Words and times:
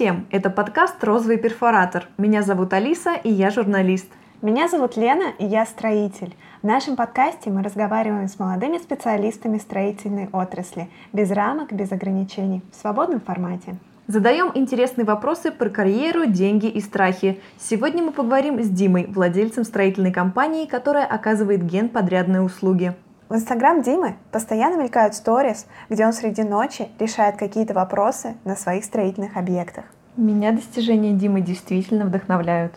всем! 0.00 0.26
Это 0.30 0.48
подкаст 0.48 1.04
«Розовый 1.04 1.36
перфоратор». 1.36 2.08
Меня 2.16 2.40
зовут 2.40 2.72
Алиса, 2.72 3.16
и 3.22 3.30
я 3.30 3.50
журналист. 3.50 4.06
Меня 4.40 4.66
зовут 4.66 4.96
Лена, 4.96 5.34
и 5.38 5.44
я 5.44 5.66
строитель. 5.66 6.34
В 6.62 6.66
нашем 6.66 6.96
подкасте 6.96 7.50
мы 7.50 7.62
разговариваем 7.62 8.26
с 8.26 8.38
молодыми 8.38 8.78
специалистами 8.78 9.58
строительной 9.58 10.30
отрасли, 10.32 10.88
без 11.12 11.30
рамок, 11.30 11.74
без 11.74 11.92
ограничений, 11.92 12.62
в 12.72 12.76
свободном 12.76 13.20
формате. 13.20 13.76
Задаем 14.06 14.50
интересные 14.54 15.04
вопросы 15.04 15.50
про 15.50 15.68
карьеру, 15.68 16.24
деньги 16.24 16.68
и 16.68 16.80
страхи. 16.80 17.38
Сегодня 17.58 18.02
мы 18.02 18.12
поговорим 18.12 18.58
с 18.62 18.70
Димой, 18.70 19.04
владельцем 19.04 19.64
строительной 19.64 20.14
компании, 20.14 20.64
которая 20.64 21.04
оказывает 21.04 21.62
генподрядные 21.62 22.40
услуги. 22.40 22.94
В 23.28 23.34
инстаграм 23.34 23.80
Димы 23.80 24.16
постоянно 24.32 24.82
мелькают 24.82 25.14
сторис, 25.14 25.66
где 25.88 26.04
он 26.04 26.12
среди 26.12 26.42
ночи 26.42 26.88
решает 26.98 27.36
какие-то 27.36 27.74
вопросы 27.74 28.34
на 28.44 28.56
своих 28.56 28.84
строительных 28.84 29.36
объектах. 29.36 29.84
Меня 30.20 30.52
достижения 30.52 31.14
Димы 31.14 31.40
действительно 31.40 32.04
вдохновляют. 32.04 32.74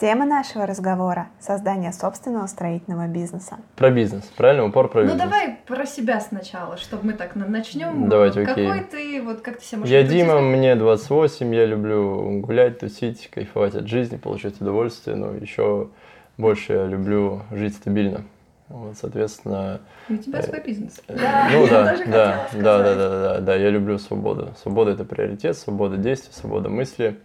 Тема 0.00 0.26
нашего 0.26 0.66
разговора– 0.66 1.28
создание 1.40 1.92
собственного 1.92 2.48
строительного 2.48 3.06
бизнеса. 3.06 3.58
Про 3.76 3.92
бизнес, 3.92 4.24
правильно? 4.36 4.64
Упор 4.64 4.88
про 4.88 5.02
Ну 5.02 5.12
бизнес. 5.12 5.22
давай 5.22 5.56
про 5.68 5.86
себя 5.86 6.18
сначала, 6.20 6.76
чтобы 6.76 7.06
мы 7.06 7.12
так 7.12 7.36
на- 7.36 7.46
начнем. 7.46 8.08
Давайте, 8.08 8.40
окей. 8.42 8.66
Какой 8.66 8.84
ты, 8.86 9.22
вот 9.22 9.40
как 9.40 9.58
ты 9.58 9.64
себя 9.64 9.78
можешь 9.78 9.92
Я 9.92 10.00
определить? 10.00 10.24
Дима, 10.26 10.40
мне 10.40 10.74
28, 10.74 11.54
я 11.54 11.64
люблю 11.64 12.40
гулять, 12.40 12.80
тусить, 12.80 13.30
кайфовать 13.32 13.76
от 13.76 13.86
жизни, 13.86 14.16
получать 14.16 14.60
удовольствие, 14.60 15.14
но 15.14 15.30
еще 15.32 15.90
больше 16.38 16.72
я 16.72 16.86
люблю 16.86 17.42
жить 17.52 17.76
стабильно. 17.76 18.24
Вот, 18.68 18.96
соответственно, 18.96 19.80
И 20.08 20.14
у 20.14 20.18
тебя 20.18 20.42
свой 20.42 20.60
бизнес. 20.60 21.00
Да, 21.06 21.48
ну 21.52 21.68
да, 21.68 21.96
да, 21.98 22.06
да, 22.06 22.48
да, 22.54 22.82
да, 22.82 22.94
да, 22.94 23.40
да, 23.40 23.54
я 23.56 23.70
люблю 23.70 23.98
свободу. 23.98 24.54
Свобода 24.62 24.92
это 24.92 25.04
приоритет, 25.04 25.56
свобода 25.58 25.96
действий, 25.96 26.32
свобода 26.32 26.68
мысли. 26.70 27.18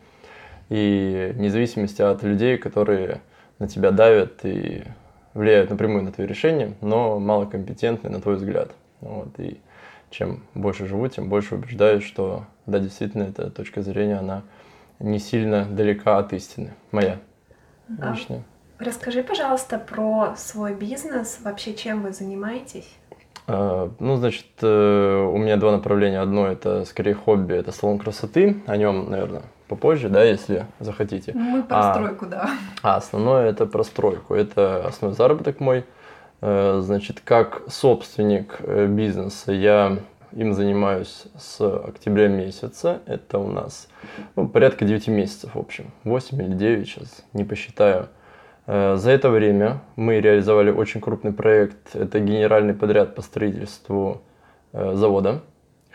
И 0.70 1.32
вне 1.34 1.50
зависимости 1.50 2.02
от 2.02 2.22
людей, 2.24 2.58
которые 2.58 3.22
на 3.58 3.68
тебя 3.68 3.92
давят 3.92 4.44
и 4.44 4.84
влияют 5.34 5.70
напрямую 5.70 6.04
на 6.04 6.12
твои 6.12 6.28
решения, 6.28 6.74
но 6.82 7.20
малокомпетентны 7.20 8.10
на 8.10 8.22
твой 8.22 8.36
взгляд. 8.36 8.72
Вот, 9.02 9.40
и 9.40 9.62
чем 10.10 10.44
больше 10.54 10.86
живу, 10.86 11.08
тем 11.08 11.30
больше 11.30 11.56
убеждаюсь, 11.56 12.04
что 12.04 12.46
да, 12.66 12.80
действительно, 12.80 13.24
эта 13.24 13.50
точка 13.50 13.82
зрения, 13.82 14.18
она 14.18 14.44
не 15.00 15.20
сильно 15.20 15.66
далека 15.66 16.18
от 16.18 16.34
истины. 16.34 16.74
Моя. 16.92 17.18
Личная. 17.88 18.44
Расскажи, 18.80 19.24
пожалуйста, 19.24 19.78
про 19.78 20.36
свой 20.38 20.74
бизнес, 20.74 21.40
вообще 21.44 21.74
чем 21.74 22.02
вы 22.04 22.14
занимаетесь? 22.14 22.90
А, 23.46 23.92
Ну, 24.00 24.16
значит, 24.16 24.46
э, 24.62 25.30
у 25.34 25.38
меня 25.38 25.58
два 25.58 25.74
направления. 25.74 26.22
Одно 26.22 26.48
это 26.48 26.86
скорее 26.86 27.14
хобби, 27.14 27.56
это 27.56 27.74
салон 27.74 28.00
красоты. 28.00 28.62
О 28.68 28.78
нем, 28.78 29.10
наверное, 29.10 29.42
попозже, 29.68 30.08
да, 30.08 30.24
если 30.24 30.66
захотите. 30.80 31.34
Мы 31.34 31.64
про 31.64 31.90
А. 31.90 31.94
стройку, 31.94 32.26
да. 32.26 32.52
А 32.82 32.96
основное 32.96 33.50
это 33.50 33.66
про 33.66 33.84
стройку. 33.84 34.34
Это 34.34 34.88
основной 34.88 35.18
заработок 35.18 35.60
мой. 35.60 35.84
Э, 36.40 36.80
Значит, 36.82 37.20
как 37.20 37.64
собственник 37.68 38.60
э, 38.60 38.88
бизнеса 38.88 39.52
я 39.52 39.98
им 40.32 40.54
занимаюсь 40.54 41.24
с 41.38 41.60
октября 41.60 42.30
месяца. 42.30 43.02
Это 43.08 43.40
у 43.40 43.52
нас 43.52 43.90
ну, 44.38 44.48
порядка 44.48 44.86
9 44.86 45.10
месяцев, 45.10 45.54
в 45.56 45.60
общем. 45.60 45.92
8 46.06 46.42
или 46.42 46.54
9 46.54 46.88
сейчас, 46.88 47.24
не 47.34 47.44
посчитаю. 47.44 48.08
Э, 48.70 48.98
За 48.98 49.10
это 49.10 49.32
время 49.32 49.82
мы 49.96 50.20
реализовали 50.22 50.70
очень 50.70 51.02
крупный 51.02 51.34
проект. 51.34 51.96
Это 51.96 52.20
генеральный 52.20 52.76
подряд 52.76 53.16
по 53.16 53.24
строительству 53.24 54.22
э, 54.74 54.94
завода 54.94 55.42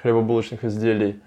хлебобулочных 0.03 0.64
изделий. 0.64 1.21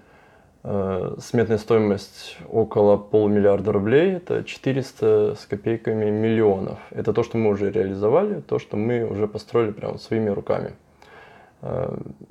Э, 0.62 1.14
Сметная 1.18 1.56
стоимость 1.56 2.36
около 2.50 2.98
полумиллиарда 2.98 3.72
рублей, 3.72 4.12
это 4.16 4.44
400 4.44 5.36
с 5.40 5.46
копейками 5.46 6.10
миллионов. 6.10 6.78
Это 6.90 7.14
то, 7.14 7.22
что 7.22 7.38
мы 7.38 7.48
уже 7.48 7.70
реализовали, 7.70 8.40
то, 8.40 8.58
что 8.58 8.76
мы 8.76 9.04
уже 9.04 9.26
построили 9.26 9.70
прямо 9.70 9.96
своими 9.96 10.28
руками. 10.28 10.72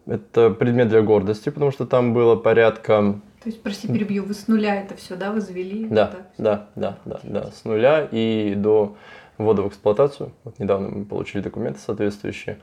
Это 0.06 0.52
предмет 0.52 0.88
для 0.88 1.02
гордости, 1.02 1.50
потому 1.50 1.72
что 1.72 1.86
там 1.86 2.14
было 2.14 2.38
порядка 2.38 3.20
То 3.44 3.50
есть, 3.50 3.62
прости, 3.62 3.88
перебью, 3.88 4.24
вы 4.24 4.34
с 4.34 4.48
нуля 4.48 4.82
это 4.82 4.96
все, 4.96 5.16
да, 5.16 5.32
возвели? 5.32 5.88
да, 5.88 6.08
всё? 6.08 6.18
да, 6.38 6.68
да, 6.76 6.98
да, 7.06 7.20
да, 7.24 7.52
с 7.52 7.66
нуля 7.66 8.08
и 8.12 8.56
до 8.56 8.98
ввода 9.38 9.62
в 9.62 9.68
эксплуатацию. 9.68 10.32
Вот 10.44 10.60
недавно 10.60 10.90
мы 10.90 11.06
получили 11.06 11.42
документы 11.42 11.80
соответствующие. 11.80 12.60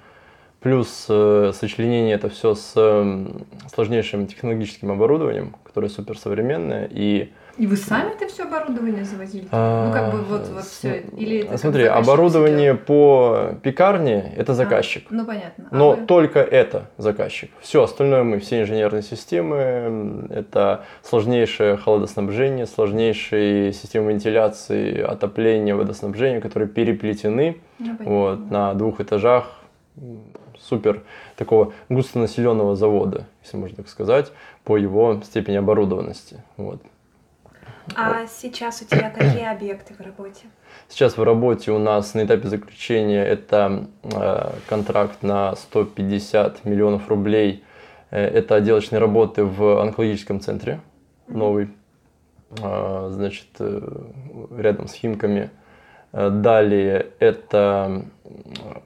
Плюс 0.60 1.06
э, 1.08 1.52
сочленение 1.54 2.14
это 2.14 2.28
все 2.28 2.54
с 2.54 2.72
э, 2.74 3.26
сложнейшим 3.72 4.26
технологическим 4.26 4.90
оборудованием, 4.90 5.54
которое 5.62 5.88
суперсовременное 5.88 6.88
и 6.90 7.32
И 7.56 7.66
вы 7.66 7.76
сами 7.76 8.12
это 8.12 8.26
все 8.26 8.44
оборудование 8.44 9.04
завозили? 9.04 9.46
А, 9.52 9.86
ну, 9.86 9.92
как 9.92 10.12
бы 10.12 10.22
вот, 10.22 10.48
вот 10.48 10.64
с- 10.64 10.78
все. 10.78 11.04
Или 11.16 11.44
это 11.44 11.56
Смотри, 11.58 11.84
оборудование 11.84 12.72
себе 12.72 12.82
по 12.82 13.50
пекарне 13.62 14.32
это 14.36 14.52
делает? 14.52 14.56
заказчик. 14.56 15.04
А, 15.10 15.14
ну, 15.14 15.24
понятно. 15.24 15.68
А 15.70 15.74
Но 15.76 15.92
вы- 15.92 16.06
только 16.06 16.40
это 16.40 16.90
заказчик. 16.98 17.50
Все 17.60 17.82
остальное 17.82 18.24
мы, 18.24 18.40
все 18.40 18.62
инженерные 18.62 19.02
системы, 19.02 20.26
это 20.30 20.84
сложнейшее 21.02 21.76
холодоснабжение, 21.76 22.66
сложнейшие 22.66 23.72
системы 23.72 24.12
вентиляции, 24.12 25.00
отопления, 25.00 25.76
водоснабжения, 25.76 26.40
которые 26.40 26.68
переплетены 26.68 27.58
Ну, 27.78 27.96
понятно. 27.96 28.04
вот, 28.10 28.50
на 28.50 28.74
двух 28.74 29.00
этажах 29.00 29.60
супер 30.58 31.02
такого 31.36 31.72
густонаселенного 31.88 32.74
завода, 32.74 33.26
если 33.42 33.56
можно 33.58 33.76
так 33.76 33.88
сказать, 33.88 34.32
по 34.64 34.76
его 34.76 35.20
степени 35.24 35.56
оборудованности. 35.56 36.42
Вот. 36.56 36.80
А 37.94 38.26
сейчас 38.26 38.82
у 38.82 38.84
тебя 38.86 39.10
какие 39.10 39.50
объекты 39.50 39.94
в 39.94 40.00
работе? 40.00 40.44
Сейчас 40.88 41.16
в 41.16 41.22
работе 41.22 41.70
у 41.70 41.78
нас 41.78 42.14
на 42.14 42.24
этапе 42.24 42.48
заключения 42.48 43.24
это 43.24 43.86
э, 44.02 44.52
контракт 44.68 45.22
на 45.22 45.54
150 45.54 46.64
миллионов 46.64 47.08
рублей. 47.08 47.62
Э, 48.10 48.24
это 48.24 48.56
отделочные 48.56 48.98
работы 48.98 49.44
в 49.44 49.80
онкологическом 49.82 50.40
центре 50.40 50.80
новый, 51.28 51.68
э, 52.58 53.08
значит, 53.12 53.48
э, 53.58 53.80
рядом 54.56 54.88
с 54.88 54.94
Химками. 54.94 55.50
Э, 56.12 56.30
Далее 56.30 57.08
это 57.18 58.04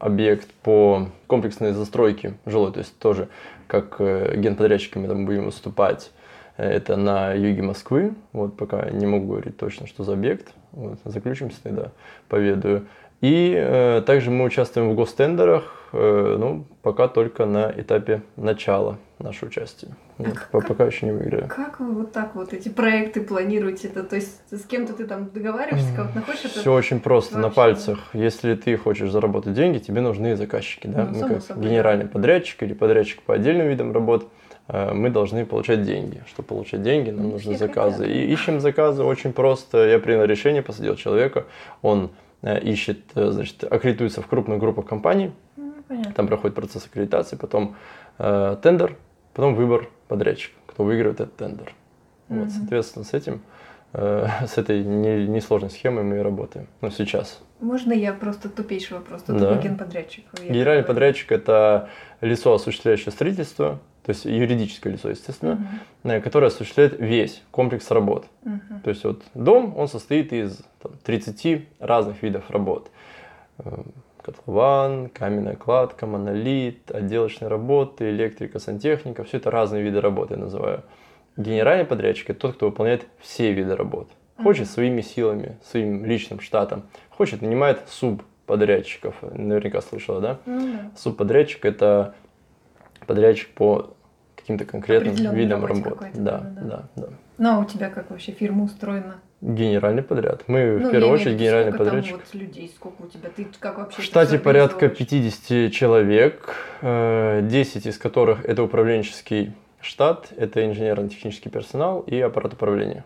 объект 0.01 0.49
по 0.63 1.09
комплексной 1.27 1.73
застройке 1.73 2.35
жилой, 2.47 2.73
то 2.73 2.81
есть 2.81 2.99
тоже 2.99 3.29
как 3.67 3.97
э, 4.01 4.35
генподрядчиками 4.37 5.07
там 5.07 5.25
будем 5.25 5.45
выступать. 5.45 6.11
Это 6.59 6.97
на 6.97 7.33
юге 7.35 7.63
Москвы. 7.63 8.15
Вот 8.33 8.57
пока 8.57 8.91
не 8.91 9.07
могу 9.07 9.29
говорить 9.29 9.57
точно, 9.57 9.87
что 9.87 10.03
за 10.03 10.15
объект. 10.15 10.53
Вот, 10.73 10.99
заключимся 11.05 11.57
тогда, 11.63 11.93
поведаю. 12.29 12.87
И 13.21 13.55
э, 13.57 14.03
также 14.05 14.31
мы 14.31 14.45
участвуем 14.45 14.91
в 14.91 14.95
гостендерах, 14.97 15.73
э, 15.93 16.37
ну, 16.39 16.67
пока 16.83 17.09
только 17.09 17.47
на 17.47 17.73
этапе 17.77 18.23
начала 18.37 18.99
нашего 19.21 19.49
участия. 19.49 19.89
Вот, 20.19 20.29
как- 20.37 20.51
по- 20.51 20.61
пока 20.61 20.85
еще 20.85 21.07
не 21.07 21.13
выиграли. 21.13 21.47
Как 21.47 21.79
вы 21.81 21.93
вот 21.93 22.13
так 22.13 22.35
вот 22.35 22.53
эти 22.53 22.69
проекты 22.69 23.21
планируете? 23.23 23.89
Это, 23.89 24.03
то 24.05 24.17
есть 24.17 24.41
с 24.53 24.65
кем-то 24.65 24.93
ты 24.95 25.07
там 25.07 25.31
договариваешься, 25.31 25.95
кого-то 25.95 26.17
находишь? 26.17 26.45
Это... 26.45 26.59
Все 26.61 26.73
очень 26.73 26.99
просто, 27.01 27.37
на 27.39 27.43
вообще- 27.45 27.57
пальцах. 27.57 27.99
Если 28.13 28.55
ты 28.57 28.77
хочешь 28.77 29.11
заработать 29.11 29.55
деньги, 29.55 29.79
тебе 29.79 30.01
нужны 30.01 30.35
заказчики. 30.37 30.89
Да? 30.89 31.05
Ну, 31.05 31.11
мы 31.11 31.15
само 31.21 31.35
как 31.35 31.43
собой. 31.45 31.65
генеральный 31.65 32.07
подрядчик 32.07 32.63
или 32.65 32.75
подрядчик 32.75 33.23
по 33.23 33.35
отдельным 33.35 33.69
видам 33.69 33.93
работ, 33.93 34.29
мы 34.69 35.11
должны 35.11 35.47
получать 35.47 35.83
деньги. 35.85 36.23
Чтобы 36.29 36.49
получать 36.49 36.83
деньги, 36.83 37.11
нам 37.11 37.25
Ну, 37.27 37.33
нужны 37.33 37.55
все 37.55 37.67
заказы. 37.67 38.03
хотят. 38.05 38.09
И 38.17 38.33
ищем 38.33 38.61
заказы 38.61 39.03
очень 39.03 39.33
просто. 39.33 39.89
Я 39.89 39.99
принял 39.99 40.25
решение, 40.25 40.63
посадил 40.63 40.95
человека, 40.97 41.45
он 41.83 42.11
э, 42.43 42.61
ищет, 42.61 42.99
э, 43.15 43.31
значит, 43.31 43.65
аккредитуется 43.65 44.21
в 44.23 44.27
крупных 44.27 44.59
группах 44.61 44.87
компаний, 44.87 45.33
Ну, 45.57 45.73
понятно. 45.89 46.13
там 46.13 46.29
проходит 46.29 46.55
процесс 46.55 46.87
аккредитации, 46.87 47.37
потом 47.37 47.75
э, 48.19 48.57
тендер, 48.63 48.97
потом 49.35 49.55
выбор 49.55 49.89
подрядчика, 50.07 50.55
кто 50.67 50.85
выиграет 50.85 51.15
этот 51.21 51.37
тендер. 51.37 51.75
Вот, 52.29 52.41
Мгм. 52.47 52.51
соответственно, 52.51 53.05
с 53.07 53.15
этим, 53.15 53.41
э, 53.95 54.27
с 54.47 54.59
этой 54.59 54.85
не- 54.85 55.27
несложной 55.27 55.71
схемой 55.71 56.05
мы 56.05 56.17
и 56.19 56.21
работаем. 56.21 56.67
Ну, 56.83 56.91
сейчас. 56.91 57.41
Можно 57.61 57.93
я 57.93 58.13
просто 58.13 58.49
тупейший 58.51 58.99
вопрос? 58.99 59.23
Кто 59.23 59.33
Да. 59.39 59.55
генподрядчик? 59.57 60.25
Генеральный 60.49 60.85
подрядчик– 60.85 61.33
это 61.33 61.89
лицо, 62.21 62.53
осуществляющее 62.55 63.11
строительство, 63.11 63.79
то 64.09 64.13
есть 64.13 64.25
юридическое 64.25 64.95
лицо, 64.95 65.11
естественно, 65.11 65.59
э, 66.03 66.23
которое 66.23 66.47
осуществляет 66.47 66.99
весь 66.99 67.43
комплекс 67.51 67.91
работ. 67.91 68.25
Мгм. 68.43 68.81
То 68.83 68.89
есть 68.89 69.05
вот 69.05 69.21
дом, 69.35 69.75
он 69.77 69.87
состоит 69.87 70.33
из 70.33 70.63
там, 70.81 70.93
30 71.05 71.69
разных 71.79 72.23
видов 72.23 72.51
работ. 72.51 72.91
Э, 73.59 73.83
Котлован, 74.23 75.11
каменная 75.11 75.57
кладка, 75.57 76.07
монолит, 76.07 76.91
отделочные 76.91 77.49
работы, 77.51 78.09
электрика, 78.09 78.59
сантехника. 78.61 79.25
Все 79.25 79.37
это 79.37 79.51
разные 79.51 79.83
виды 79.83 80.01
работы 80.01 80.35
я 80.35 80.41
называю. 80.41 80.85
Генеральный 81.37 81.85
подрядчик– 81.85 82.31
это 82.31 82.41
тот, 82.41 82.55
кто 82.55 82.65
выполняет 82.71 83.05
все 83.21 83.53
виды 83.53 83.77
работ. 83.77 84.09
Хочет 84.43 84.69
Мгм. 84.69 84.73
своими 84.73 85.01
силами, 85.03 85.59
своим 85.63 86.07
личным 86.07 86.41
штатом. 86.41 86.85
Хочет, 87.11 87.43
нанимает 87.43 87.83
субподрядчиков. 87.91 89.17
Наверняка 89.21 89.83
слышала, 89.83 90.23
да? 90.23 90.39
Да. 90.47 90.93
Субподрядчик– 90.97 91.63
это 91.67 92.15
подрядчик 93.07 93.51
по 93.51 93.91
каким-то 94.49 94.65
конкретным 94.65 95.35
видом 95.35 95.65
работы. 95.67 96.11
Да, 96.15 96.39
да, 96.41 96.61
да, 96.63 96.85
да. 96.97 97.09
Ну, 97.37 97.51
а 97.51 97.59
у 97.59 97.65
тебя 97.67 97.91
как 97.91 98.11
вообще 98.11 98.33
фирма 98.33 98.65
устроена? 98.65 99.17
Генеральный 99.43 100.03
подряд. 100.03 100.45
Мы 100.49 100.79
Ну, 100.81 100.89
в 100.89 100.91
первую 100.91 101.13
очередь 101.13 101.37
генеральный 101.37 101.73
сколько 101.73 101.85
там 101.85 101.95
подрядчик. 101.95 102.17
вот 102.17 102.35
людей, 102.35 102.73
сколько 102.75 103.03
у 103.03 103.07
тебя? 103.07 103.29
Ты 103.35 103.47
как 103.61 103.79
вообще 103.79 104.01
В 104.01 104.05
штате 104.05 104.39
порядка 104.39 104.87
организовываешь? 104.87 105.37
50 105.39 105.73
человек, 105.73 106.57
э, 106.81 107.43
10 107.43 107.87
из 107.87 107.99
которых 107.99 108.45
это 108.45 108.63
управленческий 108.63 109.53
штат, 109.81 110.33
это 110.37 110.67
инженерно-технический 110.67 111.51
персонал 111.51 112.01
и 112.01 112.19
аппарат 112.19 112.55
управления, 112.55 113.05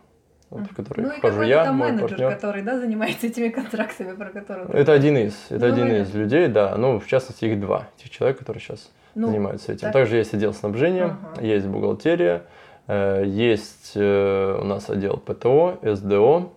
вот, 0.52 0.70
в 0.70 0.74
который 0.76 1.04
Ну 1.04 1.10
вхожу 1.12 1.42
я, 1.42 1.64
там 1.64 1.76
мой 1.76 1.88
менеджер, 1.92 2.08
партнер. 2.10 2.30
который, 2.34 2.62
да, 2.62 2.78
занимается 2.78 3.26
этими 3.26 3.48
контрактами, 3.48 4.14
про 4.14 4.30
которые... 4.30 4.68
Это 4.80 4.92
один 4.92 5.16
из, 5.16 5.34
это 5.48 5.66
Ну, 5.66 5.72
один 5.72 5.88
понятно. 5.88 6.02
из 6.10 6.14
людей, 6.14 6.48
да. 6.48 6.76
Ну, 6.76 7.00
в 7.00 7.06
частности, 7.06 7.44
их 7.46 7.60
два, 7.60 7.88
тех 7.96 8.10
человек, 8.10 8.38
которые 8.38 8.60
сейчас 8.60 8.90
Ну, 9.14 9.28
занимаются 9.28 9.72
этим. 9.72 9.80
так. 9.82 9.92
Также 9.92 10.16
есть 10.16 10.34
отдел 10.34 10.52
снабжения, 10.54 11.16
Ага. 11.34 11.42
есть 11.44 11.66
бухгалтерия, 11.66 12.42
э, 12.86 13.24
есть 13.26 13.92
э, 13.94 14.58
у 14.60 14.64
нас 14.64 14.90
отдел 14.90 15.16
ПТО, 15.16 15.78
СДО, 15.82 16.52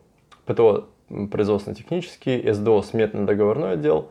ПТО 0.45 0.87
производственно-технический, 1.31 2.51
СДО 2.51 2.81
сметно-договорной 2.81 3.73
отдел, 3.73 4.09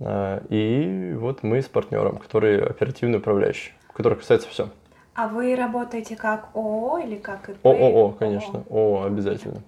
э, 0.00 0.40
и 0.50 1.14
вот 1.16 1.42
мы 1.42 1.62
с 1.62 1.66
партнером, 1.66 2.18
который 2.18 2.62
оперативный 2.62 3.18
управляющий, 3.18 3.72
который 3.94 4.18
касается 4.18 4.48
все. 4.48 4.68
А 5.14 5.28
вы 5.28 5.54
работаете 5.56 6.16
как 6.16 6.48
ООО 6.54 6.98
или 6.98 7.16
как 7.16 7.48
ИП? 7.48 7.64
ООО, 7.66 8.12
конечно, 8.12 8.64
ООО 8.70 9.04
обязательно. 9.06 9.62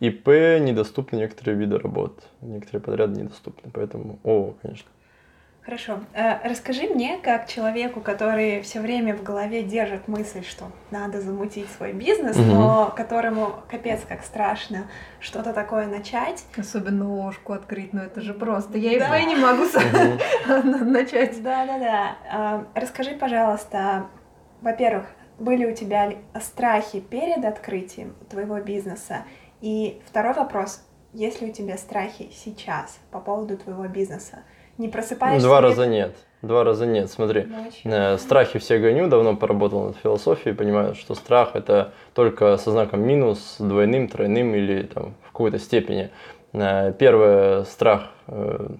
ИП 0.00 0.26
недоступны 0.60 1.16
некоторые 1.16 1.56
виды 1.56 1.78
работ, 1.78 2.24
некоторые 2.40 2.82
подряды 2.82 3.20
недоступны, 3.20 3.70
поэтому 3.72 4.18
ООО, 4.24 4.54
конечно. 4.62 4.88
Хорошо. 5.64 6.00
Э, 6.12 6.46
Расскажи 6.48 6.88
мне, 6.88 7.18
как 7.22 7.46
человеку, 7.46 8.00
который 8.00 8.62
все 8.62 8.80
время 8.80 9.14
в 9.16 9.22
голове 9.22 9.62
держит 9.62 10.08
мысль, 10.08 10.42
что 10.42 10.64
надо 10.90 11.20
замутить 11.20 11.68
свой 11.70 11.92
бизнес, 11.92 12.36
Мгм. 12.36 12.48
но 12.48 12.92
которому 12.96 13.52
капец 13.70 14.00
как 14.08 14.24
страшно 14.24 14.88
что-то 15.20 15.52
такое 15.52 15.86
начать. 15.86 16.44
Особенно 16.58 17.08
ложку 17.08 17.52
открыть, 17.52 17.92
ну 17.92 18.00
это 18.02 18.20
же 18.20 18.34
просто. 18.34 18.76
Я 18.76 18.98
Да. 18.98 19.16
и 19.16 19.24
не 19.24 19.36
могу 19.36 19.62
начать. 20.84 21.40
да, 21.44 21.64
да. 21.66 22.64
Расскажи, 22.74 23.12
пожалуйста, 23.12 24.06
во-первых, 24.62 25.06
были 25.38 25.64
у 25.66 25.74
тебя 25.74 26.06
ли 26.06 26.18
страхи 26.40 27.00
перед 27.00 27.44
открытием 27.44 28.14
твоего 28.30 28.60
бизнеса? 28.60 29.24
И 29.60 30.00
второй 30.06 30.34
вопрос: 30.34 30.84
есть 31.12 31.42
ли 31.42 31.50
у 31.50 31.52
тебя 31.52 31.76
страхи 31.76 32.30
сейчас 32.32 32.98
по 33.10 33.20
поводу 33.20 33.56
твоего 33.56 33.86
бизнеса? 33.88 34.38
Не 34.78 34.86
Ну, 34.86 34.92
просыпаешься? 34.92 35.46
Два 35.46 35.60
ли 35.60 35.66
раза 35.68 35.86
нет. 35.86 36.16
Два 36.40 36.64
раза 36.64 36.86
нет. 36.86 37.10
Смотри, 37.10 37.42
ночью? 37.42 37.92
э, 37.92 38.18
страхи 38.18 38.58
все 38.58 38.78
гоню, 38.78 39.08
давно 39.08 39.36
поработал 39.36 39.84
над 39.84 39.96
философией, 39.98 40.56
понимаю, 40.56 40.94
что 40.94 41.14
страх 41.14 41.54
это 41.54 41.92
только 42.14 42.56
со 42.56 42.72
знаком 42.72 43.02
минус, 43.02 43.56
двойным, 43.58 44.08
тройным 44.08 44.54
или 44.54 44.82
там 44.82 45.14
в 45.22 45.26
какой-то 45.26 45.58
степени. 45.58 46.10
Э, 46.52 46.92
Первое, 46.98 47.64
страх 47.64 48.10
э, 48.26 48.70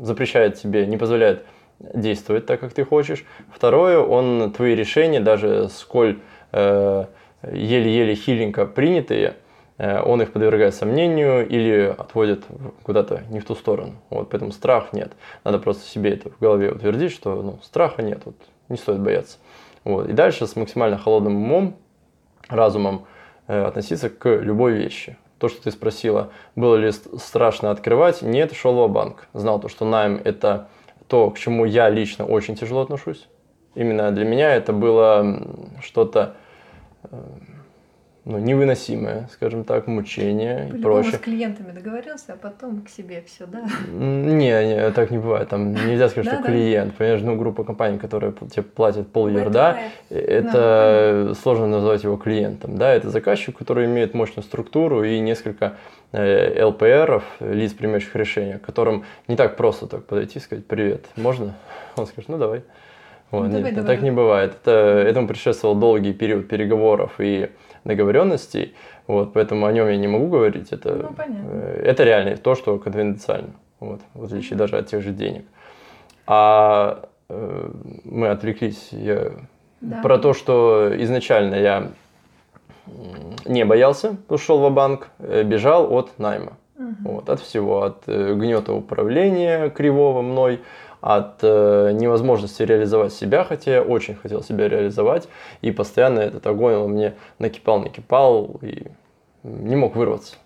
запрещает 0.00 0.56
тебе, 0.56 0.86
не 0.86 0.96
позволяет 0.96 1.44
действовать 1.80 2.46
так, 2.46 2.60
как 2.60 2.72
ты 2.72 2.84
хочешь. 2.84 3.24
Второе, 3.52 3.98
он 3.98 4.52
твои 4.52 4.74
решения, 4.74 5.20
даже 5.20 5.68
сколь 5.68 6.18
э, 6.52 7.04
еле-еле 7.42 8.14
хиленько 8.14 8.66
принятые, 8.66 9.36
э, 9.78 10.02
он 10.02 10.20
их 10.22 10.32
подвергает 10.32 10.74
сомнению 10.74 11.46
или 11.46 11.94
отводит 11.96 12.44
куда-то 12.82 13.22
не 13.30 13.40
в 13.40 13.44
ту 13.44 13.54
сторону. 13.54 13.94
Вот, 14.10 14.30
поэтому 14.30 14.52
страх 14.52 14.92
нет. 14.92 15.12
Надо 15.44 15.58
просто 15.58 15.88
себе 15.88 16.14
это 16.14 16.30
в 16.30 16.38
голове 16.40 16.72
утвердить, 16.72 17.12
что 17.12 17.42
ну, 17.42 17.58
страха 17.62 18.02
нет, 18.02 18.22
вот, 18.24 18.36
не 18.68 18.76
стоит 18.76 19.00
бояться. 19.00 19.38
Вот. 19.84 20.08
И 20.08 20.12
дальше 20.12 20.46
с 20.46 20.56
максимально 20.56 20.98
холодным 20.98 21.36
умом, 21.36 21.76
разумом 22.48 23.06
э, 23.46 23.62
относиться 23.62 24.10
к 24.10 24.28
любой 24.28 24.72
вещи. 24.72 25.16
То, 25.38 25.48
что 25.48 25.62
ты 25.62 25.70
спросила, 25.70 26.30
было 26.56 26.74
ли 26.74 26.90
ст- 26.90 27.20
страшно 27.20 27.70
открывать, 27.70 28.22
нет, 28.22 28.52
шел 28.54 28.88
в 28.88 28.90
банк 28.90 29.28
Знал 29.34 29.60
то, 29.60 29.68
что 29.68 29.84
найм– 29.84 30.20
это 30.24 30.68
то, 31.08 31.30
к 31.30 31.38
чему 31.38 31.64
я 31.64 31.88
лично 31.88 32.24
очень 32.26 32.54
тяжело 32.54 32.82
отношусь. 32.82 33.26
Именно 33.74 34.10
для 34.12 34.24
меня 34.24 34.54
это 34.54 34.72
было 34.72 35.42
что-то 35.82 36.36
э, 37.04 37.22
ну, 38.28 38.38
невыносимое, 38.38 39.26
скажем 39.32 39.64
так, 39.64 39.86
мучение 39.86 40.68
и 40.68 40.82
прочее. 40.82 41.14
с 41.14 41.18
клиентами 41.18 41.72
договорился, 41.72 42.34
а 42.34 42.36
потом 42.36 42.82
к 42.82 42.90
себе 42.90 43.24
все, 43.26 43.46
да? 43.46 43.62
Не, 43.90 44.66
не, 44.66 44.90
так 44.90 45.10
не 45.10 45.16
бывает. 45.16 45.48
Там 45.48 45.72
нельзя 45.72 46.10
сказать, 46.10 46.30
что 46.30 46.42
клиент. 46.42 46.94
Понимаешь, 46.94 47.22
ну, 47.22 47.36
группа 47.36 47.64
компаний, 47.64 47.98
которая 47.98 48.32
тебе 48.32 48.62
платит 48.62 49.10
пол 49.10 49.28
ерда, 49.28 49.78
это 50.10 51.32
сложно 51.42 51.68
назвать 51.68 52.04
его 52.04 52.18
клиентом. 52.18 52.76
Да, 52.76 52.92
это 52.92 53.08
заказчик, 53.08 53.56
который 53.56 53.86
имеет 53.86 54.12
мощную 54.12 54.44
структуру 54.44 55.04
и 55.04 55.18
несколько 55.20 55.76
э, 56.12 56.62
ЛПРов, 56.62 57.24
лиц, 57.40 57.72
принимающих 57.72 58.14
решения, 58.14 58.58
к 58.58 58.62
которым 58.62 59.04
не 59.26 59.36
так 59.36 59.56
просто 59.56 59.86
так 59.86 60.04
подойти 60.04 60.38
и 60.38 60.42
сказать 60.42 60.66
«Привет, 60.66 61.06
можно?» 61.16 61.54
Он 61.96 62.06
скажет 62.06 62.28
«Ну, 62.28 62.36
давай». 62.36 62.62
Вот, 63.30 63.48
Ну, 63.48 63.58
нет, 63.58 63.74
давай, 63.74 63.96
так 63.96 64.02
не 64.02 64.10
бывает. 64.10 64.54
Это, 64.62 64.70
этому 64.70 65.28
предшествовал 65.28 65.74
долгий 65.76 66.12
период 66.14 66.48
переговоров 66.48 67.12
и 67.18 67.50
договоренностей, 67.84 68.74
вот, 69.06 69.32
поэтому 69.32 69.66
о 69.66 69.72
нем 69.72 69.88
я 69.88 69.96
не 69.96 70.08
могу 70.08 70.28
говорить. 70.28 70.72
Это, 70.72 70.94
Ну, 70.94 71.14
понятно. 71.14 71.48
э, 71.50 71.82
это 71.84 72.04
реально 72.04 72.36
то, 72.36 72.54
что 72.54 72.78
конфиденциально, 72.78 73.50
вот, 73.80 74.00
в 74.14 74.24
отличие 74.24 74.56
даже 74.58 74.78
от 74.78 74.86
тех 74.86 75.02
же 75.02 75.10
денег. 75.10 75.44
А 76.26 77.08
э, 77.28 77.70
мы 78.04 78.28
отвлеклись. 78.28 78.88
Я 78.92 79.32
Да. 79.80 80.00
про 80.02 80.18
то, 80.18 80.32
что 80.32 80.90
изначально 80.96 81.54
я 81.56 81.88
не 83.44 83.64
боялся, 83.64 84.16
ушел 84.28 84.58
в 84.58 84.72
банк, 84.72 85.08
бежал 85.18 85.92
от 85.92 86.18
найма. 86.18 86.54
Мгм. 86.78 86.96
Вот, 87.04 87.28
от 87.28 87.40
всего, 87.40 87.82
от 87.82 88.04
э, 88.06 88.34
гнета 88.34 88.72
управления 88.72 89.68
кривого 89.68 90.22
мной, 90.22 90.60
от 91.00 91.38
э, 91.42 91.92
невозможности 91.92 92.62
реализовать 92.62 93.12
себя, 93.12 93.44
хотя 93.44 93.74
я 93.74 93.82
очень 93.82 94.14
хотел 94.14 94.42
себя 94.42 94.68
реализовать, 94.68 95.28
и 95.62 95.70
постоянно 95.70 96.20
этот 96.20 96.46
огонь 96.46 96.74
он 96.74 96.90
мне 96.92 97.14
накипал, 97.38 97.80
накипал, 97.80 98.58
и 98.62 98.86
не 99.42 99.76
мог 99.76 99.96
вырваться. 99.96 100.36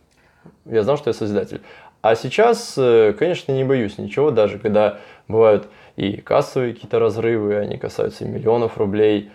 Я 0.65 0.83
знал, 0.83 0.99
что 0.99 1.11
я 1.11 1.15
созидатель. 1.15 1.63
А 2.03 2.15
сейчас, 2.15 2.75
э, 2.77 3.15
конечно, 3.19 3.53
не 3.53 3.65
боюсь 3.65 3.99
ничего, 3.99 4.31
даже 4.31 4.59
когда 4.59 4.99
бывают 5.29 5.69
и 5.97 6.17
кассовые 6.17 6.75
какие-то 6.75 6.99
разрывы, 6.99 7.57
они 7.57 7.79
касаются 7.79 8.25
и 8.25 8.29
миллионов 8.29 8.79
рублей, 8.79 9.31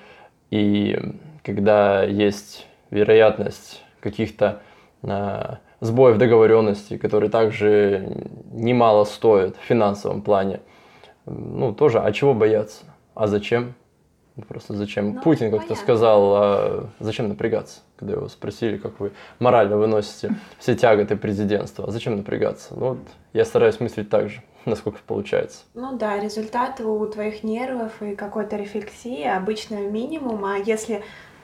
и 0.52 1.00
когда 1.44 2.04
есть 2.04 2.68
вероятность 2.90 3.84
каких-то 4.02 4.62
а, 5.04 5.60
сбоев 5.80 6.18
договоренности, 6.18 6.98
которые 6.98 7.30
также 7.30 8.08
немало 8.52 9.04
стоят 9.06 9.56
в 9.58 9.62
финансовом 9.62 10.22
плане. 10.22 10.62
Ну, 11.28 11.74
тоже, 11.74 12.00
а 12.00 12.12
чего 12.12 12.34
бояться? 12.34 12.86
А 13.14 13.28
зачем? 13.28 13.74
Ну, 14.36 14.44
Просто 14.44 14.76
зачем? 14.76 15.16
Ну, 15.16 15.22
Путин 15.22 15.52
как-то 15.52 15.76
сказал, 15.76 16.36
а 16.36 16.90
зачем 17.00 17.28
напрягаться? 17.28 17.82
Когда 17.98 18.14
его 18.14 18.30
спросили, 18.30 18.78
как 18.78 19.00
вы 19.00 19.12
морально 19.40 19.78
выносите 19.78 20.36
все 20.60 20.76
тяготы 20.76 21.18
президентства. 21.18 21.86
А 21.88 21.92
зачем 21.92 22.16
напрягаться? 22.16 22.76
Ну, 22.76 22.90
вот 22.90 23.00
я 23.34 23.46
стараюсь 23.46 23.80
мыслить 23.80 24.10
так 24.10 24.30
же, 24.30 24.42
насколько 24.66 25.00
получается. 25.06 25.64
Ну 25.74 25.98
да, 25.98 26.20
результат 26.20 26.80
у 26.80 27.06
твоих 27.08 27.44
нервов 27.44 28.02
и 28.02 28.16
какой-то 28.16 28.56
рефлексии 28.56 29.24
обычно 29.24 29.76
минимум, 29.88 30.46
а 30.46 30.58
если 30.58 31.04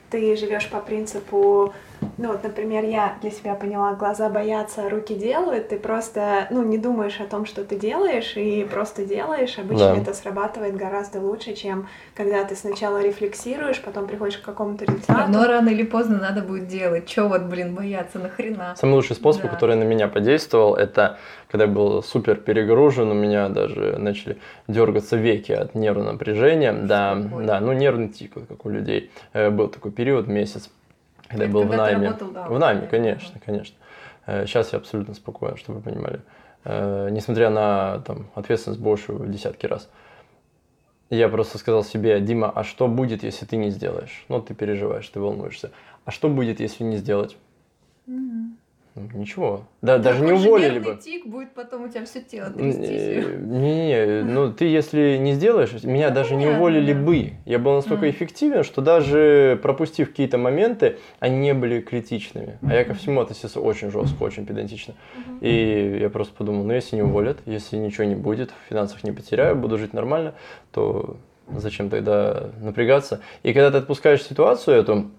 ты 0.09 0.35
живешь 0.35 0.69
по 0.69 0.79
принципу, 0.79 1.73
ну 2.17 2.27
вот, 2.31 2.43
например, 2.43 2.83
я 2.85 3.15
для 3.21 3.31
себя 3.31 3.55
поняла, 3.55 3.93
глаза 3.93 4.29
боятся, 4.29 4.85
а 4.85 4.89
руки 4.89 5.15
делают, 5.15 5.69
ты 5.69 5.77
просто, 5.77 6.47
ну, 6.51 6.63
не 6.63 6.77
думаешь 6.77 7.19
о 7.19 7.25
том, 7.25 7.45
что 7.45 7.63
ты 7.63 7.75
делаешь, 7.77 8.35
и 8.37 8.63
просто 8.71 9.05
делаешь. 9.05 9.57
Обычно 9.57 9.95
Да. 9.95 10.01
это 10.01 10.13
срабатывает 10.13 10.75
гораздо 10.75 11.19
лучше, 11.19 11.53
чем 11.53 11.87
когда 12.15 12.43
ты 12.43 12.55
сначала 12.55 13.01
рефлексируешь, 13.01 13.81
потом 13.81 14.07
приходишь 14.07 14.37
к 14.37 14.43
какому-то 14.45 14.85
результату. 14.85 15.19
равно 15.19 15.45
рано 15.47 15.69
или 15.69 15.83
поздно 15.83 16.19
надо 16.19 16.41
будет 16.41 16.67
делать. 16.67 17.05
Че 17.07 17.27
вот, 17.27 17.43
блин, 17.43 17.75
бояться, 17.75 18.19
нахрена? 18.19 18.75
Самый 18.77 18.93
лучший 18.93 19.15
способ, 19.15 19.43
Да. 19.43 19.47
который 19.49 19.75
на 19.75 19.83
меня 19.83 20.07
подействовал, 20.07 20.75
это 20.75 21.17
когда 21.49 21.65
я 21.65 21.71
был 21.71 22.01
супер 22.03 22.35
перегружен, 22.37 23.11
у 23.11 23.13
меня 23.13 23.49
даже 23.49 23.97
начали 23.99 24.37
дергаться 24.67 25.15
веки 25.17 25.51
от 25.51 25.75
нервного 25.75 26.13
напряжения. 26.13 26.73
Да, 26.73 27.15
такое? 27.21 27.45
да, 27.45 27.59
ну 27.59 27.73
нервный 27.73 28.09
тик, 28.09 28.31
вот 28.35 28.45
как 28.47 28.65
у 28.65 28.69
людей. 28.69 29.11
Э, 29.33 29.49
Был 29.49 29.67
такой 29.67 29.91
период, 29.91 30.27
месяц, 30.27 30.69
когда 31.33 31.45
я 31.45 31.51
был 31.51 31.63
в 31.63 31.69
когда 31.69 31.83
найме. 31.83 32.07
работал, 32.07 32.29
да, 32.29 32.47
в 32.47 32.59
найме, 32.59 32.87
конечно, 32.87 33.39
конечно. 33.45 33.75
Сейчас 34.25 34.71
я 34.71 34.79
абсолютно 34.79 35.13
спокоен, 35.15 35.57
чтобы 35.57 35.79
вы 35.79 35.91
понимали. 35.91 36.21
Э, 36.63 37.09
Несмотря 37.11 37.49
на 37.49 37.99
там, 37.99 38.27
ответственность 38.35 38.81
большую 38.81 39.19
в 39.19 39.29
десятки 39.29 39.65
раз. 39.65 39.89
Я 41.09 41.29
просто 41.29 41.57
сказал 41.57 41.83
себе, 41.83 42.19
Дима, 42.21 42.49
а 42.49 42.63
что 42.63 42.87
будет, 42.87 43.23
если 43.23 43.45
ты 43.45 43.55
не 43.57 43.69
сделаешь? 43.69 44.25
Ну, 44.29 44.41
ты 44.41 44.53
переживаешь, 44.55 45.07
ты 45.09 45.19
волнуешься. 45.19 45.71
А 46.05 46.11
что 46.11 46.29
будет, 46.29 46.59
если 46.59 46.83
не 46.83 46.97
сделать? 46.97 47.37
Ну, 48.95 49.09
ничего. 49.15 49.63
Да, 49.81 49.97
даже 49.97 50.23
не 50.23 50.31
уволили 50.33 50.77
бы. 50.77 50.95
тик 51.03 51.25
будет 51.25 51.51
потом 51.55 51.85
у 51.85 51.87
тебя 51.87 52.05
все 52.05 52.21
тело 52.21 52.51
трястись. 52.51 52.83
э, 52.85 53.37
Не-не, 53.41 54.23
ну 54.23 54.53
ты 54.53 54.65
если 54.65 55.17
не 55.17 55.33
сделаешь, 55.33 55.71
меня 55.83 56.09
Ну, 56.09 56.15
даже 56.15 56.35
не 56.35 56.45
уволили 56.45 56.93
да. 56.93 56.99
бы. 56.99 57.31
Я 57.45 57.57
был 57.57 57.73
настолько 57.73 58.05
Мгм. 58.05 58.11
эффективен, 58.11 58.63
что 58.63 58.81
даже 58.81 59.59
пропустив 59.63 60.09
какие-то 60.09 60.37
моменты, 60.37 60.97
они 61.19 61.37
не 61.37 61.53
были 61.55 61.81
критичными. 61.81 62.59
А 62.61 62.75
я 62.75 62.83
ко 62.85 62.93
всему 62.93 63.21
относился 63.21 63.59
очень 63.59 63.89
жестко, 63.89 64.21
очень 64.21 64.45
педантично. 64.45 64.93
И 65.41 65.97
я 65.99 66.09
просто 66.11 66.35
подумал, 66.37 66.63
ну 66.63 66.73
если 66.73 66.95
не 66.95 67.01
уволят, 67.01 67.39
если 67.47 67.77
ничего 67.77 68.03
не 68.03 68.15
будет, 68.15 68.51
в 68.51 68.69
финансах 68.69 69.03
не 69.03 69.11
потеряю, 69.11 69.55
буду 69.55 69.79
жить 69.79 69.93
нормально, 69.93 70.35
то 70.71 71.17
зачем 71.51 71.89
тогда 71.89 72.51
напрягаться? 72.61 73.21
И 73.41 73.53
когда 73.53 73.71
ты 73.71 73.77
отпускаешь 73.77 74.21
ситуацию 74.21 74.77
эту, 74.77 75.09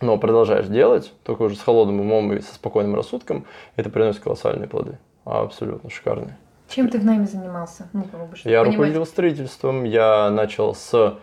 но 0.00 0.16
продолжаешь 0.18 0.66
делать, 0.66 1.12
только 1.24 1.42
уже 1.42 1.56
с 1.56 1.60
холодным 1.60 2.00
умом 2.00 2.32
и 2.32 2.40
со 2.40 2.54
спокойным 2.54 2.94
рассудком, 2.94 3.44
это 3.76 3.90
приносит 3.90 4.20
колоссальные 4.22 4.68
плоды. 4.68 4.98
Абсолютно 5.24 5.90
шикарные. 5.90 6.36
Чем 6.68 6.88
ты 6.88 6.98
в 6.98 7.04
найме 7.04 7.26
занимался? 7.26 7.88
Ну, 7.92 8.04
Я 8.44 8.60
понимать. 8.60 8.66
руководил 8.68 9.04
строительством, 9.06 9.84
я 9.84 10.30
начал 10.30 10.74
с 10.74 11.16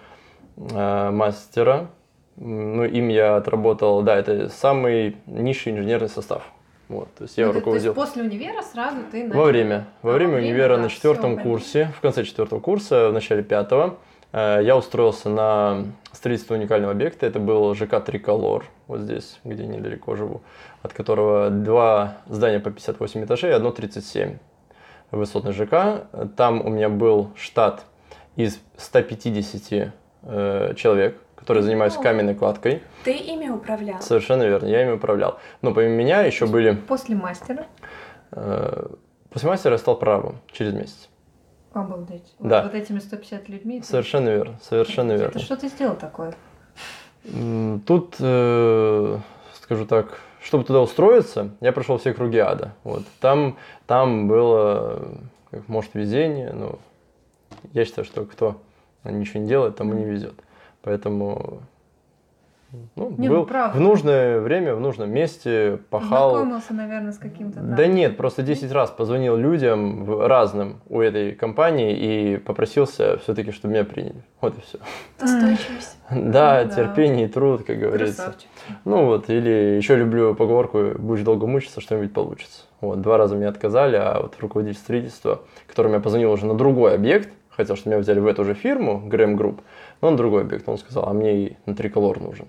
э, 0.57 1.10
мастера, 1.12 1.88
ну, 2.36 2.84
им 2.84 3.07
я 3.10 3.38
отработал, 3.38 4.01
да, 4.03 4.15
это 4.17 4.50
самый 4.50 5.17
низший 5.25 5.72
инженерный 5.74 6.10
состав. 6.10 6.43
Вот, 6.89 7.10
то 7.15 7.24
есть 7.24 7.38
я 7.38 7.48
Ну, 7.48 7.53
ты- 7.53 7.62
то 7.62 7.74
есть 7.74 7.86
руководил 7.86 7.93
после 7.93 8.24
универа 8.24 8.62
сразу 8.62 8.98
ты 9.12 9.24
начал... 9.25 9.39
во 9.39 9.46
время, 9.46 9.88
во 10.01 10.12
А, 10.12 10.13
время 10.13 10.36
время, 10.36 10.48
универа 10.48 10.75
да, 10.77 10.84
на 10.84 10.89
четвертом 10.89 11.24
понятно. 11.31 11.43
курсе, 11.51 11.91
в 11.98 12.01
конце 12.01 12.24
четвертого 12.24 12.60
курса, 12.60 13.10
в 13.10 13.13
начале 13.13 13.43
пятого, 13.43 13.98
я 14.34 14.75
устроился 14.75 15.29
на 15.29 15.86
строительство 16.12 16.55
уникального 16.55 16.91
объекта. 16.91 17.25
Это 17.25 17.39
был 17.39 17.74
ЖК 17.74 18.03
Триколор, 18.03 18.65
вот 18.88 19.00
здесь, 19.01 19.39
где 19.43 19.65
недалеко 19.65 20.15
живу, 20.15 20.41
от 20.81 20.93
которого 20.93 21.50
два 21.50 22.17
здания 22.27 22.60
по 22.60 22.72
58 22.72 23.25
этажей, 23.25 23.53
одно 23.53 23.72
37 23.72 24.38
высотный 25.12 25.53
ЖК. 25.53 26.07
Там 26.36 26.65
у 26.65 26.69
меня 26.69 26.89
был 26.89 27.31
штат 27.36 27.86
из 28.36 28.60
150 28.77 29.93
э, 30.24 30.74
человек, 30.75 31.17
которые 31.36 31.63
занимаются 31.63 32.00
каменной 32.00 32.36
кладкой. 32.36 32.84
Ты 33.03 33.13
ими 33.13 33.50
управлял? 33.50 34.01
Совершенно 34.01 34.43
верно, 34.43 34.67
я 34.67 34.84
ими 34.84 34.91
управлял. 34.91 35.39
Но 35.62 35.74
помимо 35.74 35.96
меня 35.96 36.22
еще 36.22 36.46
были... 36.46 36.74
После 36.74 37.15
мастера. 37.15 37.65
э, 38.31 38.88
После 39.29 39.50
мастера 39.50 39.74
я 39.74 39.77
стал 39.77 39.98
прорабом 39.98 40.39
через 40.51 40.74
месяц. 40.74 41.07
Обалдеть. 41.81 42.34
Вот- 42.39 42.50
Да. 42.50 42.63
Вот, 42.63 42.74
этими 42.74 43.00
150 43.00 43.50
людьми. 43.50 43.79
ты- 43.81 43.86
Совершенно 43.86 44.29
верно, 44.29 44.57
совершенно 44.62 45.12
Это 45.13 45.24
верно. 45.25 45.39
что 45.39 45.55
ты 45.57 45.67
сделал 45.67 45.96
такое? 45.96 46.34
Тут, 47.86 48.15
э, 48.19 49.17
скажу 49.62 49.86
так, 49.86 50.19
чтобы 50.41 50.63
туда 50.63 50.81
устроиться, 50.81 51.50
я 51.60 51.72
прошел 51.74 51.98
все 51.98 52.13
круги 52.13 52.38
ада. 52.38 52.74
Вот. 52.84 53.03
Там, 53.19 53.57
там 53.86 54.27
было, 54.27 55.07
как, 55.51 55.67
может, 55.67 55.93
везение, 55.93 56.51
но 56.53 56.79
я 57.74 57.86
считаю, 57.86 58.05
что 58.05 58.25
кто 58.25 58.55
ничего 59.03 59.41
не 59.41 59.48
делает, 59.48 59.75
тому 59.75 59.93
не 59.93 60.05
везет. 60.05 60.36
Поэтому 60.84 61.60
ну, 62.96 63.14
Не, 63.18 63.30
ну, 63.30 63.36
был 63.36 63.46
правда. 63.46 63.78
в 63.78 63.82
нужное 63.82 64.40
время, 64.40 64.76
в 64.76 64.80
нужном 64.82 65.10
месте, 65.10 65.80
пахал. 65.90 66.32
Познакомился, 66.32 66.74
наверное, 66.74 67.12
с 67.14 67.18
каким-то... 67.18 67.60
Да 67.62 67.88
нет, 67.88 68.18
просто 68.18 68.44
10 68.44 68.72
раз 68.72 68.90
позвонил 68.92 69.38
людям 69.38 70.20
разным 70.22 70.82
у 70.90 71.00
этой 71.00 71.32
компании 71.34 71.96
и 71.98 72.38
попросился 72.38 73.18
все-таки, 73.20 73.52
чтобы 73.52 73.74
меня 73.74 73.86
приняли. 73.86 74.22
Вот 74.42 74.58
и 74.58 74.62
все. 74.62 74.80
Настойчивость. 75.20 75.98
Да, 76.10 76.64
Ну 76.64 76.70
да. 76.70 76.76
терпение 76.76 77.26
и 77.28 77.30
труд, 77.30 77.64
как 77.66 77.80
говорится. 77.80 78.24
Красавчик. 78.24 78.50
Ну 78.86 79.06
вот, 79.06 79.30
или 79.30 79.76
еще 79.78 79.96
люблю 79.96 80.36
поговорку 80.36 80.92
«будешь 80.98 81.24
долго 81.24 81.48
мучиться, 81.48 81.82
что-нибудь 81.82 82.14
получится». 82.14 82.64
Вот, 82.82 83.02
два 83.02 83.18
раза 83.18 83.36
мне 83.36 83.48
отказали, 83.48 83.96
а 83.98 84.22
вот 84.22 84.36
руководитель 84.40 84.78
строительства, 84.80 85.42
которому 85.68 85.96
я 85.96 86.00
позвонил 86.00 86.32
уже 86.32 86.46
на 86.46 86.54
другой 86.54 86.96
объект, 86.96 87.30
хотел, 87.50 87.76
чтобы 87.76 87.92
меня 87.96 88.02
взяли 88.02 88.20
в 88.20 88.28
эту 88.28 88.46
же 88.46 88.54
фирму, 88.54 89.02
Грэм 89.06 89.36
Групп, 89.36 89.62
но 90.01 90.12
на 90.12 90.18
другой 90.18 90.42
объект, 90.42 90.68
он 90.68 90.77
сказал, 90.77 91.08
а 91.08 91.13
мне 91.13 91.48
и 91.48 91.58
на 91.66 91.75
триколор 91.75 92.20
нужен. 92.20 92.48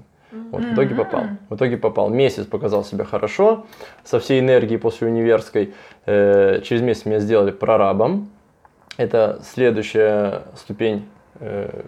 Вот, 0.50 0.62
в 0.62 0.74
итоге 0.74 0.94
попал. 0.94 1.24
В 1.48 1.56
итоге 1.56 1.76
попал. 1.76 2.10
Месяц 2.10 2.44
показал 2.46 2.84
себя 2.84 3.04
хорошо, 3.04 3.66
со 4.04 4.20
всей 4.20 4.40
энергией 4.40 4.78
после 4.78 5.08
универской. 5.08 5.74
Э, 6.06 6.60
через 6.62 6.82
месяц 6.82 7.06
меня 7.06 7.18
сделали 7.18 7.50
прорабом. 7.50 8.30
Это 8.96 9.40
следующая 9.42 10.42
ступень 10.54 11.06
э, 11.40 11.82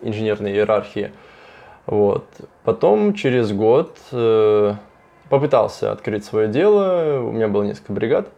инженерной 0.00 0.52
иерархии. 0.52 1.12
Вот. 1.86 2.24
Потом 2.64 3.14
через 3.14 3.52
год 3.52 3.98
э, 4.12 4.74
попытался 5.28 5.92
открыть 5.92 6.24
свое 6.24 6.48
дело. 6.48 7.20
У 7.20 7.32
меня 7.32 7.48
было 7.48 7.62
несколько 7.62 7.92
бригад. 7.92 8.28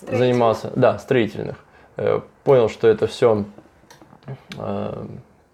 Занимался, 0.00 0.70
да, 0.76 0.98
строительных. 0.98 1.56
Э, 1.96 2.20
понял, 2.44 2.68
что 2.68 2.88
это 2.88 3.06
все 3.06 3.44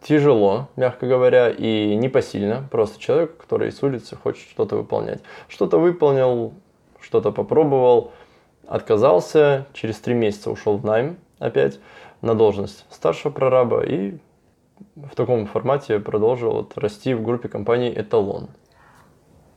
тяжело, 0.02 0.68
мягко 0.76 1.06
говоря, 1.06 1.50
и 1.50 1.94
непосильно. 1.96 2.66
Просто 2.70 3.00
человек, 3.00 3.36
который 3.36 3.72
с 3.72 3.82
улицы 3.82 4.16
хочет 4.16 4.48
что-то 4.48 4.76
выполнять. 4.76 5.20
Что-то 5.48 5.78
выполнил, 5.78 6.52
что-то 7.00 7.32
попробовал, 7.32 8.12
отказался, 8.66 9.66
через 9.72 9.98
три 9.98 10.14
месяца 10.14 10.50
ушел 10.50 10.76
в 10.76 10.84
найм 10.84 11.18
опять 11.38 11.80
на 12.20 12.34
должность 12.34 12.84
старшего 12.90 13.32
прораба 13.32 13.84
и 13.84 14.18
в 14.96 15.14
таком 15.14 15.46
формате 15.46 15.98
продолжил 15.98 16.52
вот 16.52 16.76
расти 16.76 17.14
в 17.14 17.22
группе 17.22 17.48
компании 17.48 17.92
«Эталон». 17.94 18.48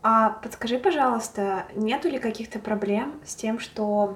А 0.04 0.32
подскажи, 0.42 0.80
пожалуйста, 0.80 1.66
нету 1.76 2.10
ли 2.10 2.18
каких-то 2.18 2.58
проблем 2.58 3.20
с 3.24 3.36
тем, 3.36 3.60
что 3.60 4.16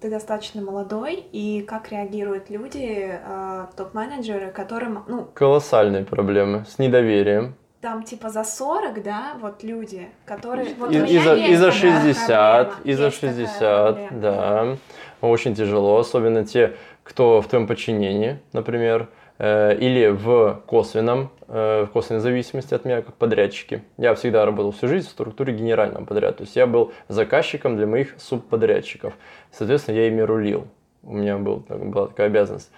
ты 0.00 0.10
достаточно 0.10 0.62
молодой, 0.62 1.24
и 1.32 1.62
как 1.62 1.90
реагируют 1.90 2.50
люди, 2.50 3.18
э, 3.22 3.66
топ-менеджеры, 3.76 4.50
которым, 4.50 5.04
ну, 5.08 5.28
Колоссальные 5.34 6.04
проблемы 6.04 6.64
с 6.68 6.78
недоверием. 6.78 7.54
там 7.80 8.02
типа 8.02 8.30
за 8.30 8.44
40, 8.44 9.02
да, 9.02 9.34
вот 9.40 9.62
люди, 9.62 10.08
которые... 10.24 10.74
Вот 10.74 10.90
И, 10.92 10.96
и 10.96 11.18
за, 11.18 11.34
есть 11.36 11.50
и 11.50 11.54
за 11.56 11.70
такая 11.72 12.02
60, 12.02 12.66
проблема, 12.66 12.84
и 12.84 12.92
за 12.94 13.04
есть 13.04 13.20
такая 13.20 13.36
60, 13.46 13.94
проблема. 13.94 14.20
да. 14.20 14.76
Очень 15.22 15.54
тяжело, 15.54 15.98
особенно 15.98 16.44
те, 16.44 16.74
кто 17.04 17.40
в 17.40 17.46
твоем 17.46 17.66
подчинении, 17.66 18.38
например, 18.52 19.08
или 19.38 20.08
в 20.08 20.62
косвенном, 20.66 21.30
э, 21.48 21.84
в 21.84 21.92
косвенной 21.92 22.20
зависимости 22.20 22.74
от 22.74 22.84
меня, 22.84 23.02
как 23.02 23.14
подрядчики. 23.14 23.82
Я 23.98 24.14
всегда 24.14 24.44
работал 24.44 24.72
всю 24.72 24.88
жизнь 24.88 25.06
в 25.08 25.10
структуре 25.10 25.52
генерального 25.54 26.04
подряда, 26.04 26.38
то 26.38 26.42
есть 26.44 26.56
я 26.56 26.66
был 26.66 26.92
заказчиком 27.08 27.76
для 27.76 27.86
моих 27.86 28.14
субподрядчиков. 28.18 29.14
Соответственно, 29.52 29.96
я 29.96 30.08
ими 30.08 30.20
рулил. 30.22 30.66
У 31.02 31.12
меня 31.14 31.36
был, 31.38 31.64
была 31.68 32.08
такая 32.08 32.28
обязанность. 32.28 32.70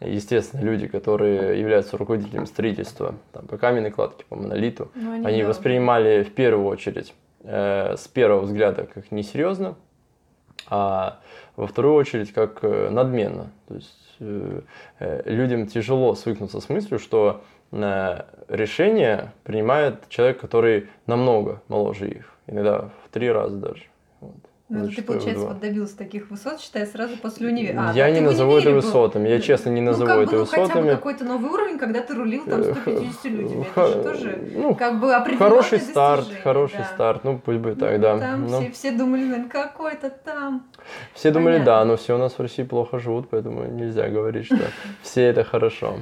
Естественно, 0.00 0.62
люди, 0.62 0.86
которые 0.86 1.58
являются 1.58 1.96
руководителями 1.96 2.44
строительства, 2.44 3.14
там, 3.32 3.46
по 3.46 3.58
каменной 3.58 3.90
кладке, 3.90 4.24
по 4.28 4.36
монолиту, 4.36 4.90
Ну, 4.94 5.26
они 5.26 5.42
да. 5.42 5.48
воспринимали 5.48 6.22
в 6.22 6.32
первую 6.34 6.66
очередь 6.66 7.14
э, 7.42 7.96
с 7.96 8.06
первого 8.06 8.42
взгляда 8.42 8.86
как 8.86 9.10
несерьезно, 9.10 9.74
а 10.68 11.18
во 11.56 11.66
вторую 11.66 11.94
очередь 11.94 12.32
как 12.32 12.60
э, 12.62 12.90
надменно. 12.90 13.50
То 13.66 13.74
есть 13.74 13.88
э, 13.90 14.07
э, 14.07 14.07
людям 14.20 15.66
тяжело 15.66 16.14
свыкнуться 16.14 16.60
с 16.60 16.68
мыслью, 16.68 16.98
что 16.98 17.42
э, 17.72 18.22
решение 18.48 19.32
принимает 19.44 20.08
человек, 20.08 20.40
который 20.40 20.88
намного 21.06 21.62
моложе 21.68 22.08
их, 22.08 22.34
иногда 22.46 22.90
в 23.04 23.08
три 23.10 23.30
раза 23.30 23.56
даже. 23.56 23.87
Ну, 24.70 24.88
ты, 24.88 25.00
получается, 25.02 25.44
два. 25.44 25.52
вот 25.54 25.60
добился 25.60 25.96
таких 25.96 26.30
высот, 26.30 26.60
считай, 26.60 26.86
сразу 26.86 27.16
после 27.16 27.48
универа. 27.48 27.88
А, 27.88 27.92
я 27.94 28.04
да, 28.04 28.10
не 28.10 28.20
назову 28.20 28.52
это 28.52 28.68
универе 28.68 28.80
был. 28.80 28.86
высотами, 28.86 29.28
я 29.28 29.40
честно 29.40 29.70
не 29.70 29.80
Ну, 29.80 29.90
назову 29.92 30.06
как 30.10 30.18
это 30.18 30.30
бы, 30.32 30.36
ну, 30.38 30.44
хотя 30.44 30.60
бы 30.60 30.66
высотами. 30.68 30.90
какой-то 30.90 31.24
новый 31.24 31.50
уровень, 31.50 31.78
когда 31.78 32.00
ты 32.02 32.14
рулил 32.14 32.44
там 32.44 32.60
Э, 32.60 32.74
150 32.74 33.24
людьми. 33.24 33.64
Это 33.74 33.86
же 33.88 34.02
тоже 34.02 34.38
ну, 34.54 34.74
как 34.74 35.00
бы 35.00 35.10
Хороший 35.38 35.80
старт, 35.80 36.26
хороший 36.44 36.78
да. 36.80 36.84
старт, 36.84 37.24
ну 37.24 37.38
пусть 37.38 37.60
Ну, 37.64 37.74
так, 37.76 38.00
да. 38.00 38.18
Там 38.18 38.46
Ну, 38.46 38.60
все, 38.60 38.70
все 38.72 38.90
думали, 38.92 39.22
наверное, 39.24 39.48
какой-то 39.48 40.10
там. 40.10 40.66
Все 41.14 41.30
думали, 41.30 41.54
Понятно. 41.54 41.64
да, 41.72 41.84
но 41.84 41.96
все 41.96 42.14
у 42.14 42.18
нас 42.18 42.34
в 42.34 42.40
России 42.40 42.62
плохо 42.62 42.98
живут, 42.98 43.28
поэтому 43.30 43.64
нельзя 43.64 44.08
говорить, 44.08 44.46
что 44.46 44.58
все 45.02 45.22
это 45.22 45.44
хорошо. 45.44 45.96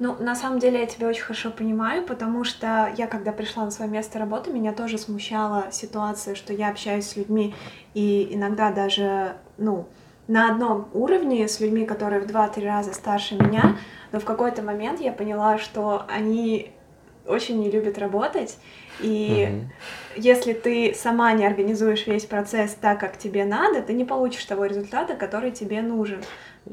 Ну, 0.00 0.16
на 0.18 0.34
самом 0.34 0.60
деле 0.60 0.80
я 0.80 0.86
тебя 0.86 1.08
очень 1.08 1.24
хорошо 1.24 1.50
понимаю, 1.50 2.02
потому 2.06 2.42
что 2.42 2.90
я, 2.96 3.06
когда 3.06 3.32
пришла 3.32 3.66
на 3.66 3.70
свое 3.70 3.90
место 3.90 4.18
работы, 4.18 4.50
меня 4.50 4.72
тоже 4.72 4.96
смущала 4.96 5.66
ситуация, 5.70 6.34
что 6.34 6.54
я 6.54 6.70
общаюсь 6.70 7.06
с 7.06 7.16
людьми 7.16 7.54
и 7.92 8.28
иногда 8.32 8.72
даже, 8.72 9.36
ну, 9.58 9.86
на 10.26 10.50
одном 10.50 10.88
уровне 10.94 11.46
с 11.46 11.60
людьми, 11.60 11.84
которые 11.84 12.22
в 12.22 12.26
2-3 12.26 12.64
раза 12.64 12.94
старше 12.94 13.34
меня, 13.34 13.76
но 14.10 14.20
в 14.20 14.24
какой-то 14.24 14.62
момент 14.62 15.02
я 15.02 15.12
поняла, 15.12 15.58
что 15.58 16.06
они 16.08 16.70
очень 17.26 17.60
не 17.60 17.70
любит 17.70 17.98
работать, 17.98 18.56
и 18.98 19.64
если 20.16 20.52
ты 20.52 20.94
сама 20.94 21.32
не 21.32 21.46
организуешь 21.46 22.06
весь 22.06 22.24
процесс 22.24 22.74
так, 22.74 23.00
как 23.00 23.16
тебе 23.16 23.44
надо, 23.44 23.82
ты 23.82 23.92
не 23.92 24.04
получишь 24.04 24.44
того 24.44 24.66
результата, 24.66 25.14
который 25.14 25.52
тебе 25.52 25.80
нужен. 25.82 26.20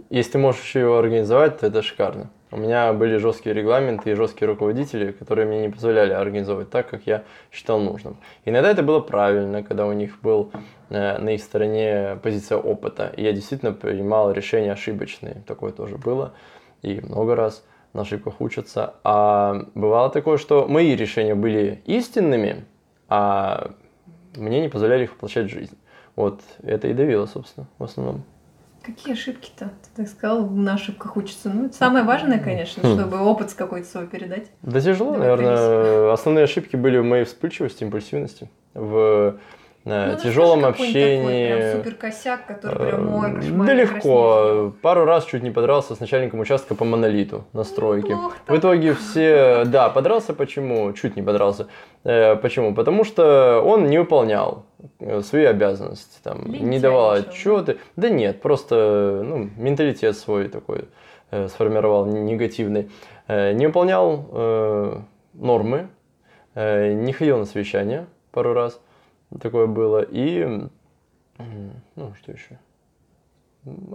Если 0.10 0.34
ты 0.34 0.38
можешь 0.38 0.76
его 0.76 0.98
организовать, 0.98 1.60
то 1.60 1.68
это 1.68 1.82
шикарно. 1.82 2.30
У 2.50 2.58
меня 2.58 2.94
были 2.94 3.18
жесткие 3.18 3.54
регламенты 3.54 4.12
и 4.12 4.14
жесткие 4.16 4.48
руководители, 4.48 5.12
которые 5.12 5.48
мне 5.48 5.62
не 5.62 5.70
позволяли 5.70 6.14
организовывать 6.14 6.70
так, 6.70 6.90
как 6.90 7.06
я 7.06 7.24
считал 7.52 7.80
нужным. 7.80 8.18
Иногда 8.46 8.72
это 8.72 8.84
было 8.84 9.02
правильно, 9.02 9.64
когда 9.64 9.86
у 9.86 9.92
них 9.92 10.22
был 10.22 10.52
э, 10.90 11.18
на 11.18 11.30
их 11.30 11.44
стороне 11.44 12.18
позиция 12.24 12.58
опыта. 12.58 13.12
И 13.18 13.24
я 13.24 13.34
действительно 13.34 13.74
принимал 13.74 14.32
решения 14.32 14.72
ошибочные. 14.72 15.44
Такое 15.46 15.74
тоже 15.74 15.98
было. 15.98 16.34
И 16.84 17.02
много 17.02 17.36
раз 17.36 17.66
на 17.94 18.02
ошибках 18.02 18.42
учатся. 18.42 18.96
А 19.04 19.66
бывало 19.76 20.10
такое, 20.10 20.38
что 20.38 20.68
мои 20.68 20.96
решения 20.96 21.36
были 21.36 21.82
истинными, 21.86 22.66
а 23.10 23.72
мне 24.36 24.62
не 24.62 24.70
позволяли 24.70 25.04
их 25.04 25.12
воплощать 25.14 25.48
в 25.48 25.50
жизнь. 25.50 25.78
Вот 26.16 26.42
это 26.64 26.88
и 26.88 26.94
давило, 26.94 27.26
собственно, 27.26 27.68
в 27.78 27.84
основном. 27.84 28.24
Какие 28.84 29.14
ошибки-то? 29.14 29.66
Ты 29.66 29.90
так 30.04 30.08
сказал, 30.08 30.48
на 30.50 30.76
ошибках 30.76 31.18
учатся. 31.18 31.50
Ну, 31.50 31.66
это 31.66 31.76
самое 31.76 32.06
важное, 32.06 32.40
конечно, 32.40 32.84
Хм. 32.84 32.94
чтобы 32.94 33.20
опыт 33.20 33.54
какой-то 33.54 33.88
свой 33.88 34.08
передать. 34.08 34.50
Да 34.62 34.80
тяжело, 34.80 35.12
Давай 35.14 35.28
наверное. 35.30 36.14
Основные 36.14 36.46
ошибки 36.46 36.76
были 36.76 36.98
в 36.98 37.04
моей 37.04 37.26
вспыльчивости, 37.26 37.84
импульсивности, 37.84 38.50
в 38.74 39.36
Ну, 39.88 40.18
тяжелом 40.18 40.62
какой-нибудь 40.62 40.94
такой 40.94 41.08
общении. 41.08 41.56
прям 41.56 41.78
супер 41.78 41.96
косяк, 41.96 42.46
который 42.48 42.76
прям, 42.76 43.24
Э, 43.24 43.36
кошмар, 43.36 43.68
Да 43.68 43.74
я 43.74 43.82
легко. 43.84 44.74
Пару 44.82 45.06
раз 45.06 45.26
чуть 45.26 45.44
не 45.44 45.52
подрался 45.52 45.96
с 45.96 46.00
начальником 46.00 46.40
участка 46.40 46.76
по 46.76 46.84
монолиту 46.86 47.46
на 47.54 47.64
стройке. 47.64 48.10
Неплохо 48.14 48.36
В 48.48 48.58
итоге 48.58 48.94
все... 49.00 49.64
Да, 49.66 49.90
подрался 49.90 50.34
почему? 50.34 50.92
Чуть 50.94 51.16
не 51.16 51.22
подрался. 51.22 51.68
Э, 52.04 52.36
Почему? 52.36 52.74
Потому 52.74 53.04
что 53.04 53.62
он 53.66 53.88
не 53.88 53.98
выполнял 53.98 54.66
э, 55.00 55.22
свои 55.22 55.46
обязанности, 55.46 56.20
там, 56.24 56.44
не 56.46 56.54
Лентяйничал, 56.60 56.82
давал 56.82 57.12
да? 57.14 57.18
отчеты. 57.20 57.78
Да 57.96 58.10
нет, 58.10 58.42
просто 58.42 59.22
ну, 59.24 59.50
менталитет 59.58 60.18
свой 60.18 60.50
такой 60.50 60.86
э, 61.32 61.48
сформировал 61.48 62.06
негативный. 62.06 62.90
Э, 63.28 63.54
Не 63.54 63.68
выполнял 63.68 64.26
э, 64.32 64.98
нормы, 65.34 65.88
э, 66.56 66.94
не 66.94 67.14
ходил 67.14 67.38
на 67.38 67.46
совещания 67.46 68.08
пару 68.32 68.54
раз, 68.54 68.80
такое 69.40 69.68
было. 69.68 70.02
И, 70.02 70.46
ну, 71.96 72.14
что 72.16 72.32
еще? 72.32 72.58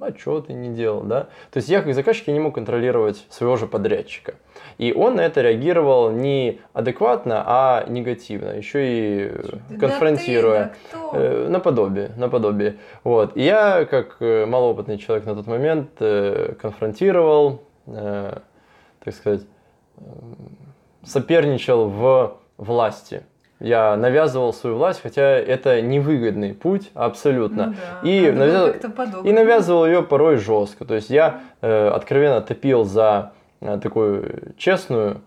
отчеты 0.01 0.53
не 0.53 0.71
делал, 0.71 1.03
да. 1.03 1.29
То 1.51 1.57
есть 1.59 1.69
я 1.69 1.83
как 1.83 1.95
заказчик 1.95 2.29
я 2.29 2.35
не 2.35 2.41
мог 2.41 2.55
контролировать 2.55 3.27
своего 3.31 3.57
же 3.57 3.67
подрядчика. 3.67 4.35
И 4.79 4.93
он 4.93 5.17
на 5.17 5.23
это 5.23 5.41
реагировал 5.41 6.11
не 6.11 6.61
адекватно, 6.73 7.43
а 7.47 7.85
негативно, 7.89 8.51
еще 8.51 8.87
и 8.87 9.31
э, 9.31 9.43
Да 9.71 9.79
конфронтируя. 9.79 10.75
ты, 10.91 10.97
да? 10.97 11.11
Э, 11.15 11.49
Наподобие, 11.49 12.13
наподобие. 12.17 12.77
Вот. 13.05 13.37
И 13.37 13.43
я, 13.43 13.85
как 13.85 14.17
э, 14.21 14.47
малоопытный 14.47 14.99
человек 14.99 15.27
на 15.27 15.35
тот 15.35 15.47
момент, 15.47 15.91
э, 16.01 16.55
конфронтировал, 16.61 17.63
так 17.87 19.15
сказать, 19.15 19.43
соперничал 21.05 21.89
в 21.89 22.37
власти. 22.59 23.25
Я 23.63 23.97
навязывал 23.97 24.53
свою 24.53 24.77
власть, 24.77 25.01
хотя 25.01 25.23
это 25.23 25.81
невыгодный 25.81 26.53
путь 26.53 26.91
абсолютно. 26.95 27.67
Ну 27.67 27.75
да, 28.03 28.09
и, 28.09 28.33
по-доброму. 28.89 29.29
и 29.29 29.33
навязывал 29.33 29.87
ее 29.87 30.03
порой 30.03 30.37
жестко. 30.37 30.85
То 30.85 30.95
есть 30.95 31.11
я 31.11 31.41
э, 31.61 31.89
откровенно 31.89 32.41
топил 32.41 32.85
за 32.85 33.33
э, 33.61 33.79
такую 33.81 34.55
честную 34.59 35.21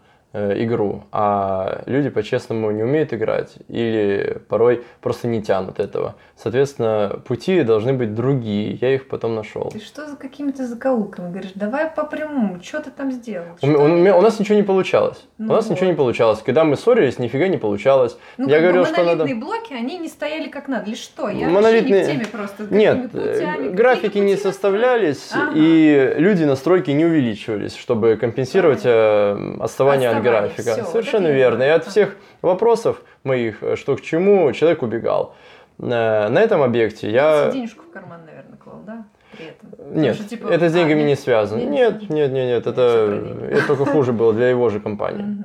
игру, 0.58 1.04
а 1.12 1.84
люди 1.86 2.10
по-честному 2.10 2.72
не 2.72 2.84
умеют 2.84 3.14
играть 3.14 3.56
или 3.68 4.42
порой 4.48 4.84
просто 5.02 5.28
не 5.28 5.42
тянут 5.42 5.80
этого. 5.80 6.16
Соответственно, 6.36 7.22
пути 7.28 7.64
должны 7.64 7.94
быть 7.94 8.14
другие. 8.14 8.78
Я 8.82 8.94
их 8.96 9.08
потом 9.08 9.36
нашел. 9.36 9.70
Ты 9.72 9.80
что 9.80 10.08
за 10.08 10.16
какими-то 10.16 10.66
закоулками 10.66 11.32
говоришь? 11.32 11.52
Давай 11.56 11.90
по 11.90 12.06
прямому, 12.06 12.62
что 12.62 12.82
ты 12.82 12.92
там 12.92 13.12
сделал? 13.12 13.46
У, 13.62 13.68
у 13.68 14.02
у 14.02 14.06
так? 14.06 14.22
нас 14.22 14.40
ничего 14.40 14.56
не 14.56 14.64
получалось. 14.64 15.26
Ну 15.38 15.54
у 15.54 15.56
нас 15.56 15.70
ничего 15.70 15.86
вот. 15.86 15.92
не 15.92 15.98
получалось. 15.98 16.42
Когда 16.46 16.64
мы 16.64 16.76
ссорились, 16.76 17.20
нифига 17.20 17.48
не 17.48 17.58
получалось. 17.58 18.18
Ну, 18.38 18.48
я 18.50 18.60
говорил, 18.60 18.86
что 18.86 19.04
надо... 19.04 19.26
монолитные 19.26 19.36
блоки, 19.36 19.74
они 19.74 19.98
не 19.98 20.08
стояли 20.08 20.50
как 20.50 20.68
надо. 20.68 20.88
Или 20.88 20.96
что? 20.96 21.30
Я 21.30 21.48
Монолитные- 21.48 22.02
не 22.02 22.04
в 22.04 22.08
теме 22.08 22.26
просто. 22.32 22.68
Нет, 22.70 23.12
путями, 23.12 23.68
э, 23.68 23.72
графики 23.72 24.18
не 24.18 24.36
составлялись, 24.36 25.32
Ага. 25.34 25.52
и 25.56 26.16
люди 26.18 26.44
настройки 26.44 26.92
не 26.92 27.06
увеличивались, 27.06 27.76
чтобы 27.76 28.18
компенсировать 28.18 28.82
э, 28.84 29.56
отставание 29.60 30.10
от 30.10 30.16
Отставание, 30.16 30.22
графика. 30.32 30.76
вот 30.78 30.90
Совершенно 30.90 31.28
я 31.28 31.34
верно. 31.34 31.64
И 31.64 31.68
от 31.68 31.86
всех 31.86 32.16
вопросов 32.42 33.02
моих, 33.24 33.64
э, 33.64 33.76
что 33.76 33.96
к 33.96 34.02
чему, 34.02 34.52
человек 34.54 34.84
убегал. 34.84 35.36
Э, 35.80 36.28
На 36.30 36.42
этом 36.42 36.62
объекте 36.62 37.10
я... 37.10 37.50
Денежку 37.52 37.84
в 37.84 37.92
карман, 37.92 38.22
наверное, 38.26 38.58
клал, 38.58 38.82
да? 38.86 39.06
При 39.32 39.48
этом. 39.48 39.70
Нет, 39.94 40.14
Потому 40.14 40.14
что, 40.14 40.24
типа, 40.30 40.48
это 40.48 40.70
с 40.70 40.72
а, 40.72 40.76
деньгами 40.76 41.00
нет? 41.00 41.08
не 41.08 41.16
связано. 41.16 41.60
Нет, 41.60 42.02
Нет, 42.02 42.10
нет. 42.10 42.32
нет, 42.32 42.32
нет, 42.32 42.68
это, 42.68 43.24
это 43.52 43.68
только 43.68 43.86
хуже 43.86 44.14
было 44.14 44.34
для 44.34 44.50
его 44.50 44.70
же 44.70 44.80
компании. 44.80 45.44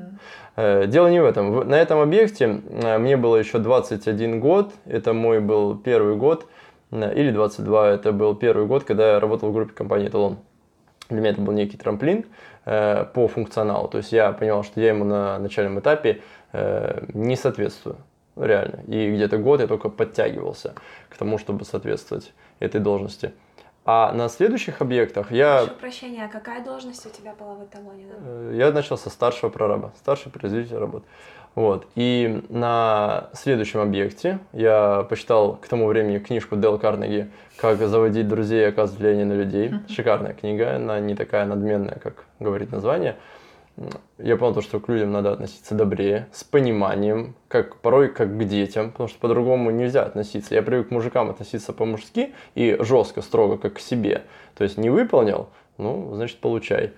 Э, 0.56 0.86
Дело 0.86 1.08
не 1.08 1.20
в 1.20 1.24
этом. 1.24 1.68
На 1.68 1.74
этом 1.74 2.00
объекте 2.00 2.46
мне 2.46 3.16
было 3.16 3.36
еще 3.36 3.58
21 3.58 4.40
год. 4.40 4.72
Это 4.86 5.12
мой 5.12 5.40
был 5.40 5.76
первый 5.76 6.16
год. 6.16 6.46
Или 6.92 7.30
22. 7.30 7.90
Это 7.90 8.12
был 8.12 8.34
первый 8.34 8.66
год, 8.66 8.84
когда 8.84 9.12
я 9.12 9.20
работал 9.20 9.50
в 9.50 9.54
группе 9.54 9.72
компании 9.72 10.08
«Эталон». 10.08 10.38
Для 11.08 11.20
меня 11.20 11.30
это 11.30 11.40
был 11.40 11.52
некий 11.52 11.76
трамплин 11.76 12.24
э, 12.64 13.04
по 13.12 13.28
функционалу. 13.28 13.88
То 13.88 13.98
есть 13.98 14.12
я 14.12 14.32
понял, 14.32 14.62
что 14.62 14.80
я 14.80 14.88
ему 14.88 15.04
на 15.04 15.38
начальном 15.38 15.78
этапе 15.80 16.22
э, 16.52 17.04
не 17.14 17.36
соответствую. 17.36 17.96
Реально. 18.36 18.80
И 18.86 19.12
где-то 19.12 19.38
год 19.38 19.60
я 19.60 19.66
только 19.66 19.88
подтягивался 19.88 20.74
к 21.08 21.16
тому, 21.16 21.36
чтобы 21.38 21.64
соответствовать 21.64 22.32
этой 22.58 22.80
должности. 22.80 23.32
А 23.84 24.12
на 24.12 24.28
следующих 24.28 24.82
объектах 24.82 25.32
я 25.32 25.64
Прошу 25.64 25.80
прощения, 25.80 26.24
а 26.26 26.28
какая 26.28 26.62
должность 26.62 27.04
у 27.06 27.10
тебя 27.10 27.34
была 27.38 27.54
в 27.54 27.64
эталоне? 27.64 28.04
да? 28.08 28.14
Э, 28.20 28.52
Я 28.54 28.72
начал 28.72 28.96
со 28.98 29.10
старшего 29.10 29.50
прораба, 29.50 29.92
старший 29.98 30.30
производитель 30.30 30.76
работ. 30.76 31.02
Вот. 31.54 31.86
И 31.94 32.42
на 32.48 33.30
следующем 33.32 33.80
объекте 33.80 34.38
я 34.52 35.06
почитал 35.08 35.56
к 35.56 35.66
тому 35.66 35.86
времени 35.86 36.18
книжку 36.18 36.56
Дэл 36.56 36.78
Карнеги 36.78 37.30
«Как 37.56 37.78
заводить 37.78 38.28
друзей 38.28 38.62
и 38.62 38.68
оказывать 38.68 39.00
влияние 39.00 39.24
на 39.26 39.32
людей». 39.32 39.72
Шикарная 39.88 40.32
книга, 40.32 40.76
она 40.76 41.00
не 41.00 41.14
такая 41.14 41.44
надменная, 41.44 41.98
как 42.02 42.24
говорит 42.38 42.70
название. 42.70 43.16
Я 44.18 44.36
понял, 44.36 44.54
то, 44.54 44.60
что 44.60 44.78
к 44.78 44.88
людям 44.88 45.10
надо 45.12 45.32
относиться 45.32 45.74
добрее, 45.74 46.28
с 46.32 46.44
пониманием, 46.44 47.34
как 47.48 47.76
порой 47.76 48.08
как 48.08 48.36
к 48.36 48.44
детям, 48.44 48.90
потому 48.90 49.08
что 49.08 49.18
по-другому 49.18 49.70
нельзя 49.70 50.02
относиться. 50.02 50.54
Я 50.54 50.62
привык 50.62 50.88
к 50.88 50.90
мужикам 50.90 51.30
относиться 51.30 51.72
по-мужски 51.72 52.34
и 52.54 52.76
жестко, 52.80 53.22
строго, 53.22 53.56
как 53.56 53.74
к 53.74 53.80
себе. 53.80 54.24
То 54.54 54.64
есть 54.64 54.76
не 54.76 54.90
выполнил, 54.90 55.48
ну, 55.78 56.14
значит, 56.14 56.38
получай 56.38 56.92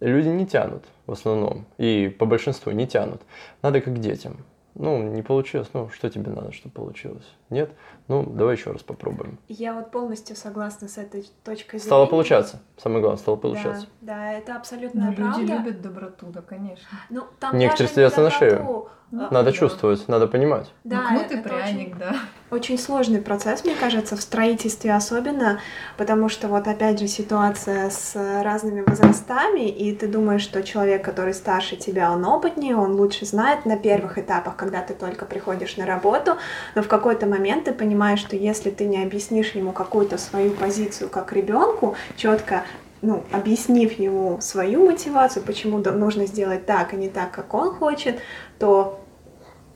люди 0.00 0.28
не 0.28 0.46
тянут 0.46 0.84
в 1.06 1.12
основном, 1.12 1.66
и 1.78 2.08
по 2.08 2.26
большинству 2.26 2.72
не 2.72 2.86
тянут. 2.86 3.22
Надо 3.62 3.80
как 3.80 3.98
детям. 4.00 4.44
Ну, 4.74 5.02
не 5.02 5.22
получилось, 5.22 5.68
ну, 5.72 5.88
что 5.90 6.08
тебе 6.08 6.30
надо, 6.30 6.52
чтобы 6.52 6.72
получилось? 6.72 7.26
Нет? 7.50 7.70
Ну, 8.08 8.22
давай 8.24 8.56
еще 8.56 8.70
раз 8.72 8.82
попробуем. 8.82 9.38
Я 9.48 9.74
вот 9.74 9.90
полностью 9.90 10.34
согласна 10.34 10.88
с 10.88 10.96
этой 10.98 11.28
точкой 11.44 11.72
зрения. 11.78 11.84
Стало 11.84 12.06
получаться. 12.06 12.60
Самое 12.82 13.00
главное, 13.02 13.18
стало 13.18 13.36
получаться. 13.36 13.86
Да, 14.00 14.14
да, 14.14 14.32
это 14.32 14.52
Ну, 14.52 14.58
абсолютная 14.58 15.10
люди 15.10 15.20
правда. 15.22 15.42
любят 15.42 15.82
доброту, 15.82 16.26
да, 16.26 16.40
конечно. 16.40 16.86
Ну, 17.10 17.24
там 17.38 17.56
Некоторые 17.58 17.86
даже 17.86 17.94
садятся 17.94 18.20
на 18.22 18.30
шею. 18.30 18.64
Ну, 18.64 18.88
А, 19.10 19.28
Надо 19.32 19.44
да. 19.44 19.52
чувствовать, 19.52 20.06
надо 20.06 20.26
понимать. 20.26 20.70
Да, 20.84 21.00
ну, 21.00 21.08
кнут 21.20 21.30
и 21.30 21.34
это 21.36 21.48
пряник, 21.48 21.88
очень- 21.96 21.98
да. 21.98 22.16
Очень 22.50 22.78
сложный 22.78 23.22
процесс, 23.22 23.64
мне 23.64 23.74
кажется, 23.74 24.16
в 24.16 24.20
строительстве 24.20 24.92
особенно, 24.94 25.60
потому 25.96 26.28
что 26.28 26.48
вот 26.48 26.66
опять 26.68 26.98
же 27.00 27.08
ситуация 27.08 27.88
с 27.88 28.14
разными 28.42 28.82
возрастами, 28.86 29.66
и 29.66 29.94
ты 29.96 30.08
думаешь, 30.08 30.42
что 30.42 30.62
человек, 30.62 31.02
который 31.04 31.32
старше 31.32 31.76
тебя, 31.76 32.12
он 32.12 32.22
опытнее, 32.26 32.76
он 32.76 32.92
лучше 32.96 33.24
знает 33.24 33.64
на 33.64 33.78
первых 33.78 34.18
этапах, 34.18 34.56
когда 34.56 34.82
ты 34.82 34.92
только 34.92 35.24
приходишь 35.24 35.78
на 35.78 35.86
работу, 35.86 36.36
но 36.74 36.82
в 36.82 36.88
какой-то 36.88 37.24
момент 37.26 37.64
ты 37.64 37.72
понимаешь, 37.72 37.97
что 38.16 38.36
если 38.36 38.70
ты 38.70 38.84
не 38.86 39.02
объяснишь 39.02 39.52
ему 39.52 39.72
какую-то 39.72 40.18
свою 40.18 40.50
позицию 40.52 41.10
как 41.10 41.32
ребенку, 41.32 41.94
четко 42.16 42.64
ну, 43.00 43.22
объяснив 43.32 43.98
ему 43.98 44.40
свою 44.40 44.86
мотивацию, 44.86 45.44
почему 45.44 45.78
нужно 45.78 46.26
сделать 46.26 46.66
так, 46.66 46.92
а 46.92 46.96
не 46.96 47.08
так, 47.08 47.30
как 47.30 47.54
он 47.54 47.72
хочет, 47.74 48.18
то 48.58 49.00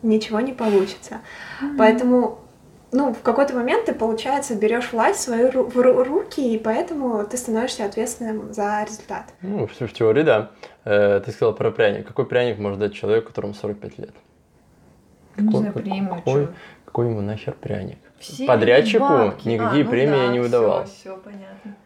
ничего 0.02 0.40
не 0.40 0.52
получится. 0.52 1.20
Поэтому 1.78 2.38
ну, 2.94 3.14
в 3.14 3.22
какой-то 3.22 3.54
момент 3.54 3.86
ты, 3.86 3.94
получается, 3.94 4.54
берешь 4.54 4.92
власть 4.92 5.20
в 5.20 5.22
свои 5.22 5.44
ру- 5.44 5.70
в 5.70 5.76
ру- 5.78 6.02
руки, 6.04 6.54
и 6.54 6.58
поэтому 6.58 7.24
ты 7.24 7.36
становишься 7.38 7.84
ответственным 7.86 8.52
за 8.52 8.84
результат. 8.86 9.32
Ну, 9.40 9.66
в, 9.66 9.70
в 9.80 9.92
теории, 9.94 10.24
да. 10.24 10.50
Э, 10.84 11.20
ты 11.24 11.30
сказал 11.32 11.54
про 11.54 11.70
пряник. 11.70 12.06
Какой 12.06 12.26
пряник 12.26 12.58
может 12.58 12.80
дать 12.80 12.92
человек, 12.92 13.26
которому 13.28 13.54
45 13.54 13.98
лет? 13.98 14.10
Не 15.38 15.46
Какой- 15.46 15.58
знаю, 15.60 15.72
премию, 15.72 16.14
какой, 16.16 16.46
чё. 16.46 16.52
какой 16.84 17.06
ему 17.06 17.20
нахер 17.22 17.54
пряник? 17.54 17.98
Все 18.22 18.46
Подрядчику 18.46 19.04
бабки. 19.04 19.48
никакие 19.48 19.82
А, 19.82 19.84
ну 19.84 19.90
премии 19.90 20.16
я 20.16 20.26
да, 20.26 20.32
не 20.32 20.40
выдавал. 20.40 20.84
Все, 20.84 20.94
все 20.94 21.16
понятно. 21.16 21.76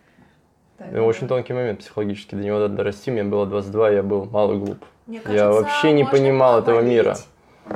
Так, 0.79 0.89
Это 0.89 1.03
Очень 1.03 1.23
да. 1.23 1.29
тонкий 1.29 1.53
момент 1.55 1.81
психологически. 1.81 2.35
До 2.35 2.43
него 2.43 2.59
надо 2.59 2.75
дорасти. 2.75 3.11
Мне 3.11 3.25
было 3.25 3.47
22, 3.47 3.91
я 3.91 4.03
был 4.03 4.27
мал 4.27 4.53
и 4.53 4.59
глуп. 4.59 4.85
Мне 5.07 5.19
Я 5.19 5.23
кажется, 5.23 5.53
вообще 5.53 5.93
не 5.93 6.05
понимал 6.05 6.59
этого 6.59 6.81
мира. 6.81 7.17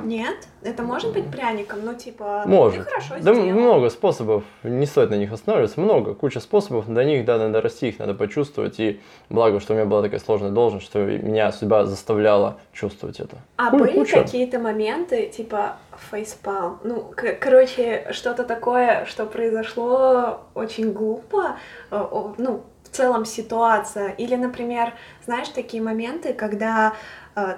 Нет, 0.04 0.46
это 0.62 0.82
может 0.82 1.12
быть 1.12 1.30
пряником, 1.30 1.80
ну 1.84 1.94
типа 1.94 2.44
Может. 2.46 2.78
ты 2.84 2.90
хорошо 2.90 3.14
Да 3.20 3.34
сделал. 3.34 3.48
много 3.58 3.90
способов, 3.90 4.44
не 4.62 4.86
стоит 4.86 5.10
на 5.10 5.14
них 5.16 5.32
останавливаться, 5.32 5.80
много, 5.80 6.14
куча 6.14 6.38
способов, 6.40 6.86
до 6.86 7.04
них, 7.04 7.24
да, 7.24 7.38
надо 7.38 7.60
расти, 7.60 7.88
их 7.88 7.98
надо 7.98 8.14
почувствовать, 8.14 8.78
и 8.78 9.00
благо, 9.30 9.58
что 9.58 9.72
у 9.72 9.76
меня 9.76 9.86
была 9.86 10.02
такая 10.02 10.20
сложная 10.20 10.50
должность, 10.50 10.86
что 10.86 11.00
меня 11.00 11.50
судьба 11.50 11.84
заставляла 11.86 12.58
чувствовать 12.72 13.18
это. 13.20 13.36
А 13.56 13.70
Ку- 13.70 13.78
были 13.78 14.04
какие-то 14.04 14.58
моменты, 14.60 15.26
типа 15.26 15.76
фейспалм? 16.10 16.78
Ну, 16.84 17.00
к- 17.16 17.34
короче, 17.40 18.06
что-то 18.12 18.44
такое, 18.44 19.04
что 19.06 19.26
произошло 19.26 20.40
очень 20.54 20.92
глупо, 20.92 21.56
э, 21.90 22.04
ну, 22.38 22.62
в 22.84 22.88
целом 22.96 23.24
ситуация. 23.24 24.08
Или, 24.10 24.34
например, 24.36 24.94
знаешь, 25.24 25.48
такие 25.48 25.82
моменты, 25.82 26.32
когда 26.32 26.94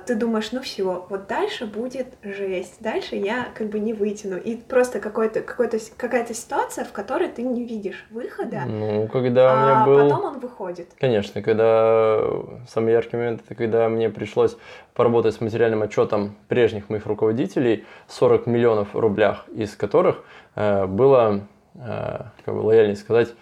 ты 0.07 0.15
думаешь, 0.15 0.53
ну 0.53 0.61
все, 0.61 1.07
вот 1.09 1.27
дальше 1.27 1.67
будет 1.67 2.09
жесть, 2.23 2.77
дальше 2.81 3.17
я 3.17 3.49
как 3.55 3.69
бы 3.69 3.79
не 3.79 3.93
вытяну. 3.93 4.37
И 4.37 4.57
просто 4.57 5.01
какой-то, 5.01 5.41
какой-то, 5.41 5.79
какая-то 5.97 6.35
ситуация, 6.35 6.85
в 6.85 6.93
которой 6.93 7.29
ты 7.29 7.43
не 7.43 7.65
видишь 7.65 8.05
выхода, 8.11 8.63
Ну, 8.67 9.09
когда 9.09 9.53
у 9.53 9.57
а 9.57 9.63
меня 9.63 9.87
был... 9.87 10.09
потом 10.09 10.25
он 10.25 10.39
выходит. 10.41 10.89
Конечно, 10.99 11.43
когда 11.43 12.21
самый 12.69 12.93
яркий 12.93 13.17
момент, 13.17 13.43
это 13.45 13.55
когда 13.55 13.89
мне 13.89 14.11
пришлось 14.11 14.57
поработать 14.95 15.35
с 15.35 15.41
материальным 15.41 15.83
отчетом 15.83 16.37
прежних 16.49 16.89
моих 16.89 17.07
руководителей, 17.07 17.85
40 18.09 18.47
миллионов 18.47 18.95
рублях, 18.95 19.47
из 19.55 19.75
которых 19.75 20.25
э, 20.55 20.87
было, 20.87 21.47
э, 21.75 22.21
как 22.45 22.55
бы 22.55 22.61
лояльнее 22.61 22.97
сказать, 22.97 23.35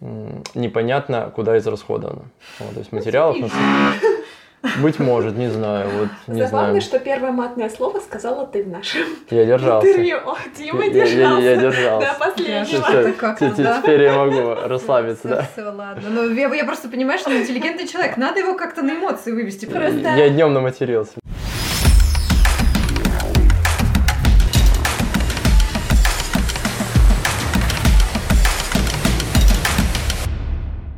непонятно, 0.00 1.32
куда 1.34 1.56
израсходовано. 1.58 2.24
Вот, 2.58 2.74
то 2.74 2.78
есть 2.78 2.92
материалов... 2.92 3.36
Быть 4.82 4.98
может, 4.98 5.36
не 5.36 5.48
знаю, 5.48 5.88
вот 5.98 6.08
не 6.26 6.42
Забавно, 6.42 6.68
знаю. 6.68 6.80
что 6.80 6.98
первое 6.98 7.32
матное 7.32 7.68
слово 7.68 8.00
сказала 8.00 8.46
ты 8.46 8.62
в 8.62 8.68
нашем 8.68 9.02
Я 9.30 9.44
держался. 9.44 9.86
интервью. 9.88 10.16
Ох, 10.26 10.38
Дима 10.56 10.84
Я- 10.84 10.86
я- 10.86 10.92
держался. 11.06 11.42
я 11.42 11.56
держался. 11.56 12.06
До 12.12 12.18
последнего. 12.18 13.12
как 13.12 13.38
да? 13.56 13.80
Теперь 13.82 14.02
я 14.02 14.12
могу 14.14 14.54
расслабиться, 14.68 15.28
да. 15.28 15.46
Все, 15.52 15.62
ладно. 15.62 16.02
Ну, 16.08 16.30
я, 16.34 16.52
я 16.54 16.64
просто 16.64 16.88
понимаю, 16.88 17.18
что 17.18 17.30
он 17.30 17.36
интеллигентный 17.38 17.86
человек. 17.86 18.16
Надо 18.16 18.40
его 18.40 18.54
как-то 18.54 18.82
на 18.82 18.92
эмоции 18.92 19.32
вывести. 19.32 19.66
Просто. 19.66 19.98
Я 20.16 20.28
днем 20.30 20.52
наматерился. 20.52 21.14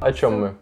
О 0.01 0.13
чем 0.13 0.41
мы? 0.41 0.55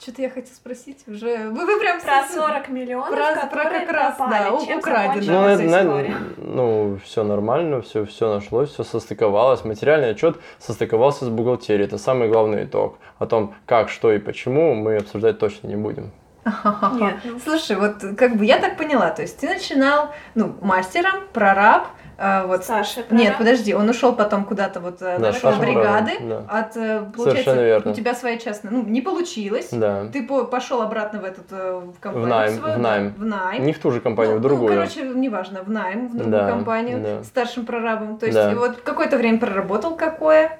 Что-то 0.00 0.22
я 0.22 0.30
хотела 0.30 0.54
спросить 0.54 1.04
уже. 1.08 1.50
Вы, 1.50 1.66
вы 1.66 1.78
прям 1.78 2.00
Про 2.00 2.22
с- 2.24 2.34
40 2.34 2.68
миллионов, 2.70 3.10
Про- 3.10 3.46
про 3.48 3.64
как 3.70 3.90
раз, 3.92 4.16
пропали. 4.16 4.50
да, 4.58 4.66
Чем 4.66 4.78
украдены. 4.78 5.26
Ну, 5.26 5.40
на- 5.42 5.54
история? 5.82 6.16
ну, 6.38 6.98
все 7.04 7.22
нормально, 7.22 7.82
все, 7.82 8.06
все 8.06 8.32
нашлось, 8.34 8.70
все 8.70 8.82
состыковалось. 8.82 9.62
Материальный 9.64 10.10
отчет 10.12 10.38
состыковался 10.58 11.26
с 11.26 11.28
бухгалтерией. 11.28 11.84
Это 11.86 11.98
самый 11.98 12.28
главный 12.28 12.64
итог. 12.64 12.96
О 13.18 13.26
том, 13.26 13.54
как, 13.66 13.90
что 13.90 14.10
и 14.10 14.18
почему, 14.18 14.74
мы 14.74 14.96
обсуждать 14.96 15.38
точно 15.38 15.66
не 15.68 15.76
будем. 15.76 16.10
Нет, 16.94 17.16
ну, 17.24 17.38
Слушай, 17.38 17.76
вот 17.76 17.96
как 18.16 18.36
бы 18.36 18.46
я 18.46 18.58
так 18.58 18.78
поняла, 18.78 19.10
то 19.10 19.20
есть 19.20 19.38
ты 19.38 19.48
начинал, 19.48 20.12
ну, 20.34 20.54
мастером, 20.62 21.24
прораб, 21.34 21.88
э, 22.20 22.46
вот 22.46 22.64
Саша, 22.64 23.00
Нет, 23.10 23.22
прораб? 23.22 23.38
подожди, 23.38 23.74
он 23.74 23.88
ушел 23.88 24.14
потом 24.14 24.44
куда-то 24.44 24.78
вот 24.80 25.00
э, 25.00 25.18
Да, 25.18 25.28
на 25.28 25.32
Саша 25.32 25.58
бригады, 25.58 26.12
прораб, 26.18 26.44
от, 26.48 26.76
э, 26.76 27.00
получается, 27.16 27.22
Совершенно 27.44 27.60
верно. 27.60 27.90
у 27.90 27.94
тебя 27.94 28.14
своя 28.14 28.36
частная, 28.38 28.70
ну, 28.72 28.82
не 28.84 29.00
получилось, 29.00 29.68
Да. 29.72 30.06
ты 30.12 30.22
по- 30.26 30.44
пошел 30.44 30.82
обратно 30.82 31.20
в 31.20 31.24
этот, 31.24 31.46
э, 31.50 31.80
в 31.96 31.98
компанию 31.98 32.28
найм, 32.28 32.54
свою, 32.58 32.74
в 32.74 32.76
да, 32.76 32.82
найм. 32.90 33.14
в 33.16 33.24
найм. 33.24 33.64
Не 33.64 33.72
в 33.72 33.78
ту 33.78 33.90
же 33.90 34.00
компанию, 34.00 34.34
в 34.34 34.40
Ну, 34.42 34.48
другую. 34.48 34.72
Ну, 34.74 34.78
короче, 34.80 35.02
неважно, 35.02 35.62
в 35.62 35.70
найм, 35.70 36.08
в 36.08 36.12
другую 36.16 36.30
Да, 36.30 36.48
компанию, 36.50 37.00
да. 37.02 37.24
старшим 37.24 37.64
прорабом. 37.66 38.18
То 38.18 38.26
есть, 38.26 38.36
Да. 38.38 38.54
вот 38.54 38.76
какое-то 38.82 39.16
время 39.16 39.38
проработал 39.38 39.96
какое? 39.96 40.58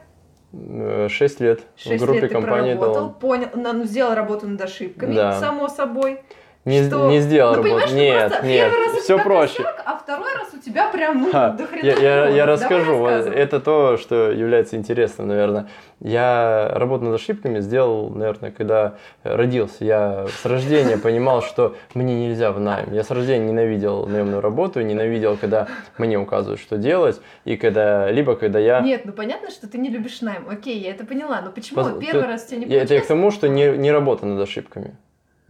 Шесть 1.09 1.39
лет 1.41 1.61
Шесть 1.77 2.03
в 2.03 2.05
группе 2.07 2.23
лет 2.23 2.29
ты 2.31 2.35
компании 2.35 2.75
проработал, 2.75 2.95
Долан. 2.95 3.15
понял, 3.15 3.47
ну, 3.55 3.85
сделал 3.85 4.15
работу 4.15 4.49
над 4.49 4.61
ошибками, 4.61 5.15
Да. 5.15 5.39
само 5.39 5.69
собой. 5.69 6.23
Не, 6.67 6.85
Что? 6.87 7.09
не 7.09 7.21
сделал 7.21 7.57
ну, 7.57 7.63
работу. 7.63 7.95
Нет, 7.95 8.43
нет, 8.43 8.71
все 9.01 9.19
проще. 9.19 9.63
косяк, 9.63 9.83
а 9.87 9.97
второй 9.97 10.35
раз 10.35 10.53
у 10.53 10.59
тебя 10.59 10.89
прям, 10.89 11.23
ну, 11.23 11.31
до 11.33 11.67
хрена 11.67 11.87
я, 11.87 11.97
я, 11.97 12.29
я 12.29 12.47
расскажу. 12.47 12.99
Вот. 12.99 13.11
Это 13.11 13.61
то, 13.61 13.97
что 13.97 14.31
является 14.31 14.77
интересным, 14.77 15.29
наверное. 15.29 15.69
Я 16.01 16.71
работу 16.75 17.05
над 17.05 17.15
ошибками 17.15 17.61
сделал, 17.61 18.11
наверное, 18.11 18.51
когда 18.51 18.97
родился. 19.23 19.85
Я 19.85 20.27
с 20.29 20.45
рождения 20.45 20.99
понимал, 20.99 21.41
что 21.41 21.77
мне 21.95 22.29
нельзя 22.29 22.53
в 22.53 22.61
найм. 22.61 22.93
Я 22.93 23.05
с 23.05 23.11
рождения 23.11 23.47
ненавидел 23.47 24.07
наемную 24.07 24.43
работу, 24.43 24.83
ненавидел, 24.83 25.39
когда 25.39 25.67
мне 25.97 26.19
указывают, 26.19 26.61
что 26.61 26.77
делать, 26.77 27.23
и 27.47 27.57
когда, 27.57 28.11
либо 28.11 28.37
когда 28.37 28.59
я... 28.59 28.81
Нет, 28.81 29.07
ну 29.07 29.13
понятно, 29.13 29.51
что 29.51 29.67
ты 29.67 29.79
не 29.79 29.89
любишь 29.89 30.21
найм. 30.21 30.47
Окей, 30.47 30.79
я 30.79 30.91
это 30.91 31.07
поняла. 31.07 31.41
Но 31.41 31.51
почему 31.53 31.83
вот 31.83 32.01
первый 32.01 32.23
ты- 32.25 32.29
раз 32.29 32.45
у 32.45 32.49
тебя 32.49 32.59
не 32.59 32.67
Я- 32.67 32.83
это 32.83 32.93
я 32.95 33.01
к 33.01 33.07
получилось? 33.07 33.07
тому, 33.09 33.31
что 33.31 33.49
не, 33.49 33.79
не 33.79 33.91
работа 33.91 34.27
над 34.27 34.47
ошибками. 34.47 34.95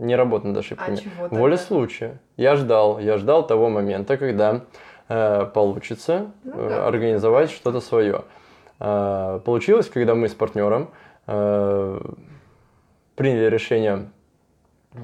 Не 0.01 0.17
работа 0.17 0.47
над 0.49 0.57
А 0.57 0.61
ошибками. 0.61 0.97
чего 0.97 1.29
Воля 1.29 1.57
тогда? 1.57 1.67
случая. 1.69 2.19
Я 2.37 2.57
ждал, 2.57 2.99
я 2.99 3.19
ждал 3.19 3.47
того 3.47 3.69
момента, 3.69 4.17
когда 4.17 4.63
э, 5.09 5.47
получится 5.53 6.31
Ну 6.45 6.53
э, 6.55 6.69
да. 6.71 6.87
организовать 6.87 7.51
что-то 7.51 7.81
свое. 7.81 8.23
Э, 8.81 9.41
получилось, 9.45 9.89
когда 9.91 10.15
мы 10.15 10.29
с 10.29 10.35
партнером 10.35 10.89
э, 11.27 12.01
приняли 13.15 13.47
решение 13.51 14.09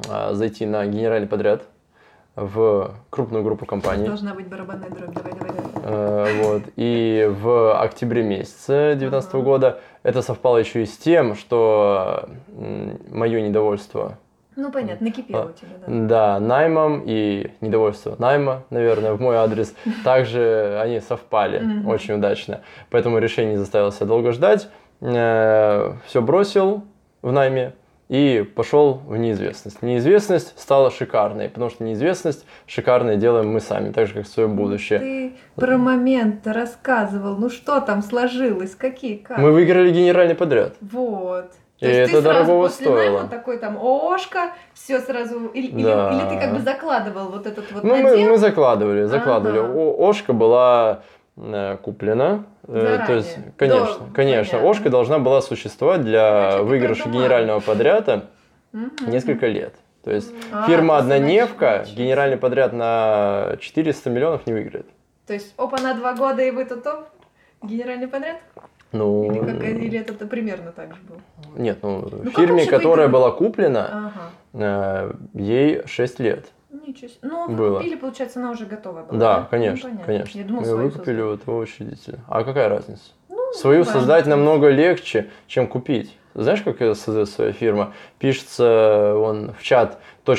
э, 0.09 0.33
зайти 0.33 0.65
на 0.67 0.87
генеральный 0.87 1.29
подряд 1.29 1.63
в 2.35 2.95
крупную 3.11 3.43
группу 3.45 3.67
компаний. 3.67 4.07
Должна 4.07 4.35
быть 4.35 4.47
барабанная 4.49 4.91
дробь. 4.91 5.15
Давай, 5.15 5.33
давай, 5.33 5.51
давай. 5.75 5.83
Э, 5.85 6.43
Вот. 6.43 6.63
И 6.77 7.31
в 7.43 7.79
октябре 7.83 8.23
месяце 8.23 8.95
2019 8.97 9.35
Ага. 9.35 9.43
года 9.43 9.81
это 10.03 10.23
совпало 10.23 10.57
еще 10.59 10.83
и 10.83 10.87
с 10.87 10.97
тем, 10.97 11.35
что 11.35 12.29
мое 13.11 13.41
недовольство 13.43 14.19
Ну 14.57 14.73
понятно, 14.73 15.07
накипело 15.09 15.51
у 15.51 15.53
тебя, 15.53 15.77
да. 15.87 16.39
да, 16.39 16.41
наймом 16.41 17.03
и 17.05 17.51
недовольство 17.61 18.17
найма, 18.19 18.65
наверное, 18.71 19.13
в 19.13 19.21
мой 19.21 19.37
адрес, 19.37 19.75
также 20.05 20.81
они 20.83 21.01
совпали 21.01 21.63
очень 21.87 22.15
удачно. 22.15 22.63
Поэтому 22.91 23.19
решение 23.19 23.53
не 23.53 23.59
заставило 23.59 23.93
себя 23.93 24.07
долго 24.07 24.33
ждать. 24.33 24.69
Все 25.01 26.23
бросил 26.23 26.85
в 27.21 27.33
найме 27.33 27.75
и 28.09 28.49
пошел 28.55 28.95
в 29.07 29.17
неизвестность. 29.17 29.83
Неизвестность 29.83 30.59
стала 30.59 30.91
шикарной, 30.91 31.49
потому 31.49 31.71
что 31.71 31.85
неизвестность 31.85 32.47
шикарной 32.67 33.17
делаем 33.17 33.53
мы 33.53 33.61
сами, 33.61 33.91
так 33.91 34.07
же, 34.07 34.15
как 34.15 34.27
свое 34.27 34.49
будущее. 34.49 34.99
Ты 35.01 35.33
про 35.57 35.77
момент 35.77 36.47
рассказывал. 36.47 37.37
Ну 37.37 37.51
что 37.51 37.81
там 37.81 38.03
сложилось? 38.03 38.75
Какие, 38.75 39.17
как? 39.17 39.39
Мы 39.39 39.53
выиграли 39.53 39.91
генеральный 39.91 40.35
подряд. 40.35 40.77
Вот. 40.81 41.53
И 41.79 41.85
То 41.85 41.89
есть 41.89 41.99
это 42.01 42.11
ты 42.11 42.23
сразу 42.23 42.39
дорогого 42.47 42.67
после 42.69 42.87
стоило. 42.87 43.13
найма 43.19 43.29
такой 43.29 43.59
там 43.59 43.77
ошка, 43.79 44.53
все 44.73 44.99
сразу, 45.01 45.47
или, 45.49 45.67
или- 45.67 45.83
Да. 45.85 46.11
или 46.13 46.29
ты 46.35 46.41
как 46.41 46.55
бы 46.55 46.61
закладывал 46.61 47.29
вот 47.29 47.47
этот 47.47 47.71
вот 47.71 47.85
Ну, 47.85 47.97
мы, 47.97 48.03
надел? 48.13 48.31
мы 48.31 48.39
закладывали, 48.39 49.05
закладывали. 49.05 49.59
Ага. 49.59 49.73
О- 49.75 50.09
Ошка 50.09 50.33
была 50.33 51.03
э, 51.37 51.77
куплена. 51.83 52.45
э, 52.67 52.99
то 53.07 53.13
есть, 53.13 53.29
Заранее. 53.29 53.53
конечно, 53.59 54.07
Да, 54.07 54.15
конечно. 54.15 54.53
понятно. 54.53 54.71
Ошка 54.71 54.89
должна 54.91 55.19
была 55.19 55.43
существовать 55.43 56.03
для 56.03 56.53
ты 56.57 56.63
выигрыша 56.63 57.09
генерального 57.11 57.61
подряда 57.61 58.25
несколько 59.07 59.47
лет. 59.47 59.75
То 60.03 60.13
есть 60.13 60.33
А, 60.53 60.67
фирма 60.67 60.97
«Однодневка» 60.99 61.85
генеральный 61.95 62.37
подряд 62.39 62.73
на 62.73 63.57
400 63.61 64.09
миллионов 64.09 64.47
не 64.47 64.53
выиграет. 64.55 64.87
То 65.27 65.35
есть, 65.35 65.53
опа, 65.59 65.77
на 65.83 65.93
два 65.95 66.15
года 66.15 66.41
и 66.43 66.51
вы 66.53 66.65
тут 66.65 66.87
генеральный 67.63 68.07
подряд? 68.09 68.37
Ну, 68.97 69.25
Или, 69.33 69.39
как, 69.41 69.63
или 69.65 69.99
это 69.99 70.27
примерно 70.27 70.73
так 70.73 70.95
же 70.95 71.01
было? 71.09 71.19
нет, 71.57 71.79
ну, 71.83 72.03
как 72.03 72.35
фирме, 72.35 72.53
вообще 72.55 72.71
которая 72.71 73.09
была 73.09 73.31
куплена, 73.31 74.13
Ага. 74.55 75.13
э, 75.13 75.13
ей 75.35 75.83
6 75.87 76.19
лет. 76.21 76.47
Ничего 76.71 77.09
себе. 77.09 77.19
Ну, 77.23 77.49
вы 77.49 77.55
Было. 77.57 77.79
купили, 77.79 77.97
получается, 77.97 78.39
она 78.41 78.51
уже 78.51 78.67
готовая 78.67 79.05
была. 79.05 79.19
Да, 79.19 79.41
Ну, 79.41 79.47
конечно, 79.51 79.89
понятно. 79.91 80.07
конечно. 80.07 80.39
Я 80.39 80.45
думала, 80.45 80.65
Мы 80.65 80.77
выкупили 80.77 81.21
у 81.21 81.35
этого 81.35 81.59
учредителя. 81.61 82.19
А 82.29 82.45
какая 82.45 82.69
разница? 82.69 83.03
Ну, 83.29 83.53
Свою 83.55 83.79
важно. 83.85 83.93
создать 83.95 84.27
намного 84.27 84.69
легче, 84.69 85.29
чем 85.47 85.67
купить. 85.67 86.17
Знаешь, 86.37 86.61
как 86.61 86.83
это 86.83 86.95
создает 86.95 87.31
своя 87.31 87.53
фирма? 87.53 87.95
Пишется 88.19 89.15
он 89.17 89.55
в 89.59 89.63
чат 89.63 89.99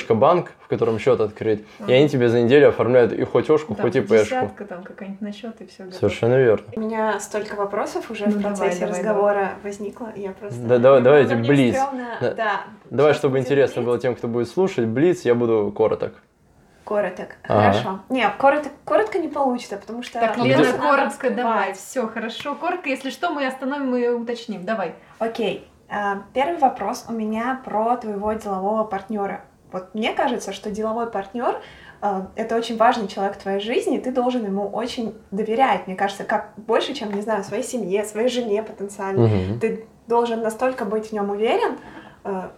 .банк, 0.09 0.51
в 0.59 0.67
котором 0.67 0.99
счет 0.99 1.19
открыт, 1.21 1.63
и 1.87 1.91
они 1.93 2.07
тебе 2.07 2.29
за 2.29 2.41
неделю 2.41 2.69
оформляют 2.69 3.13
и 3.13 3.23
хоть 3.23 3.49
ошку, 3.49 3.73
Там 3.73 3.85
хоть 3.85 3.95
и 3.95 4.01
пешку. 4.01 4.25
десятка, 4.25 4.65
там 4.65 4.83
какая-нибудь 4.83 5.21
на 5.21 5.31
счет 5.31 5.59
и 5.61 5.65
все 5.65 5.83
готово. 5.85 5.99
Совершенно 5.99 6.35
верно. 6.35 6.65
У 6.75 6.79
меня 6.81 7.19
столько 7.19 7.55
вопросов 7.55 8.11
уже 8.11 8.25
Ну, 8.25 8.31
в 8.31 8.41
давай, 8.41 8.57
процессе 8.57 8.81
давай, 8.81 8.99
разговора 8.99 9.49
возникло. 9.63 10.09
Я 10.15 10.31
просто... 10.33 10.59
Да, 10.59 10.77
давай- 10.77 10.99
Мне 10.99 11.03
давайте 11.03 11.35
блиц. 11.35 11.75
стрёмно, 11.75 12.07
Да. 12.21 12.33
Да. 12.33 12.61
Давай, 12.91 13.13
Сейчас 13.13 13.19
чтобы 13.19 13.39
интересно 13.39 13.81
блиц. 13.81 13.85
было 13.87 13.99
тем, 13.99 14.15
кто 14.15 14.27
будет 14.27 14.49
слушать, 14.49 14.85
Блиц, 14.85 15.21
я 15.21 15.33
буду 15.35 15.73
короток. 15.75 16.13
Короток. 16.85 17.27
Ага. 17.47 17.71
Хорошо. 17.71 17.99
Не, 18.09 18.29
коротко, 18.37 18.69
коротко 18.85 19.19
не 19.19 19.29
получится, 19.29 19.77
потому 19.77 20.03
что... 20.03 20.19
Так, 20.19 20.37
А 20.37 20.43
Лена, 20.43 20.73
коротко, 20.73 21.29
давай, 21.31 21.73
все, 21.73 22.07
хорошо, 22.07 22.55
коротко, 22.55 22.87
если 22.89 23.09
что, 23.09 23.29
мы 23.31 23.45
остановим 23.47 23.95
и 23.95 24.07
уточним, 24.09 24.63
давай. 24.63 24.93
Окей. 25.19 25.67
А, 25.89 26.23
Первый 26.33 26.57
вопрос 26.57 27.05
у 27.07 27.13
меня 27.13 27.61
про 27.63 27.97
твоего 27.97 28.33
делового 28.33 28.83
партнера. 28.83 29.41
Вот 29.71 29.93
мне 29.93 30.13
кажется, 30.13 30.53
что 30.53 30.71
деловой 30.71 31.07
партнер 31.07 31.59
э, 32.01 32.21
это 32.35 32.55
очень 32.55 32.77
важный 32.77 33.07
человек 33.07 33.35
в 33.35 33.41
твоей 33.41 33.59
жизни, 33.59 33.97
и 33.97 34.01
ты 34.01 34.11
должен 34.11 34.45
ему 34.45 34.67
очень 34.69 35.13
доверять, 35.31 35.87
мне 35.87 35.95
кажется, 35.95 36.23
как 36.23 36.53
больше, 36.55 36.93
чем, 36.93 37.11
не 37.11 37.21
знаю, 37.21 37.43
своей 37.43 37.63
семье, 37.63 38.05
своей 38.05 38.29
жене 38.29 38.63
потенциально. 38.63 39.27
Мгм. 39.27 39.59
Ты 39.59 39.85
должен 40.07 40.41
настолько 40.41 40.85
быть 40.85 41.09
в 41.09 41.11
нем 41.11 41.29
уверен, 41.29 41.77
э, 42.23 42.49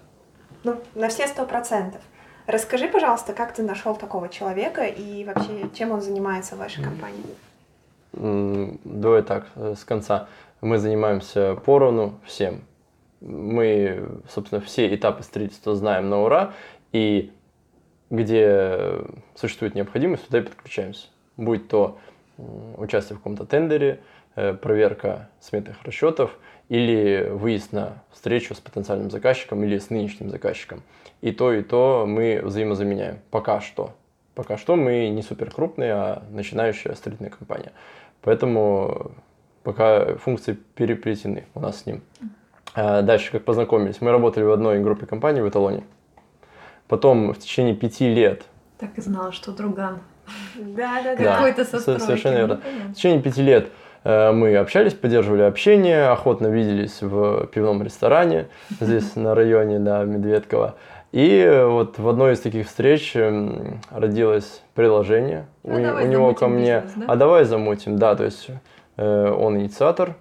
ну, 0.63 0.75
на 0.93 1.09
все 1.09 1.27
сто 1.27 1.45
процентов. 1.45 2.01
Расскажи, 2.45 2.87
пожалуйста, 2.87 3.33
как 3.33 3.53
ты 3.53 3.63
нашел 3.63 3.95
такого 3.95 4.29
человека 4.29 4.83
и 4.83 5.23
вообще, 5.23 5.69
чем 5.73 5.91
он 5.91 6.01
занимается 6.01 6.55
в 6.55 6.59
вашей 6.59 6.83
компании? 6.83 7.23
Давай 8.83 9.21
так, 9.23 9.47
э, 9.55 9.75
с 9.75 9.83
конца. 9.83 10.27
Мы 10.61 10.77
занимаемся 10.77 11.55
поровну 11.55 12.19
всем. 12.25 12.61
Мы, 13.21 14.07
собственно, 14.29 14.61
все 14.61 14.93
этапы 14.93 15.23
строительства 15.23 15.75
знаем 15.75 16.09
на 16.09 16.21
ура, 16.21 16.53
и 16.91 17.31
где 18.09 19.01
существует 19.35 19.75
необходимость, 19.75 20.25
туда 20.25 20.39
и 20.39 20.41
подключаемся. 20.41 21.07
Будь 21.37 21.67
то 21.67 21.99
участие 22.77 23.15
в 23.15 23.19
каком-то 23.19 23.45
тендере, 23.45 23.99
э, 24.35 24.53
проверка 24.53 25.29
сметных 25.39 25.83
расчетов 25.83 26.37
или 26.69 27.29
выезд 27.29 27.73
на 27.73 28.03
встречу 28.11 28.55
с 28.55 28.59
потенциальным 28.59 29.11
заказчиком 29.11 29.63
или 29.63 29.77
с 29.77 29.89
нынешним 29.89 30.29
заказчиком. 30.29 30.81
И 31.21 31.31
то, 31.31 31.51
и 31.51 31.61
то 31.61 32.05
мы 32.07 32.41
взаимозаменяем. 32.43 33.19
Пока 33.31 33.59
что. 33.59 33.95
Пока 34.35 34.57
что 34.57 34.75
мы 34.75 35.09
не 35.09 35.21
супер 35.21 35.51
крупные, 35.51 35.93
а 35.93 36.23
начинающая 36.31 36.93
строительная 36.93 37.31
компания. 37.31 37.73
Поэтому 38.21 39.11
пока 39.63 40.15
функции 40.15 40.57
переплетены 40.75 41.45
у 41.53 41.59
нас 41.59 41.81
с 41.81 41.85
ним. 41.85 42.01
А 42.75 43.01
Дальше, 43.01 43.31
как 43.31 43.43
познакомились. 43.43 44.01
Мы 44.01 44.11
работали 44.11 44.43
в 44.43 44.51
одной 44.51 44.79
группе 44.79 45.05
компаний 45.05 45.41
в 45.41 45.49
Эталоне. 45.49 45.83
Потом 46.87 47.33
в 47.33 47.37
течение 47.39 47.75
пяти 47.75 48.13
лет, 48.13 48.43
Так 48.79 48.91
и 48.97 49.01
знала, 49.01 49.31
что 49.31 49.51
друган. 49.51 49.99
Да, 50.55 51.01
да, 51.03 51.15
Да. 51.15 51.35
Какой-то 51.35 51.65
со 51.65 51.71
со- 51.77 51.79
стройки. 51.81 52.01
совершенно 52.01 52.35
Ну, 52.35 52.47
верно. 52.47 52.61
в 52.89 52.93
течение 52.93 53.21
пяти 53.21 53.41
лет 53.41 53.67
э, 54.03 54.31
мы 54.31 54.55
общались, 54.57 54.93
поддерживали 54.93 55.41
общение, 55.41 56.07
охотно 56.09 56.47
виделись 56.47 57.01
в 57.01 57.47
пивном 57.47 57.83
ресторане 57.83 58.47
здесь 58.79 59.15
на 59.15 59.35
районе, 59.35 59.79
да, 59.79 60.03
Медведково. 60.03 60.75
И 61.11 61.39
э, 61.39 61.65
вот 61.65 61.97
в 61.99 62.07
одной 62.07 62.33
из 62.33 62.39
таких 62.39 62.67
встреч 62.67 63.15
м, 63.15 63.81
родилось 63.89 64.61
предложение 64.75 65.47
Ну, 65.63 65.73
у, 65.73 66.03
у 66.03 66.05
него 66.07 66.33
ко 66.35 66.47
мне. 66.47 66.81
бизнес, 66.85 66.93
да? 67.07 67.13
А 67.13 67.15
давай 67.15 67.43
замутим, 67.45 67.97
да, 67.97 68.15
то 68.15 68.23
есть 68.25 68.47
э, 68.97 69.29
он 69.31 69.57
инициатор 69.59 70.15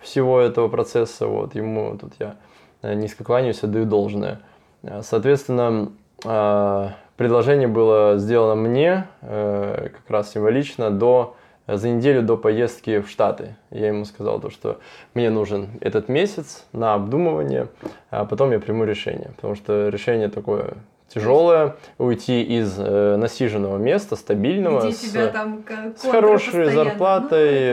всего 0.00 0.40
этого 0.40 0.68
процесса, 0.68 1.26
вот 1.26 1.54
ему 1.54 1.96
тут 1.98 2.12
я 2.18 2.36
э, 2.82 2.94
низко 2.94 3.24
кланяюсь, 3.24 3.62
отдаю 3.62 3.84
должное. 3.86 4.40
Э, 4.82 5.00
Соответственно, 5.02 5.90
э, 6.24 6.88
предложение 7.16 7.68
было 7.68 8.18
сделано 8.18 8.54
мне 8.54 9.06
как 9.20 10.02
раз 10.08 10.32
символично 10.32 10.90
до 10.90 11.34
за 11.66 11.88
неделю 11.88 12.22
до 12.22 12.36
поездки 12.36 13.00
в 13.00 13.08
Штаты. 13.10 13.56
Я 13.70 13.88
ему 13.88 14.04
сказал 14.04 14.38
то, 14.38 14.50
что 14.50 14.78
мне 15.14 15.30
нужен 15.30 15.70
этот 15.80 16.08
месяц 16.08 16.64
на 16.72 16.94
обдумывание, 16.94 17.66
а 18.10 18.24
потом 18.24 18.52
я 18.52 18.60
приму 18.60 18.84
решение, 18.84 19.32
потому 19.34 19.56
что 19.56 19.88
решение 19.88 20.28
такое 20.28 20.74
тяжелое, 21.08 21.76
уйти 21.98 22.42
из 22.42 22.76
э, 22.78 23.16
насиженного 23.16 23.78
места, 23.78 24.16
стабильного, 24.16 24.80
Где 24.80 24.92
с, 24.92 25.00
тебя 25.00 25.28
там 25.28 25.64
с 25.96 26.02
хорошей 26.02 26.64
постоянно. 26.64 26.72
зарплатой, 26.72 27.70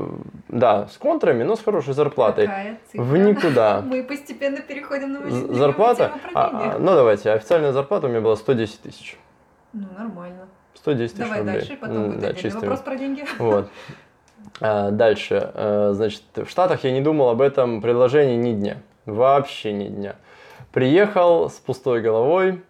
Ну, 0.00 0.20
да, 0.52 0.88
с 0.88 0.96
контрами, 0.96 1.42
но 1.42 1.56
с 1.56 1.62
хорошей 1.62 1.94
зарплатой. 1.94 2.46
Какая 2.46 2.78
цифра? 2.90 3.02
В 3.02 3.16
никуда. 3.16 3.80
Мы 3.86 4.02
постепенно 4.02 4.60
переходим 4.60 5.12
на 5.12 5.20
очень 5.20 5.54
Зарплата, 5.54 6.12
а, 6.34 6.74
а, 6.74 6.78
ну 6.78 6.94
давайте, 6.94 7.30
официальная 7.30 7.72
зарплата 7.72 8.06
у 8.06 8.10
меня 8.10 8.20
была 8.20 8.36
110 8.36 8.80
тысяч. 8.80 9.18
Ну, 9.72 9.86
нормально. 9.96 10.48
110 10.74 11.12
тысяч 11.12 11.24
Давай 11.24 11.38
рублей. 11.40 11.54
дальше, 11.54 11.76
потом 11.80 12.06
будет 12.08 12.20
да, 12.20 12.28
отдельный 12.28 12.60
вопрос 12.60 12.80
про 12.80 12.96
деньги. 12.96 13.24
Вот. 13.38 13.68
А, 14.60 14.90
Дальше. 14.90 15.50
Э, 15.54 15.90
Значит, 15.92 16.22
в 16.34 16.48
Штатах 16.48 16.84
я 16.84 16.92
не 16.92 17.00
думал 17.00 17.28
об 17.28 17.40
этом 17.40 17.80
предложении 17.80 18.36
ни 18.36 18.52
дня. 18.52 18.78
Вообще 19.06 19.72
ни 19.72 19.86
дня. 19.88 20.16
Приехал 20.72 21.50
с 21.50 21.54
пустой 21.54 22.00
головой. 22.00 22.62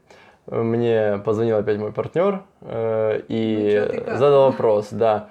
Мне 0.46 1.20
позвонил 1.24 1.58
опять 1.58 1.78
мой 1.78 1.92
партнер 1.92 2.42
э, 2.62 3.22
и 3.28 4.02
Ну, 4.06 4.16
задал 4.16 4.50
вопрос. 4.50 4.88
Да, 4.90 5.28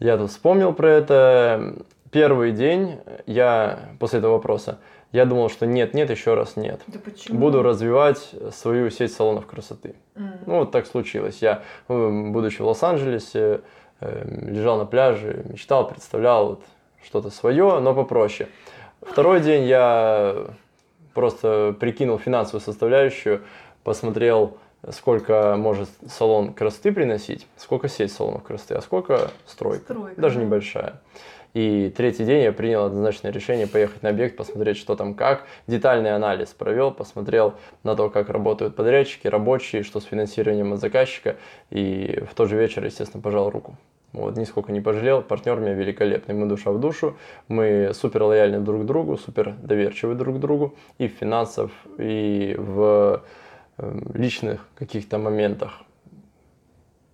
я 0.00 0.16
тут 0.16 0.30
вспомнил 0.30 0.72
про 0.72 0.90
это. 0.90 1.74
Первый 2.10 2.50
день 2.50 2.98
я 3.26 3.78
после 4.00 4.18
этого 4.18 4.32
вопроса 4.32 4.80
я 5.12 5.24
думал, 5.26 5.48
что 5.48 5.66
нет, 5.66 5.94
нет, 5.94 6.10
еще 6.10 6.34
раз 6.34 6.56
нет. 6.56 6.80
Да 6.86 6.98
почему? 7.04 7.38
Буду 7.38 7.62
развивать 7.62 8.30
свою 8.52 8.90
сеть 8.90 9.12
салонов 9.12 9.46
красоты. 9.46 9.94
М. 10.14 10.32
Ну, 10.46 10.58
вот 10.60 10.70
так 10.70 10.86
случилось. 10.86 11.38
Я, 11.40 11.62
э, 11.88 12.30
будучи 12.30 12.62
в 12.62 12.66
Лос-Анджелесе, 12.66 13.60
э, 14.00 14.50
лежал 14.50 14.78
на 14.78 14.86
пляже, 14.86 15.44
мечтал, 15.48 15.88
представлял 15.88 16.46
вот 16.48 16.62
что-то 17.04 17.30
свое, 17.30 17.80
но 17.80 17.94
попроще. 17.94 18.48
Второй 19.02 19.40
день 19.40 19.64
я 19.64 20.46
просто 21.14 21.74
прикинул 21.78 22.18
финансовую 22.18 22.60
составляющую, 22.60 23.42
посмотрел, 23.82 24.58
сколько 24.88 25.56
может 25.56 25.88
салон 26.08 26.52
красоты 26.52 26.92
приносить, 26.92 27.46
сколько 27.56 27.88
сеть 27.88 28.12
салонов 28.12 28.42
красоты, 28.42 28.74
а 28.74 28.80
сколько 28.80 29.30
стройка, 29.46 29.84
Стройка, 29.84 30.20
даже 30.20 30.38
да. 30.38 30.44
небольшая. 30.44 31.00
И 31.52 31.92
третий 31.96 32.24
день 32.24 32.44
я 32.44 32.52
принял 32.52 32.84
однозначное 32.84 33.32
решение 33.32 33.66
поехать 33.66 34.02
на 34.02 34.10
объект, 34.10 34.36
посмотреть, 34.36 34.76
что 34.76 34.94
там 34.94 35.14
как. 35.14 35.46
Детальный 35.66 36.14
анализ 36.14 36.48
провел, 36.50 36.92
посмотрел 36.92 37.54
на 37.82 37.96
то, 37.96 38.08
как 38.08 38.28
работают 38.28 38.76
подрядчики, 38.76 39.26
рабочие, 39.26 39.82
что 39.82 39.98
с 39.98 40.04
финансированием 40.04 40.72
от 40.72 40.80
заказчика. 40.80 41.36
И 41.70 42.22
в 42.30 42.34
тот 42.34 42.48
же 42.48 42.56
вечер, 42.56 42.84
естественно, 42.84 43.20
пожал 43.20 43.50
руку. 43.50 43.74
Вот, 44.12 44.36
нисколько 44.36 44.72
не 44.72 44.80
пожалел, 44.80 45.22
партнер 45.22 45.56
у 45.56 45.60
меня 45.60 45.72
великолепный, 45.72 46.34
мы 46.34 46.46
душа 46.46 46.72
в 46.72 46.80
душу, 46.80 47.16
мы 47.46 47.92
супер 47.94 48.24
лояльны 48.24 48.58
друг 48.58 48.82
к 48.82 48.84
другу, 48.84 49.16
супер 49.16 49.54
доверчивы 49.62 50.16
друг 50.16 50.36
к 50.36 50.40
другу 50.40 50.74
и 50.98 51.06
в 51.06 51.12
финансах, 51.12 51.70
и 51.96 52.56
в 52.58 53.22
личных 54.14 54.66
каких-то 54.74 55.18
моментах. 55.18 55.82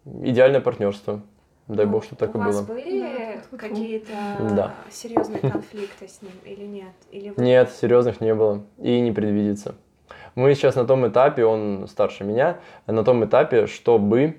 Идеальное 0.05 0.61
партнерство. 0.61 1.21
Дай 1.69 1.85
бог, 1.85 2.05
что 2.05 2.15
так 2.15 2.33
и 2.35 2.39
У 2.39 2.41
вас 2.41 2.61
было. 2.65 2.75
были 2.77 3.41
какие-то 3.57 4.13
Да. 4.57 4.75
серьезные 4.91 5.41
конфликты 5.51 6.07
с 6.07 6.23
ним 6.23 6.33
или 6.45 6.65
нет? 6.65 6.93
Или 7.11 7.31
вы- 7.31 7.43
Нет, 7.43 7.71
серьезных 7.73 8.21
не 8.21 8.35
было 8.35 8.63
и 8.79 9.01
не 9.01 9.11
предвидится. 9.11 9.75
Мы 10.37 10.55
сейчас 10.55 10.77
на 10.77 10.85
том 10.87 11.09
этапе, 11.09 11.45
он 11.45 11.87
старше 11.89 12.23
меня, 12.23 12.59
на 12.87 13.03
том 13.03 13.25
этапе, 13.25 13.67
чтобы 13.67 14.37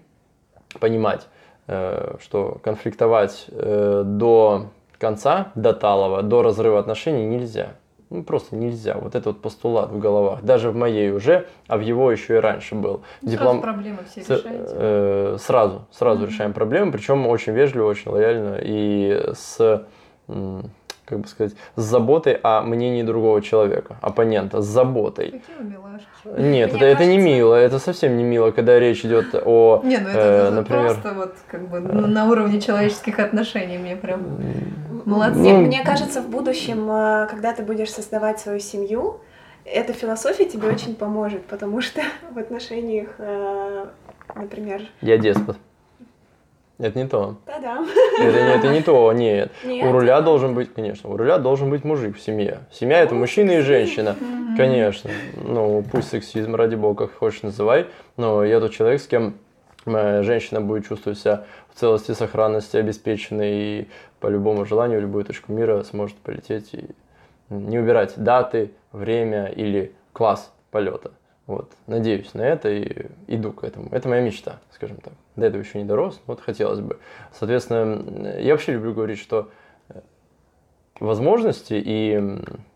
понимать, 0.79 1.27
э, 1.67 2.15
что 2.21 2.59
конфликтовать 2.63 3.45
э, 3.49 4.03
до 4.05 4.67
конца, 4.99 5.51
до 5.55 5.73
талого, 5.73 6.21
до 6.23 6.43
разрыва 6.43 6.79
отношений 6.79 7.25
нельзя. 7.25 7.73
Ну, 8.09 8.23
просто 8.23 8.55
нельзя. 8.55 8.95
Вот 8.97 9.15
это 9.15 9.29
вот 9.29 9.41
постулат 9.41 9.91
в 9.91 9.99
головах. 9.99 10.41
Даже 10.41 10.71
в 10.71 10.75
моей 10.75 11.11
уже, 11.11 11.45
а 11.67 11.77
в 11.77 11.81
его 11.81 12.09
еще 12.11 12.35
и 12.35 12.39
раньше 12.39 12.73
был. 12.75 13.01
Ну, 13.21 13.29
Диплом- 13.31 13.59
Сразу 13.59 13.61
проблемы 13.61 13.97
все 14.09 14.21
с- 14.21 14.29
решаете. 14.29 14.65
э, 14.75 15.37
сразу, 15.39 15.85
сразу 15.91 16.25
решаем 16.25 16.53
проблемы, 16.53 16.91
причем 16.93 17.27
очень 17.27 17.51
вежливо, 17.53 17.87
очень 17.89 18.09
лояльно 18.11 18.57
и 18.61 19.33
с, 19.33 19.83
как 21.07 21.19
бы 21.19 21.27
сказать, 21.27 21.53
с 21.77 21.81
заботой 21.81 22.37
о 22.43 22.61
мнении 22.61 23.01
другого 23.01 23.41
человека, 23.41 23.95
оппонента, 24.01 24.61
с 24.61 24.65
заботой. 24.65 25.31
Какие 25.31 25.65
милашки. 25.71 26.05
Нет, 26.25 26.37
Мне 26.37 26.63
это, 26.63 26.77
это 26.85 27.05
не 27.05 27.15
кажется- 27.15 27.17
мило, 27.35 27.55
это 27.55 27.79
совсем 27.79 28.17
не 28.17 28.23
мило, 28.23 28.51
когда 28.51 28.77
речь 28.77 29.05
идет 29.05 29.27
о, 29.33 29.81
Не, 29.85 29.99
ну 29.99 30.09
это, 30.09 30.19
э, 30.19 30.47
это 30.47 30.51
например, 30.51 30.85
просто 30.93 31.13
вот 31.13 31.35
как 31.47 31.69
бы 31.69 31.79
на 31.79 32.29
уровне 32.29 32.59
человеческих 32.59 33.19
отношений 33.19 33.77
мне 33.77 33.95
прям 33.95 34.21
молодцы. 35.05 35.39
Мне, 35.39 35.53
Ну, 35.53 35.61
мне 35.61 35.83
кажется, 35.85 36.21
в 36.21 36.27
будущем, 36.29 36.91
э, 36.91 37.27
когда 37.29 37.53
ты 37.53 37.63
будешь 37.63 37.89
создавать 37.91 38.41
свою 38.41 38.59
семью, 38.59 39.21
эта 39.63 39.93
философия 39.93 40.45
тебе 40.45 40.67
очень 40.67 40.93
поможет, 40.95 41.45
потому 41.45 41.79
что 41.79 42.01
в 42.33 42.37
отношениях, 42.37 43.07
э, 43.17 43.85
например, 44.35 44.81
я 45.01 45.17
деспот. 45.17 45.55
Это 46.79 46.99
не 46.99 47.07
то. 47.07 47.37
да-да, 47.47 47.83
Это, 48.19 48.43
не- 48.43 48.55
это 48.55 48.67
не 48.67 48.81
то, 48.81 49.11
нет. 49.13 49.51
Нет. 49.63 49.85
У 49.87 49.91
руля 49.91 50.21
должен 50.21 50.53
быть, 50.53 50.71
конечно, 50.73 51.09
у 51.09 51.17
руля 51.17 51.39
должен 51.39 51.69
быть 51.71 51.83
мужик 51.83 52.17
в 52.17 52.21
семье. 52.21 52.59
Семья 52.71 52.99
это 53.01 53.15
мужчина 53.15 53.51
и 53.51 53.61
женщина. 53.61 54.15
Конечно. 54.55 55.09
Ну, 55.43 55.83
пусть 55.91 56.09
сексизм, 56.09 56.53
ради 56.55 56.75
бога, 56.75 57.07
как 57.07 57.17
хочешь 57.17 57.41
называй. 57.41 57.87
Но 58.15 58.43
я 58.43 58.59
тот 58.59 58.73
человек, 58.73 59.01
с 59.01 59.07
кем 59.07 59.35
моя 59.85 60.21
женщина 60.21 60.61
будет 60.61 60.87
чувствовать 60.87 61.17
себя 61.19 61.45
в 61.73 61.79
целости, 61.79 62.11
сохранности, 62.11 62.77
обеспеченной 62.77 63.51
и 63.53 63.87
по 64.19 64.27
любому 64.27 64.65
желанию, 64.65 64.99
в 64.99 65.01
любую 65.01 65.25
точку 65.25 65.51
мира 65.53 65.81
сможет 65.83 66.17
полететь 66.17 66.73
и 66.73 66.85
не 67.49 67.79
убирать 67.79 68.13
даты, 68.17 68.71
время 68.91 69.47
или 69.47 69.93
класс 70.13 70.51
полета. 70.69 71.11
Вот. 71.47 71.71
Надеюсь 71.87 72.33
на 72.33 72.41
это 72.41 72.69
и 72.69 73.07
иду 73.27 73.51
к 73.51 73.63
этому. 73.63 73.89
Это 73.91 74.07
моя 74.09 74.21
мечта, 74.21 74.59
скажем 74.73 74.97
так. 74.97 75.13
До 75.37 75.45
этого 75.45 75.61
еще 75.61 75.77
не 75.77 75.85
дорос, 75.85 76.21
вот 76.25 76.41
хотелось 76.41 76.81
бы. 76.81 76.99
Соответственно, 77.31 78.37
я 78.39 78.53
вообще 78.53 78.73
люблю 78.73 78.93
говорить, 78.93 79.19
что 79.19 79.49
э, 79.87 80.01
возможности 80.99 81.81
и 81.81 82.21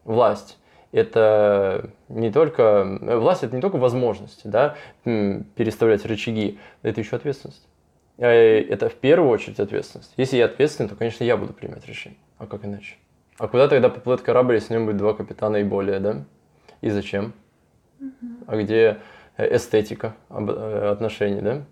власть 0.06 0.58
это 0.92 1.90
не 2.10 2.32
только 2.32 3.00
власть, 3.02 3.44
это 3.44 3.56
не 3.56 3.62
только 3.62 3.78
возможности, 3.78 4.48
да, 4.48 4.76
переставлять 5.04 6.06
рычаги, 6.06 6.60
это 6.82 7.02
еще 7.02 7.16
ответственность. 7.16 7.68
Э, 8.18 8.62
это 8.62 8.90
в 8.90 8.96
первую 8.96 9.30
очередь 9.30 9.60
ответственность. 9.60 10.14
Если 10.18 10.38
я 10.38 10.46
ответственен, 10.46 10.90
то, 10.90 10.96
конечно, 10.96 11.24
я 11.24 11.38
буду 11.38 11.54
принимать 11.54 11.86
решение. 11.88 12.20
А 12.38 12.46
как 12.46 12.66
иначе? 12.66 12.96
А 13.38 13.48
куда 13.48 13.68
тогда 13.68 13.90
поплывет 13.90 14.22
корабль, 14.22 14.56
если 14.56 14.74
в 14.74 14.78
нем 14.78 14.86
будет 14.86 14.98
два 14.98 15.14
капитана 15.14 15.58
и 15.58 15.64
более, 15.64 16.00
да? 16.00 16.24
И 16.82 16.90
зачем? 16.90 17.34
А 18.48 18.58
где 18.58 19.00
э, 19.38 19.56
эстетика 19.56 20.16
э, 20.30 20.90
отношений, 20.92 21.42
да? 21.42 21.64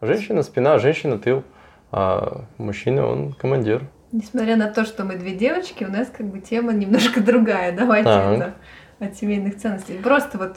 Женщина 0.00 0.42
спина, 0.42 0.78
женщина 0.78 1.18
тыл, 1.18 1.42
а 1.90 2.44
мужчина 2.56 3.06
он 3.06 3.32
командир. 3.32 3.82
Несмотря 4.12 4.56
на 4.56 4.68
то, 4.68 4.84
что 4.84 5.04
мы 5.04 5.16
две 5.16 5.32
девочки, 5.32 5.84
у 5.84 5.90
нас 5.90 6.08
как 6.08 6.26
бы 6.26 6.40
тема 6.40 6.72
немножко 6.72 7.20
другая. 7.20 7.76
Давайте 7.76 8.08
а, 8.08 8.34
это 8.34 8.54
от 9.00 9.16
семейных 9.16 9.58
ценностей. 9.58 9.98
Просто 9.98 10.38
вот, 10.38 10.56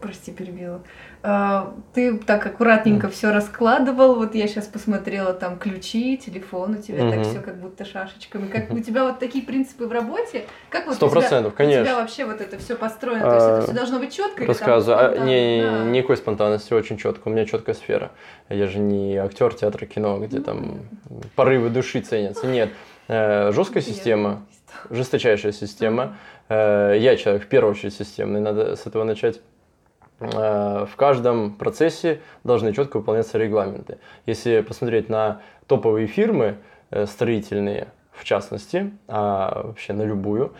прости, 0.00 0.32
перебила. 0.32 0.82
А, 1.22 1.74
ты 1.92 2.18
так 2.18 2.44
аккуратненько 2.46 3.08
все 3.08 3.30
раскладывал. 3.30 4.16
Вот 4.16 4.34
я 4.34 4.46
сейчас 4.46 4.66
посмотрела 4.66 5.32
там 5.32 5.58
ключи, 5.58 6.16
телефон 6.16 6.74
у 6.74 6.82
тебя 6.82 7.10
так 7.10 7.22
все 7.26 7.40
как 7.40 7.60
будто 7.60 7.84
шашечками. 7.84 8.48
Как 8.48 8.70
у 8.70 8.78
тебя 8.80 9.04
вот 9.04 9.18
такие 9.18 9.44
принципы 9.44 9.86
в 9.86 9.92
работе? 9.92 10.44
Как 10.70 10.86
вот 10.86 10.96
Сто 10.96 11.08
процентов, 11.08 11.54
конечно. 11.54 11.82
У 11.82 11.84
тебя 11.84 11.96
вообще 11.96 12.24
вот 12.24 12.40
это 12.40 12.58
все 12.58 12.74
построено? 12.74 13.22
То 13.22 13.34
есть 13.34 13.46
это 13.46 13.62
все 13.62 13.72
должно 13.72 13.98
быть 13.98 14.14
четко? 14.14 14.46
Рассказываю. 14.46 15.22
А, 15.22 15.24
не, 15.24 15.62
да. 15.62 15.84
никакой 15.84 16.16
спонтанности, 16.16 16.72
очень 16.72 16.96
четко. 16.96 17.28
У 17.28 17.30
меня 17.30 17.44
четкая 17.44 17.74
сфера. 17.74 18.12
Я 18.48 18.66
же 18.66 18.78
не 18.78 19.16
актер 19.16 19.54
театра 19.54 19.86
кино, 19.86 20.18
где 20.18 20.40
там 20.40 20.80
порывы 21.34 21.70
души 21.70 22.00
ценятся. 22.00 22.46
Нет. 22.46 22.70
Э, 23.08 23.52
жесткая 23.52 23.82
система, 23.82 24.46
жесточайшая 24.90 25.52
система. 25.52 26.16
Э, 26.48 26.94
я 26.98 27.16
человек 27.16 27.44
в 27.44 27.48
первую 27.48 27.72
очередь 27.72 27.94
системный, 27.94 28.40
надо 28.40 28.76
с 28.76 28.86
этого 28.86 29.04
начать. 29.04 29.40
Э, 30.20 30.86
в 30.90 30.96
каждом 30.96 31.54
процессе 31.54 32.20
должны 32.44 32.72
четко 32.72 32.98
выполняться 32.98 33.38
регламенты. 33.38 33.98
Если 34.26 34.60
посмотреть 34.60 35.08
на 35.08 35.40
топовые 35.66 36.06
фирмы 36.06 36.56
э, 36.90 37.06
строительные, 37.06 37.88
в 38.12 38.22
частности, 38.22 38.92
а 39.08 39.62
вообще 39.64 39.92
на 39.92 40.02
любую, 40.02 40.52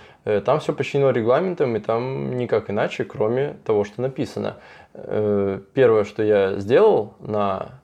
там 0.44 0.58
все 0.58 0.72
подчинено 0.72 1.12
регламентам, 1.12 1.76
и 1.76 1.78
там 1.78 2.36
никак 2.36 2.68
иначе, 2.68 3.04
кроме 3.04 3.54
того, 3.64 3.84
что 3.84 4.02
написано. 4.02 4.56
Первое, 4.92 6.02
что 6.02 6.24
я 6.24 6.58
сделал 6.58 7.14
на 7.20 7.80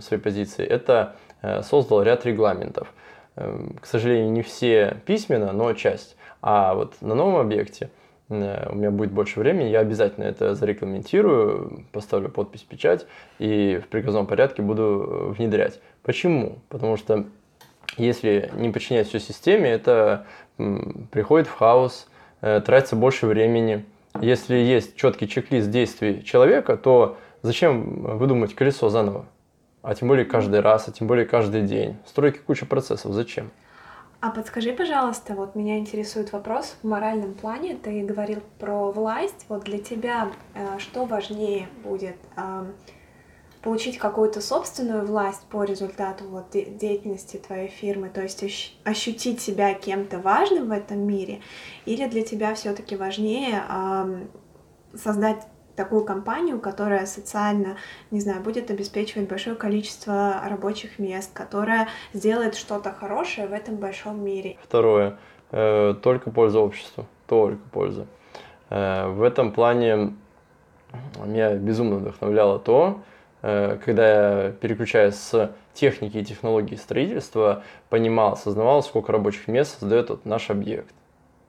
своей 0.00 0.20
позиции, 0.20 0.66
это 0.66 1.14
создал 1.62 2.02
ряд 2.02 2.26
регламентов. 2.26 2.92
К 3.34 3.86
сожалению, 3.86 4.30
не 4.32 4.42
все 4.42 4.98
письменно, 5.06 5.52
но 5.52 5.72
часть. 5.72 6.16
А 6.42 6.74
вот 6.74 7.00
на 7.00 7.14
новом 7.14 7.36
объекте 7.36 7.90
э, 8.28 8.68
у 8.68 8.74
меня 8.74 8.90
будет 8.90 9.12
больше 9.12 9.40
времени, 9.40 9.68
я 9.68 9.78
обязательно 9.80 10.24
это 10.24 10.54
зарегламентирую, 10.54 11.84
поставлю 11.92 12.28
подпись, 12.28 12.62
печать 12.62 13.06
и 13.38 13.80
в 13.82 13.88
приказном 13.88 14.26
порядке 14.26 14.60
буду 14.60 14.82
э, 14.82 15.32
внедрять. 15.38 15.80
Почему? 16.02 16.58
Потому 16.68 16.96
что 16.96 17.26
если 17.96 18.50
не 18.56 18.70
подчинять 18.70 19.08
все 19.08 19.20
системе, 19.20 19.70
это 19.70 20.26
приходит 21.10 21.46
в 21.46 21.52
хаос, 21.52 22.08
э, 22.40 22.60
тратится 22.60 22.96
больше 22.96 23.26
времени. 23.26 23.84
Если 24.20 24.56
есть 24.56 24.96
четкий 24.96 25.28
чек-лист 25.28 25.70
действий 25.70 26.22
человека, 26.24 26.76
то 26.76 27.16
зачем 27.42 28.18
выдумать 28.18 28.54
колесо 28.54 28.88
заново? 28.88 29.26
А 29.82 29.94
тем 29.94 30.08
более 30.08 30.24
каждый 30.24 30.60
раз, 30.60 30.88
а 30.88 30.92
тем 30.92 31.06
более 31.06 31.26
каждый 31.26 31.62
день. 31.62 31.96
Стройки 32.06 32.38
куча 32.38 32.66
процессов. 32.66 33.12
Зачем? 33.12 33.50
А 34.20 34.30
подскажи, 34.30 34.72
пожалуйста, 34.72 35.34
вот 35.34 35.56
меня 35.56 35.78
интересует 35.78 36.32
вопрос 36.32 36.76
в 36.80 36.86
моральном 36.86 37.34
плане. 37.34 37.74
Ты 37.74 38.02
говорил 38.02 38.40
про 38.60 38.92
власть. 38.92 39.46
Вот 39.48 39.64
для 39.64 39.78
тебя 39.78 40.30
э, 40.54 40.78
что 40.78 41.04
важнее 41.04 41.66
будет? 41.82 42.14
Э, 42.36 42.64
получить 43.62 43.98
какую-то 43.98 44.40
собственную 44.40 45.06
власть 45.06 45.44
по 45.48 45.64
результату 45.64 46.24
вот 46.28 46.50
деятельности 46.50 47.36
твоей 47.36 47.68
фирмы, 47.68 48.10
то 48.10 48.20
есть 48.20 48.76
ощутить 48.84 49.40
себя 49.40 49.72
кем-то 49.72 50.18
важным 50.18 50.68
в 50.68 50.72
этом 50.72 50.98
мире, 51.00 51.40
или 51.86 52.06
для 52.08 52.22
тебя 52.22 52.54
все-таки 52.54 52.96
важнее 52.96 53.62
э, 53.68 54.26
создать 54.94 55.46
такую 55.76 56.04
компанию, 56.04 56.60
которая 56.60 57.06
социально, 57.06 57.76
не 58.10 58.20
знаю, 58.20 58.42
будет 58.42 58.70
обеспечивать 58.70 59.28
большое 59.28 59.56
количество 59.56 60.42
рабочих 60.48 60.98
мест, 60.98 61.30
которая 61.32 61.88
сделает 62.12 62.54
что-то 62.54 62.92
хорошее 62.92 63.46
в 63.46 63.52
этом 63.52 63.76
большом 63.76 64.24
мире. 64.24 64.56
Второе. 64.62 65.18
Э, 65.50 65.94
только 66.02 66.30
польза 66.30 66.60
обществу. 66.60 67.06
Только 67.26 67.62
польза. 67.70 68.06
Э, 68.70 69.08
в 69.08 69.22
этом 69.22 69.52
плане 69.52 70.14
меня 71.24 71.54
безумно 71.54 71.96
вдохновляло 71.96 72.58
то, 72.58 73.02
э, 73.42 73.78
когда 73.84 74.46
я 74.46 74.50
переключаясь 74.52 75.14
с 75.14 75.52
техники 75.74 76.18
и 76.18 76.24
технологии 76.24 76.76
строительства, 76.76 77.64
понимал, 77.88 78.32
осознавал, 78.32 78.82
сколько 78.82 79.12
рабочих 79.12 79.48
мест 79.48 79.78
создает 79.80 80.10
вот 80.10 80.24
наш 80.26 80.50
объект. 80.50 80.94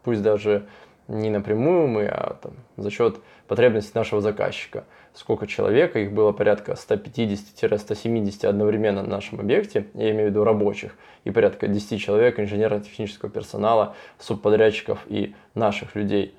Пусть 0.04 0.22
даже 0.22 0.66
не 1.08 1.30
напрямую 1.30 1.88
мы, 1.88 2.06
а 2.06 2.38
там, 2.42 2.54
за 2.78 2.89
счет 2.89 3.20
потребностей 3.48 3.92
нашего 3.96 4.22
заказчика. 4.22 4.86
Сколько 5.13 5.46
человек, 5.46 5.96
их 5.96 6.12
было 6.12 6.32
порядка 6.32 6.74
150-170 6.74 8.46
одновременно 8.48 9.04
на 9.04 9.10
нашем 9.10 9.39
объекте, 9.39 9.88
я 9.94 10.12
имею 10.12 10.28
в 10.28 10.32
виду 10.32 10.44
рабочих, 10.44 10.96
и 11.24 11.32
порядка 11.32 11.68
10 11.68 12.02
человек 12.02 12.39
инженерно-технического 12.39 13.30
персонала, 13.30 13.96
субподрядчиков 14.18 15.00
и 15.08 15.36
наших 15.54 15.96
людей. 15.96 16.36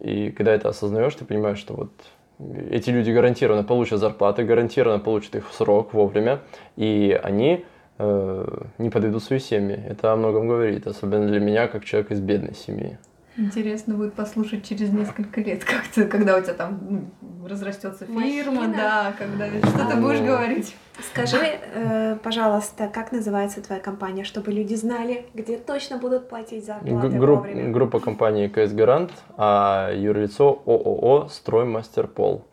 И 0.00 0.30
когда 0.30 0.52
это 0.52 0.68
осознаешь, 0.68 1.14
ты 1.14 1.24
понимаешь, 1.24 1.58
что 1.58 1.74
вот 1.74 1.90
эти 2.70 2.90
люди 2.90 3.10
гарантированно 3.10 3.64
получат 3.64 4.00
зарплаты, 4.00 4.44
гарантированно 4.44 4.98
получат 4.98 5.36
их 5.36 5.48
в 5.48 5.54
срок, 5.54 5.94
вовремя, 5.94 6.40
и 6.76 7.18
они 7.22 7.64
э, 7.98 8.62
не 8.78 8.90
подведут 8.90 9.22
свои 9.22 9.38
семьи. 9.38 9.80
Это 9.88 10.12
о 10.12 10.16
многом 10.16 10.48
говорит, 10.48 10.86
особенно 10.86 11.28
для 11.28 11.40
меня, 11.40 11.68
как 11.68 11.84
человека 11.84 12.14
из 12.14 12.20
бедной 12.20 12.54
семьи. 12.54 12.98
Интересно 13.36 13.94
будет 13.94 14.14
послушать 14.14 14.66
через 14.66 14.90
несколько 14.90 15.40
лет, 15.40 15.64
как 15.64 15.86
ты, 15.88 16.06
когда 16.06 16.36
у 16.36 16.40
тебя 16.40 16.54
там 16.54 17.10
разрастется 17.44 18.06
фирма, 18.06 18.62
Махина. 18.62 18.74
да, 18.76 19.14
когда 19.18 19.46
что 19.48 19.90
ты 19.90 19.96
будешь 19.96 20.20
говорить. 20.20 20.76
Скажи, 21.10 21.38
э, 21.74 22.16
пожалуйста, 22.22 22.88
как 22.88 23.10
называется 23.10 23.60
твоя 23.60 23.80
компания, 23.80 24.22
чтобы 24.22 24.52
люди 24.52 24.74
знали, 24.74 25.26
где 25.34 25.58
точно 25.58 25.98
будут 25.98 26.28
платить 26.28 26.64
зарплаты 26.64 27.08
Групп, 27.08 27.38
вовремя? 27.40 27.70
Группа 27.72 27.98
компании 27.98 28.46
КС 28.46 28.72
Гарант, 28.72 29.10
а 29.36 29.92
юрлицо 29.92 30.62
ООО 30.64 31.28
Строймастер 31.28 32.06
Пол. 32.06 32.44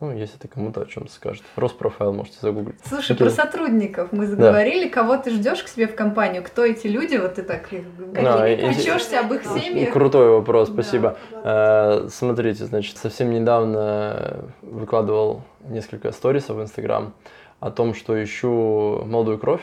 Ну, 0.00 0.12
если 0.16 0.38
ты 0.38 0.48
кому-то 0.48 0.80
о 0.80 0.86
чем-то 0.86 1.12
скажет. 1.12 1.42
Роспрофайл 1.56 2.14
можете 2.14 2.38
загуглить. 2.40 2.78
Слушай, 2.86 3.12
Окей. 3.12 3.26
про 3.26 3.30
сотрудников 3.30 4.12
мы 4.12 4.26
заговорили. 4.26 4.84
Да. 4.84 4.94
Кого 4.94 5.18
ты 5.18 5.30
ждешь 5.30 5.62
к 5.62 5.68
себе 5.68 5.86
в 5.88 5.94
компанию? 5.94 6.42
Кто 6.42 6.64
эти 6.64 6.86
люди? 6.86 7.16
Вот 7.16 7.34
ты 7.34 7.42
так 7.42 7.68
да, 7.70 8.46
печешься 8.56 9.20
об 9.20 9.34
их 9.34 9.44
семьях? 9.44 9.92
Крутой 9.92 10.30
вопрос, 10.30 10.70
спасибо. 10.70 11.18
Да. 11.30 12.04
Э, 12.04 12.08
смотрите, 12.08 12.64
значит, 12.64 12.96
совсем 12.96 13.30
недавно 13.30 14.46
выкладывал 14.62 15.42
несколько 15.68 16.12
сторисов 16.12 16.56
в 16.56 16.62
Инстаграм 16.62 17.12
о 17.60 17.70
том, 17.70 17.92
что 17.92 18.22
ищу 18.22 19.02
молодую 19.04 19.38
кровь 19.38 19.62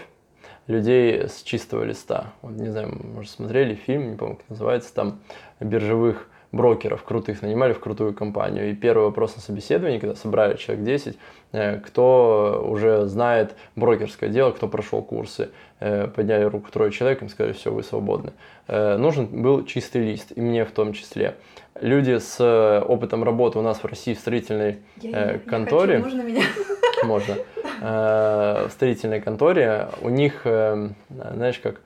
людей 0.67 1.27
с 1.27 1.41
чистого 1.41 1.83
листа. 1.83 2.33
Вот, 2.43 2.51
не 2.51 2.69
знаю, 2.69 2.95
может, 3.15 3.31
смотрели 3.31 3.73
фильм, 3.73 4.11
не 4.11 4.17
помню, 4.17 4.35
как 4.35 4.49
называется, 4.49 4.93
там, 4.93 5.19
биржевых 5.59 6.29
брокеров 6.57 7.03
крутых 7.03 7.41
нанимали 7.41 7.71
в 7.71 7.79
крутую 7.79 8.13
компанию. 8.13 8.69
И 8.71 8.73
первый 8.73 9.05
вопрос 9.05 9.35
на 9.37 9.41
собеседовании, 9.41 9.99
когда 9.99 10.15
собрали 10.15 10.57
человек 10.57 10.83
10, 10.83 11.17
э, 11.53 11.79
кто 11.79 12.65
уже 12.67 13.05
знает 13.05 13.55
брокерское 13.77 14.29
дело, 14.29 14.51
кто 14.51 14.67
прошел 14.67 15.01
курсы, 15.01 15.51
э, 15.79 16.07
подняли 16.07 16.43
руку 16.43 16.69
трое 16.69 16.91
человек, 16.91 17.21
им 17.21 17.29
сказали, 17.29 17.53
все, 17.53 17.71
вы 17.71 17.83
свободны. 17.83 18.33
Э, 18.67 18.97
нужен 18.97 19.27
был 19.27 19.63
чистый 19.63 20.03
лист, 20.03 20.33
и 20.35 20.41
мне 20.41 20.65
в 20.65 20.71
том 20.71 20.91
числе. 20.91 21.35
Люди 21.79 22.17
с 22.17 22.81
опытом 22.87 23.23
работы 23.23 23.59
у 23.59 23.61
нас 23.61 23.83
в 23.83 23.85
России 23.85 24.15
в 24.15 24.19
строительной 24.19 24.79
я 24.97 25.39
конторе... 25.47 25.97
Не 25.97 26.03
хочу, 26.03 26.15
можно 26.15 26.27
меня? 26.27 26.43
Можно. 27.03 27.35
В 27.79 28.69
строительной 28.71 29.21
конторе 29.21 29.89
у 30.01 30.09
них, 30.09 30.41
знаешь, 30.43 31.59
как, 31.59 31.81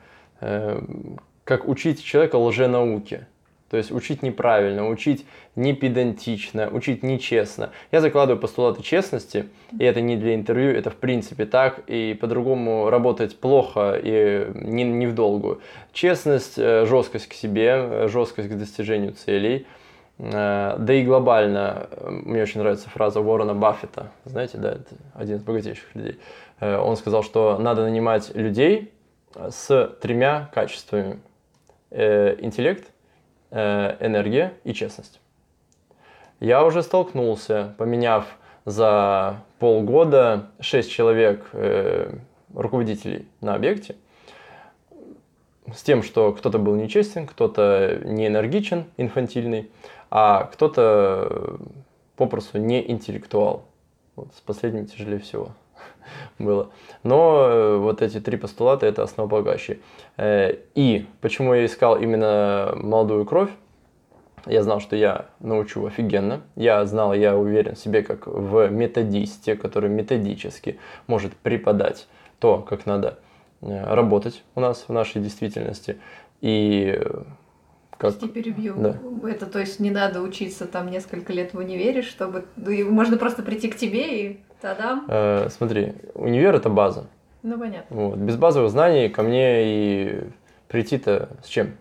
как 1.43 1.67
учить 1.67 2.01
человека 2.01 2.37
лженауке. 2.37 3.27
То 3.71 3.77
есть 3.77 3.89
учить 3.89 4.21
неправильно, 4.21 4.89
учить 4.89 5.25
не 5.55 5.73
педантично, 5.73 6.69
учить 6.69 7.03
нечестно. 7.03 7.69
Я 7.93 8.01
закладываю 8.01 8.37
постулаты 8.37 8.83
честности, 8.83 9.45
и 9.79 9.85
это 9.85 10.01
не 10.01 10.17
для 10.17 10.35
интервью, 10.35 10.71
это 10.71 10.89
в 10.89 10.97
принципе 10.97 11.45
так, 11.45 11.79
и 11.87 12.13
по-другому 12.19 12.89
работать 12.89 13.39
плохо 13.39 13.97
и 13.97 14.51
не, 14.55 14.83
не 14.83 15.07
в 15.07 15.15
долгую. 15.15 15.61
Честность, 15.93 16.55
э, 16.57 16.85
жесткость 16.85 17.29
к 17.29 17.33
себе, 17.33 18.09
жесткость 18.09 18.49
к 18.49 18.57
достижению 18.57 19.13
целей. 19.13 19.65
Э, 20.19 20.75
да 20.77 20.93
и 20.93 21.05
глобально, 21.05 21.87
э, 21.91 22.09
мне 22.09 22.41
очень 22.41 22.59
нравится 22.59 22.89
фраза 22.89 23.21
Уоррена 23.21 23.53
Баффета, 23.53 24.11
знаете, 24.25 24.57
да, 24.57 24.71
это 24.73 24.95
один 25.13 25.37
из 25.37 25.43
богатейших 25.43 25.95
людей. 25.95 26.19
Он 26.59 26.97
сказал, 26.97 27.23
что 27.23 27.57
надо 27.57 27.83
нанимать 27.83 28.35
людей 28.35 28.91
с 29.33 29.95
тремя 30.01 30.51
качествами. 30.53 31.21
Интеллект, 31.89 32.83
э, 32.85 32.91
энергия 33.51 34.53
и 34.63 34.73
честность. 34.73 35.19
Я 36.39 36.65
уже 36.65 36.81
столкнулся, 36.81 37.75
поменяв 37.77 38.25
за 38.65 39.43
полгода 39.59 40.47
6 40.59 40.89
человек 40.89 41.49
э, 41.53 42.13
руководителей 42.53 43.27
на 43.41 43.55
объекте, 43.55 43.95
с 45.73 45.83
тем, 45.83 46.03
что 46.03 46.33
кто-то 46.33 46.57
был 46.57 46.75
нечестен, 46.75 47.27
кто-то 47.27 48.01
не 48.03 48.27
энергичен, 48.27 48.85
инфантильный, 48.97 49.69
а 50.09 50.45
кто-то 50.45 51.59
попросту 52.15 52.57
не 52.57 52.89
интеллектуал. 52.89 53.65
Вот 54.15 54.33
с 54.35 54.41
последним 54.41 54.87
тяжелее 54.87 55.19
всего 55.19 55.51
было. 56.39 56.71
Но 57.03 57.47
э, 57.49 57.77
вот 57.77 58.01
эти 58.01 58.19
три 58.19 58.37
постулата– 58.37 58.85
это 58.87 59.03
основополагающие. 59.03 59.79
Э, 60.17 60.55
и 60.75 61.05
почему 61.21 61.53
я 61.53 61.65
искал 61.65 61.97
именно 61.97 62.73
молодую 62.75 63.25
кровь? 63.25 63.49
Я 64.47 64.63
знал, 64.63 64.79
что 64.79 64.95
я 64.95 65.27
научу 65.39 65.85
офигенно. 65.85 66.41
Я 66.55 66.83
знал, 66.85 67.13
я 67.13 67.37
уверен 67.37 67.75
в 67.75 67.79
себе 67.79 68.01
как 68.01 68.25
в 68.25 68.69
методисте, 68.69 69.55
который 69.55 69.89
методически 69.89 70.79
может 71.05 71.33
преподать 71.35 72.07
то, 72.39 72.57
как 72.57 72.85
надо 72.85 73.19
э, 73.61 73.93
работать 73.93 74.43
у 74.55 74.59
нас 74.59 74.85
в 74.87 74.93
нашей 74.93 75.21
действительности. 75.21 75.99
И 76.41 76.99
как... 78.01 78.17
Прости, 78.17 78.27
перебью. 78.27 78.73
Да. 78.77 78.97
Это 79.29 79.45
то 79.45 79.59
есть 79.59 79.79
не 79.79 79.91
надо 79.91 80.21
учиться 80.21 80.65
там 80.65 80.89
несколько 80.89 81.33
лет 81.33 81.53
в 81.53 81.59
универе, 81.59 82.01
чтобы... 82.01 82.45
Можно 82.57 83.17
просто 83.17 83.43
прийти 83.43 83.69
к 83.69 83.77
тебе 83.77 84.25
и 84.25 84.39
тадам. 84.61 85.05
Э, 85.07 85.47
смотри, 85.49 85.93
универ 86.13 86.55
это 86.55 86.69
база. 86.69 87.07
Ну, 87.43 87.57
понятно. 87.59 87.95
Вот. 87.95 88.17
Без 88.17 88.35
базовых 88.35 88.69
знаний 88.69 89.09
ко 89.09 89.23
мне 89.23 89.63
и 89.63 90.23
прийти-то 90.67 91.29
с 91.43 91.47
чем? 91.47 91.75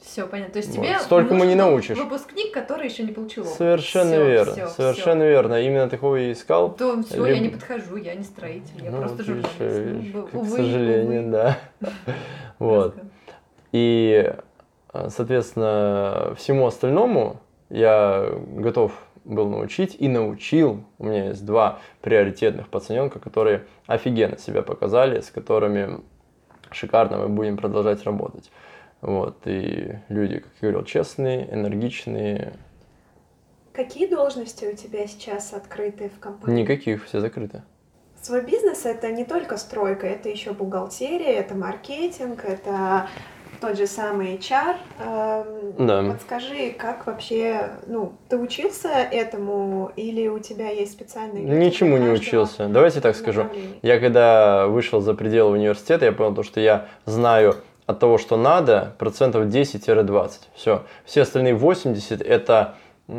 Все, 0.00 0.26
понятно. 0.26 0.52
То 0.52 0.58
есть 0.58 0.76
вот. 0.76 0.86
тебе 0.86 0.98
столько 1.00 1.34
мы 1.34 1.46
не 1.46 1.54
научишь. 1.54 1.98
Выпускник, 1.98 2.52
который 2.54 2.88
еще 2.88 3.02
не 3.02 3.12
получил 3.12 3.42
опыт. 3.42 3.56
Совершенно 3.56 4.12
всё, 4.12 4.24
верно. 4.28 4.52
всё, 4.52 4.68
совершенно 4.68 5.20
всё. 5.20 5.28
верно. 5.30 5.60
Именно 5.60 5.90
такого 5.90 6.16
и 6.16 6.32
искал. 6.32 6.72
То 6.74 7.02
все, 7.02 7.16
Либо... 7.16 7.28
я 7.28 7.38
не 7.40 7.48
подхожу, 7.48 7.96
я 7.96 8.14
не 8.14 8.22
строитель, 8.22 8.82
я 8.82 8.90
ну, 8.90 8.98
просто 8.98 9.24
журналист. 9.24 9.50
видишь, 9.58 10.14
Ну, 10.14 10.26
к 10.26 10.34
увы, 10.34 10.56
сожалению, 10.56 11.22
увы. 11.22 11.30
да. 11.30 11.58
Вот. 12.58 12.96
И, 13.72 14.32
э, 14.92 15.08
соответственно, 15.10 16.34
всему 16.36 16.66
остальному 16.66 17.40
я 17.68 18.30
готов 18.54 18.92
был 19.28 19.48
научить 19.48 19.94
и 19.98 20.08
научил. 20.08 20.84
У 20.98 21.06
меня 21.06 21.28
есть 21.28 21.44
два 21.44 21.78
приоритетных 22.00 22.68
пацаненка, 22.68 23.20
которые 23.20 23.64
офигенно 23.86 24.38
себя 24.38 24.62
показали, 24.62 25.20
с 25.20 25.30
которыми 25.30 26.00
шикарно 26.70 27.18
мы 27.18 27.28
будем 27.28 27.56
продолжать 27.56 28.02
работать. 28.04 28.50
Вот, 29.00 29.38
и 29.44 29.98
люди, 30.08 30.40
как 30.40 30.52
я 30.60 30.70
говорил, 30.70 30.84
честные, 30.84 31.52
энергичные. 31.52 32.54
Какие 33.72 34.08
должности 34.08 34.64
у 34.64 34.74
тебя 34.74 35.06
сейчас 35.06 35.52
открыты 35.52 36.08
в 36.08 36.18
компании? 36.18 36.62
Никаких, 36.62 37.04
все 37.04 37.20
закрыты. 37.20 37.62
Свой 38.20 38.44
бизнес 38.44 38.84
это 38.84 39.12
не 39.12 39.24
только 39.24 39.56
стройка, 39.56 40.08
это 40.08 40.28
еще 40.28 40.52
бухгалтерия, 40.52 41.34
это 41.34 41.54
маркетинг, 41.54 42.44
это 42.44 43.08
тот 43.60 43.76
же 43.76 43.86
самый 43.86 44.36
HR. 44.36 44.76
Эм, 45.00 45.86
Да. 45.86 46.02
Подскажи, 46.12 46.70
как 46.70 47.06
вообще, 47.06 47.70
ну, 47.86 48.12
ты 48.28 48.36
учился 48.36 48.88
этому 48.88 49.90
или 49.96 50.28
у 50.28 50.38
тебя 50.38 50.70
есть 50.70 50.92
специальные... 50.92 51.44
Ничему 51.44 51.96
не 51.96 52.08
учился. 52.08 52.68
Давайте 52.68 53.00
так 53.00 53.16
скажу. 53.16 53.46
Я 53.82 53.98
когда 54.00 54.66
вышел 54.66 55.00
за 55.00 55.14
пределы 55.14 55.52
университета, 55.52 56.04
я 56.04 56.12
понял, 56.12 56.34
то, 56.34 56.42
что 56.42 56.60
я 56.60 56.86
знаю 57.04 57.56
от 57.86 58.00
того, 58.00 58.18
что 58.18 58.36
надо, 58.36 58.94
процентов 58.98 59.46
10-20. 59.46 60.30
Все. 60.54 60.84
Все 61.04 61.22
остальные 61.22 61.54
80 61.54 62.20
это 62.20 62.74
э, 63.08 63.12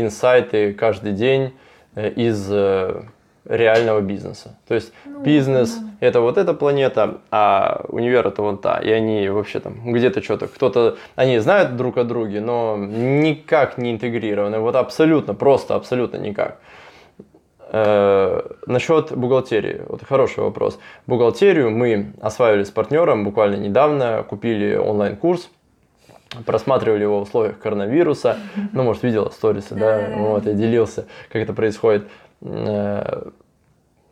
инсайты 0.00 0.72
каждый 0.72 1.12
день 1.12 1.52
э, 1.94 2.10
из 2.10 2.48
э, 2.50 3.02
реального 3.48 4.00
бизнеса. 4.00 4.56
То 4.66 4.74
есть 4.74 4.92
Ну, 5.04 5.22
бизнес 5.22 5.76
да. 5.76 5.86
это 6.00 6.20
вот 6.20 6.38
эта 6.38 6.54
планета, 6.54 7.18
а 7.30 7.84
универ 7.88 8.26
это 8.26 8.42
вон 8.42 8.58
та. 8.58 8.78
И 8.78 8.90
они 8.90 9.28
вообще 9.28 9.60
там 9.60 9.92
где-то 9.92 10.22
что-то, 10.22 10.48
кто-то, 10.48 10.96
они 11.14 11.38
знают 11.38 11.76
друг 11.76 11.98
о 11.98 12.04
друге, 12.04 12.40
но 12.40 12.76
никак 12.76 13.78
не 13.78 13.92
интегрированы. 13.92 14.58
Вот 14.58 14.76
абсолютно, 14.76 15.34
просто 15.34 15.74
абсолютно 15.74 16.18
никак. 16.18 16.58
Э, 17.68 18.42
насчет 18.66 19.12
бухгалтерии, 19.16 19.82
вот 19.88 20.02
хороший 20.04 20.44
вопрос. 20.44 20.78
Бухгалтерию 21.06 21.70
мы 21.70 22.12
осваивали 22.20 22.62
с 22.62 22.70
партнером 22.70 23.24
буквально 23.24 23.56
недавно, 23.56 24.24
купили 24.28 24.76
онлайн-курс, 24.76 25.50
просматривали 26.44 27.02
его 27.02 27.18
в 27.18 27.22
условиях 27.22 27.58
коронавируса. 27.58 28.38
Ну, 28.72 28.84
может, 28.84 29.02
видела 29.02 29.30
сторисы, 29.30 29.74
да? 29.74 30.10
Вот, 30.16 30.46
я 30.46 30.52
делился, 30.52 31.06
как 31.32 31.42
это 31.42 31.52
происходит. 31.52 32.06
Э, 32.40 33.30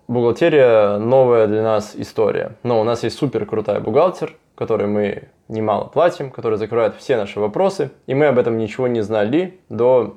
Бухгалтерия 0.06 0.98
новая 0.98 1.46
для 1.46 1.62
нас 1.62 1.94
история. 1.96 2.56
Но 2.62 2.80
у 2.80 2.84
нас 2.84 3.02
есть 3.04 3.16
супер 3.16 3.46
крутая 3.46 3.80
бухгалтер, 3.80 4.36
которой 4.54 4.86
мы 4.86 5.28
немало 5.48 5.86
платим, 5.86 6.30
которая 6.30 6.58
закрывает 6.58 6.94
все 6.96 7.16
наши 7.16 7.40
вопросы. 7.40 7.90
И 8.06 8.14
мы 8.14 8.26
об 8.26 8.38
этом 8.38 8.58
ничего 8.58 8.86
не 8.86 9.00
знали 9.00 9.58
до 9.70 10.16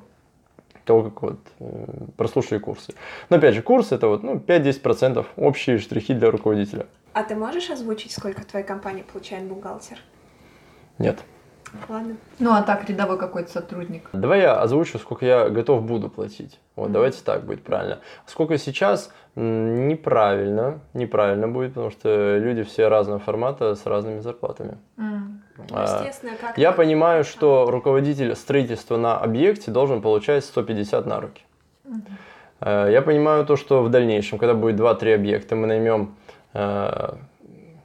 того, 0.84 1.04
как 1.04 1.22
вот 1.22 1.38
э, 1.60 1.84
прослушали 2.18 2.58
курсы. 2.58 2.92
Но 3.30 3.38
опять 3.38 3.54
же, 3.54 3.62
курс 3.62 3.92
это 3.92 4.08
вот 4.08 4.22
ну, 4.22 4.36
5-10% 4.36 5.24
общие 5.36 5.78
штрихи 5.78 6.12
для 6.12 6.30
руководителя. 6.30 6.86
А 7.14 7.22
ты 7.22 7.34
можешь 7.34 7.70
озвучить, 7.70 8.12
сколько 8.12 8.42
в 8.42 8.44
твоей 8.44 8.66
компании 8.66 9.04
получает 9.10 9.44
бухгалтер? 9.44 9.98
Нет. 10.98 11.18
Ладно. 11.88 12.16
Ну, 12.38 12.52
а 12.52 12.62
так 12.62 12.88
рядовой 12.88 13.18
какой-то 13.18 13.50
сотрудник. 13.50 14.08
Давай 14.12 14.40
я 14.40 14.60
озвучу, 14.60 14.98
сколько 14.98 15.24
я 15.26 15.48
готов 15.48 15.82
буду 15.82 16.08
платить. 16.08 16.58
Вот, 16.76 16.84
Мгм. 16.86 16.92
давайте 16.92 17.22
так 17.24 17.44
будет 17.44 17.62
правильно. 17.62 17.98
Сколько 18.26 18.58
сейчас 18.58 19.10
неправильно, 19.36 20.80
неправильно 20.94 21.48
будет, 21.48 21.74
потому 21.74 21.90
что 21.90 22.38
люди 22.38 22.62
все 22.62 22.88
разного 22.88 23.18
формата 23.18 23.74
с 23.74 23.86
разными 23.86 24.20
зарплатами. 24.20 24.78
Ну, 24.96 25.64
А, 25.72 25.82
естественно, 26.04 26.32
как 26.40 26.56
Я 26.58 26.72
понимаю, 26.72 27.24
что 27.24 27.66
руководитель 27.70 28.34
строительства 28.36 28.96
на 28.96 29.18
объекте 29.18 29.70
должен 29.70 30.00
получать 30.02 30.44
150 30.44 31.06
на 31.06 31.20
руки. 31.20 31.42
Мгм. 31.84 32.02
Э, 32.60 32.88
Я 32.92 33.02
понимаю 33.02 33.44
то, 33.44 33.56
что 33.56 33.82
в 33.82 33.90
дальнейшем, 33.90 34.38
когда 34.38 34.54
будет 34.54 34.76
2-3 34.76 35.14
объекта, 35.14 35.56
мы 35.56 35.66
наймем 35.66 36.14
э, 36.54 37.10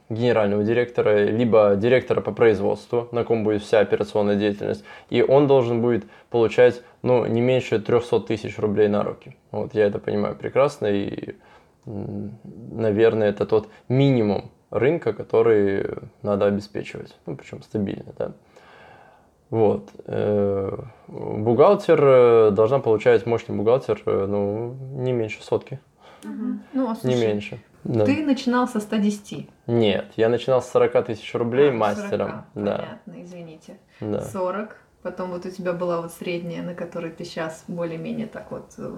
генерального 0.08 0.62
директора, 0.62 1.24
либо 1.24 1.76
директора 1.76 2.20
по 2.20 2.32
производству, 2.32 3.08
на 3.12 3.24
ком 3.24 3.44
будет 3.44 3.62
вся 3.62 3.80
операционная 3.80 4.36
деятельность, 4.36 4.84
и 5.10 5.22
он 5.22 5.46
должен 5.46 5.80
будет 5.80 6.04
получать 6.30 6.82
ну, 7.02 7.24
не 7.26 7.40
меньше 7.40 7.78
300 7.78 8.20
тысяч 8.20 8.58
рублей 8.58 8.88
на 8.88 9.02
руки. 9.02 9.36
Вот 9.50 9.74
я 9.74 9.86
это 9.86 9.98
понимаю 9.98 10.36
прекрасно, 10.36 10.86
и, 10.86 11.36
наверное, 11.86 13.30
это 13.30 13.46
тот 13.46 13.68
минимум 13.88 14.50
рынка, 14.70 15.12
который 15.12 15.86
надо 16.22 16.46
обеспечивать, 16.46 17.16
ну, 17.26 17.36
причем 17.36 17.62
стабильно, 17.62 18.12
да. 18.18 18.32
Вот. 19.50 19.90
Э, 20.06 20.76
Бухгалтер 21.06 22.00
э, 22.02 22.50
должна 22.50 22.80
получать, 22.80 23.24
мощный 23.24 23.54
бухгалтер, 23.54 24.02
э, 24.04 24.26
ну, 24.26 24.74
не 24.96 25.12
меньше 25.12 25.42
сотки, 25.42 25.78
Мгм. 26.24 26.62
Ну, 26.72 26.90
а 26.90 27.06
не 27.06 27.14
меньше. 27.14 27.60
Да. 27.84 28.04
ты 28.06 28.24
начинал 28.24 28.66
со 28.66 28.80
110. 28.80 29.48
Нет, 29.66 30.06
я 30.16 30.28
начинал 30.28 30.62
с 30.62 30.70
40 30.70 31.02
тысяч 31.06 31.34
рублей 31.34 31.70
А, 31.70 31.72
мастером. 31.72 32.30
40, 32.30 32.44
Да, 32.54 32.76
Понятно, 33.06 33.22
извините. 33.24 33.76
да. 34.00 34.20
40. 34.22 34.76
Потом 35.02 35.30
вот 35.30 35.44
у 35.44 35.50
тебя 35.50 35.72
была 35.74 36.00
вот 36.00 36.12
средняя, 36.12 36.62
на 36.62 36.74
которой 36.74 37.10
ты 37.10 37.24
сейчас 37.24 37.64
более-менее 37.68 38.26
так 38.26 38.50
вот, 38.50 38.72
э, 38.78 38.90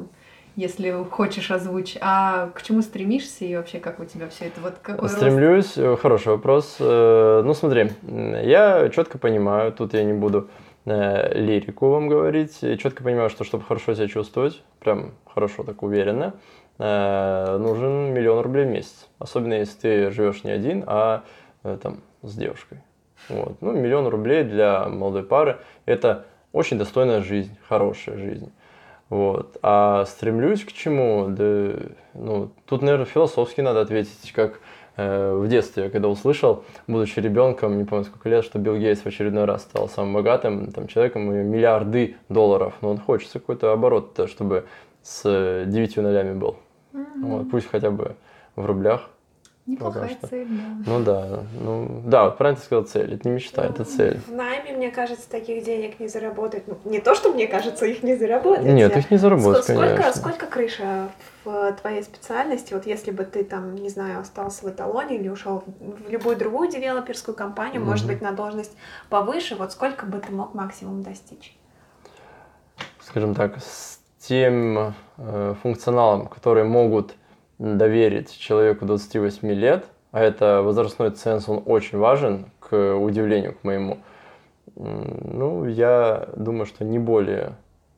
если 0.54 1.02
хочешь 1.10 1.50
озвучить. 1.50 1.98
А 2.00 2.50
к 2.54 2.62
чему 2.62 2.82
стремишься 2.82 3.44
и 3.44 3.56
вообще 3.56 3.80
как 3.80 3.98
у 3.98 4.04
тебя 4.04 4.28
все 4.28 4.44
это? 4.46 4.60
Вот 4.60 4.74
какой 4.80 5.02
рост? 5.02 5.16
Стремлюсь, 5.16 5.76
э, 5.76 5.96
хороший 5.96 6.28
вопрос. 6.28 6.76
Э, 6.78 7.42
Ну, 7.44 7.54
смотри, 7.54 7.90
я 8.06 8.88
четко 8.90 9.18
понимаю, 9.18 9.72
тут 9.72 9.94
я 9.94 10.04
не 10.04 10.12
буду 10.12 10.48
лирику 10.84 11.88
вам 11.90 12.08
говорить, 12.08 12.60
четко 12.80 13.02
понимаю, 13.02 13.28
что 13.28 13.42
чтобы 13.42 13.64
хорошо 13.64 13.94
себя 13.94 14.06
чувствовать, 14.06 14.62
прям 14.78 15.14
хорошо, 15.34 15.64
так 15.64 15.82
уверенно, 15.82 16.34
нужен 16.78 18.12
миллион 18.12 18.40
рублей 18.40 18.66
в 18.66 18.68
месяц. 18.68 19.08
Особенно 19.18 19.54
если 19.54 19.78
ты 19.78 20.10
живешь 20.10 20.44
не 20.44 20.50
один, 20.50 20.84
а 20.86 21.24
э, 21.64 21.78
там 21.82 22.02
с 22.22 22.34
девушкой. 22.34 22.78
Вот. 23.28 23.56
Ну, 23.60 23.72
миллион 23.72 24.08
рублей 24.08 24.44
для 24.44 24.86
молодой 24.88 25.22
пары– 25.22 25.58
это 25.86 26.26
очень 26.52 26.78
достойная 26.78 27.22
жизнь, 27.22 27.56
хорошая 27.68 28.18
жизнь. 28.18 28.52
Вот. 29.08 29.56
А 29.62 30.04
стремлюсь 30.04 30.64
к 30.64 30.72
чему? 30.72 31.26
Да, 31.28 31.74
ну, 32.14 32.50
тут, 32.66 32.82
наверное, 32.82 33.06
философски 33.06 33.60
надо 33.60 33.80
ответить, 33.80 34.32
как 34.32 34.60
э, 34.96 35.34
в 35.34 35.48
детстве, 35.48 35.84
я 35.84 35.90
когда 35.90 36.08
услышал, 36.08 36.64
будучи 36.86 37.20
ребенком, 37.20 37.78
не 37.78 37.84
помню 37.84 38.04
сколько 38.04 38.28
лет, 38.28 38.44
что 38.44 38.58
Билл 38.58 38.76
Гейтс 38.76 39.02
в 39.02 39.06
очередной 39.06 39.44
раз 39.44 39.62
стал 39.62 39.88
самым 39.88 40.14
богатым 40.14 40.72
там, 40.72 40.88
человеком, 40.88 41.32
и 41.32 41.42
миллиарды 41.42 42.16
долларов. 42.28 42.74
Но 42.80 42.90
он 42.90 42.98
хочется 42.98 43.38
какой-то 43.38 43.72
оборот, 43.72 44.18
чтобы 44.28 44.66
с 45.02 45.64
девятью 45.66 46.02
нолями 46.02 46.34
был. 46.34 46.56
Мгм. 46.96 47.26
Вот, 47.26 47.50
пусть 47.50 47.68
хотя 47.70 47.90
бы 47.90 48.16
в 48.56 48.64
рублях. 48.64 49.10
Неплохая 49.66 50.14
Пока 50.14 50.28
цель, 50.28 50.46
да. 50.48 50.62
Ну 50.86 51.04
да, 51.04 51.42
ну 51.60 52.02
да, 52.06 52.24
вот 52.26 52.38
правильно 52.38 52.60
ты 52.60 52.64
сказал 52.64 52.84
цель. 52.84 53.14
Это 53.14 53.28
не 53.28 53.34
мечта, 53.34 53.64
ну, 53.64 53.70
это 53.70 53.84
цель. 53.84 54.20
В 54.20 54.30
найме, 54.30 54.72
мне 54.72 54.92
кажется, 54.92 55.28
таких 55.28 55.64
денег 55.64 55.98
не 55.98 56.06
заработать. 56.06 56.68
Ну, 56.68 56.78
не 56.84 57.00
то, 57.00 57.16
что 57.16 57.32
мне 57.32 57.48
кажется, 57.48 57.84
их 57.84 58.04
не 58.04 58.14
заработать. 58.14 58.64
Нет, 58.64 58.96
их 58.96 59.10
не 59.10 59.16
заработать, 59.16 59.64
сколько, 59.64 59.80
конечно. 59.80 60.12
Сколько 60.12 60.46
крыша 60.46 61.08
в 61.44 61.72
твоей 61.82 62.04
специальности? 62.04 62.74
Вот 62.74 62.86
если 62.86 63.10
бы 63.10 63.24
ты 63.24 63.42
там, 63.42 63.74
не 63.74 63.88
знаю, 63.88 64.20
остался 64.20 64.64
в 64.64 64.70
эталоне 64.70 65.16
или 65.16 65.28
ушел 65.28 65.64
в 65.80 66.08
любую 66.10 66.36
другую 66.36 66.70
девелоперскую 66.70 67.34
компанию, 67.34 67.80
угу. 67.80 67.90
может 67.90 68.06
быть, 68.06 68.20
на 68.20 68.30
должность 68.30 68.76
повыше, 69.10 69.56
вот 69.56 69.72
сколько 69.72 70.06
бы 70.06 70.20
ты 70.20 70.32
мог 70.32 70.54
максимум 70.54 71.02
достичь? 71.02 71.58
Скажем 73.00 73.34
так, 73.34 73.58
с 73.58 73.98
тем 74.28 74.94
э, 75.18 75.54
функционалом, 75.62 76.26
которые 76.26 76.64
могут 76.64 77.14
доверить 77.58 78.36
человеку 78.38 78.84
28 78.84 79.48
лет, 79.52 79.86
а 80.12 80.20
это 80.20 80.62
возрастной 80.62 81.10
ценз, 81.10 81.48
он 81.48 81.62
очень 81.66 81.98
важен, 81.98 82.46
к 82.58 82.96
удивлению 82.96 83.54
к 83.54 83.64
моему, 83.64 83.98
ну, 84.74 85.64
я 85.64 86.28
думаю, 86.36 86.66
что 86.66 86.84
не 86.84 86.98
более 86.98 87.56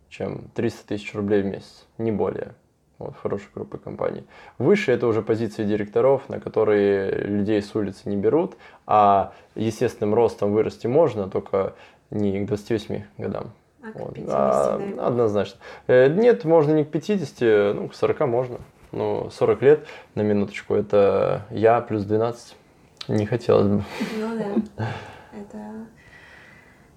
чем 0.08 0.48
300 0.54 0.88
тысяч 0.88 1.14
рублей 1.14 1.42
в 1.42 1.46
месяц, 1.46 1.86
не 1.98 2.12
более. 2.12 2.54
Вот, 2.98 3.14
хорошей 3.16 3.48
группы 3.54 3.78
компаний. 3.78 4.24
Выше 4.58 4.90
это 4.90 5.06
уже 5.06 5.22
позиции 5.22 5.64
директоров, 5.64 6.28
на 6.28 6.40
которые 6.40 7.10
людей 7.10 7.62
с 7.62 7.74
улицы 7.76 8.08
не 8.08 8.16
берут, 8.16 8.56
а 8.86 9.32
естественным 9.54 10.14
ростом 10.14 10.52
вырасти 10.52 10.88
можно, 10.88 11.28
только 11.28 11.74
не 12.10 12.40
к 12.40 12.46
28 12.46 13.02
годам. 13.16 13.52
А 13.82 13.92
к 13.92 14.12
50, 14.12 14.16
вот. 14.16 14.98
а, 14.98 15.06
Однозначно. 15.06 15.58
Э, 15.86 16.08
нет, 16.08 16.44
можно 16.44 16.72
не 16.72 16.84
к 16.84 16.90
50, 16.90 17.74
ну, 17.74 17.88
к 17.88 17.94
40 17.94 18.20
можно. 18.20 18.58
Ну, 18.90 19.30
40 19.30 19.62
лет, 19.62 19.86
на 20.14 20.22
минуточку, 20.22 20.74
это 20.74 21.42
я 21.50 21.80
плюс 21.80 22.04
12. 22.04 22.56
Не 23.08 23.26
хотелось 23.26 23.68
бы. 23.68 23.84
Ну 24.18 24.38
да, 24.76 24.86
это 25.32 25.58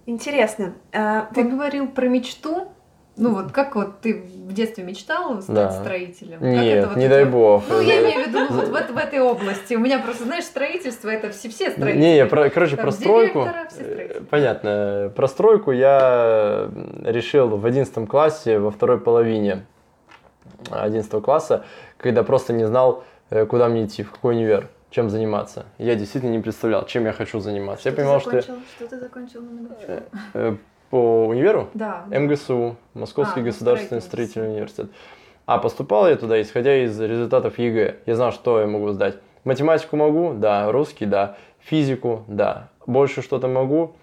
интересно. 0.06 0.74
А, 0.94 1.30
Ты 1.34 1.44
вот... 1.44 1.52
говорил 1.52 1.88
про 1.88 2.08
мечту. 2.08 2.72
Ну 3.18 3.36
вот 3.36 3.52
как 3.52 3.76
вот 3.76 4.00
ты 4.00 4.14
в 4.22 4.54
детстве 4.54 4.84
мечтал 4.84 5.42
стать 5.42 5.56
да. 5.56 5.72
строителем? 5.72 6.40
Как 6.40 6.48
Нет, 6.48 6.78
это 6.78 6.88
вот 6.88 6.98
не 6.98 7.08
дай 7.08 7.26
бог. 7.26 7.64
Ну 7.70 7.82
я 7.82 8.02
имею 8.02 8.24
в 8.24 8.28
виду 8.28 8.40
ну, 8.50 8.72
вот 8.72 8.90
в, 8.90 8.94
в 8.94 8.98
этой 8.98 9.20
области. 9.20 9.76
У 9.76 9.80
меня 9.80 10.00
просто, 10.00 10.24
знаешь, 10.24 10.46
строительство 10.46 11.10
это 11.10 11.30
все, 11.32 11.50
все 11.50 11.72
строители. 11.72 12.02
Не, 12.02 12.14
не 12.16 12.26
про, 12.26 12.50
короче, 12.50 12.78
Там, 12.78 12.86
про 12.86 12.92
стройку. 12.92 13.48
Э, 13.78 14.22
понятно. 14.30 15.12
Про 15.16 15.28
стройку 15.28 15.72
я 15.72 16.70
решил 17.04 17.50
в 17.50 17.66
одиннадцатом 17.66 18.08
классе 18.08 18.60
во 18.60 18.72
второй 18.72 19.00
половине 19.00 19.66
11 20.70 21.24
класса, 21.24 21.66
когда 21.98 22.24
просто 22.24 22.54
не 22.54 22.66
знал, 22.66 23.04
э, 23.30 23.46
куда 23.46 23.68
мне 23.68 23.86
идти, 23.86 24.04
в 24.04 24.12
какой 24.12 24.36
универ, 24.36 24.70
чем 24.90 25.10
заниматься. 25.10 25.66
Я 25.78 25.96
действительно 25.96 26.32
не 26.32 26.40
представлял, 26.40 26.86
чем 26.86 27.06
я 27.06 27.14
хочу 27.14 27.40
заниматься. 27.40 27.82
Что 27.82 27.90
я 27.90 27.96
понимал, 27.96 28.20
что... 28.22 28.42
Что 28.42 28.88
ты 28.90 29.00
закончил 29.00 29.42
на 29.42 30.58
По 30.92 31.26
универу? 31.26 31.70
Да. 31.74 32.06
МГСУ, 32.10 32.76
Московский 32.94 33.40
а, 33.40 33.44
государственный 33.44 34.02
строительный 34.02 34.50
университет. 34.50 34.92
А 35.46 35.58
поступал 35.58 36.08
я 36.08 36.16
туда, 36.16 36.40
исходя 36.42 36.84
из 36.84 37.00
результатов 37.00 37.58
ЕГЭ. 37.58 37.96
Я 38.06 38.16
знал, 38.16 38.32
что 38.32 38.60
я 38.60 38.68
могу 38.68 38.90
сдать. 38.90 39.18
Математику 39.44 39.98
могу? 39.98 40.34
Да. 40.34 40.72
Русский? 40.72 41.06
Да. 41.06 41.38
Физику? 41.60 42.24
Да. 42.28 42.70
Больше 42.86 43.22
что-то 43.24 43.48
могу? 43.48 43.96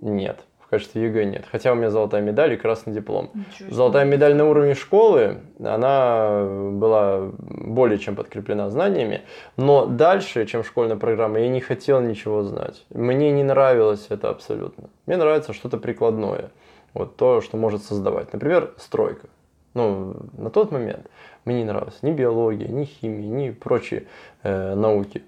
Нет 0.00 0.44
качестве 0.72 1.04
ЕГЭ 1.04 1.24
нет. 1.26 1.44
Хотя 1.52 1.72
у 1.72 1.74
меня 1.74 1.90
золотая 1.90 2.22
медаль 2.22 2.54
и 2.54 2.56
красный 2.56 2.94
диплом. 2.94 3.30
Золотая 3.68 4.06
медаль 4.06 4.34
на 4.34 4.48
уровне 4.48 4.74
школы, 4.74 5.40
она 5.62 6.46
была 6.72 7.30
более 7.38 7.98
чем 7.98 8.16
подкреплена 8.16 8.70
знаниями. 8.70 9.20
Но 9.58 9.84
дальше, 9.84 10.46
чем 10.46 10.64
школьная 10.64 10.96
программа, 10.96 11.40
я 11.40 11.48
не 11.48 11.60
хотел 11.60 12.00
ничего 12.00 12.42
знать. 12.42 12.86
Мне 12.88 13.30
не 13.32 13.42
нравилось 13.42 14.06
это 14.08 14.30
абсолютно. 14.30 14.88
Мне 15.04 15.18
нравится 15.18 15.52
что-то 15.52 15.76
прикладное. 15.76 16.50
Вот 16.94 17.16
то, 17.16 17.42
что 17.42 17.58
может 17.58 17.82
создавать. 17.84 18.32
Например, 18.32 18.72
стройка. 18.78 19.28
Ну, 19.74 20.16
на 20.38 20.48
тот 20.48 20.72
момент 20.72 21.06
мне 21.44 21.56
не 21.56 21.64
нравилось 21.64 21.98
ни 22.00 22.12
биология, 22.12 22.68
ни 22.68 22.86
химия, 22.86 23.28
ни 23.28 23.50
прочие 23.50 24.06
э, 24.42 24.74
науки. 24.74 25.22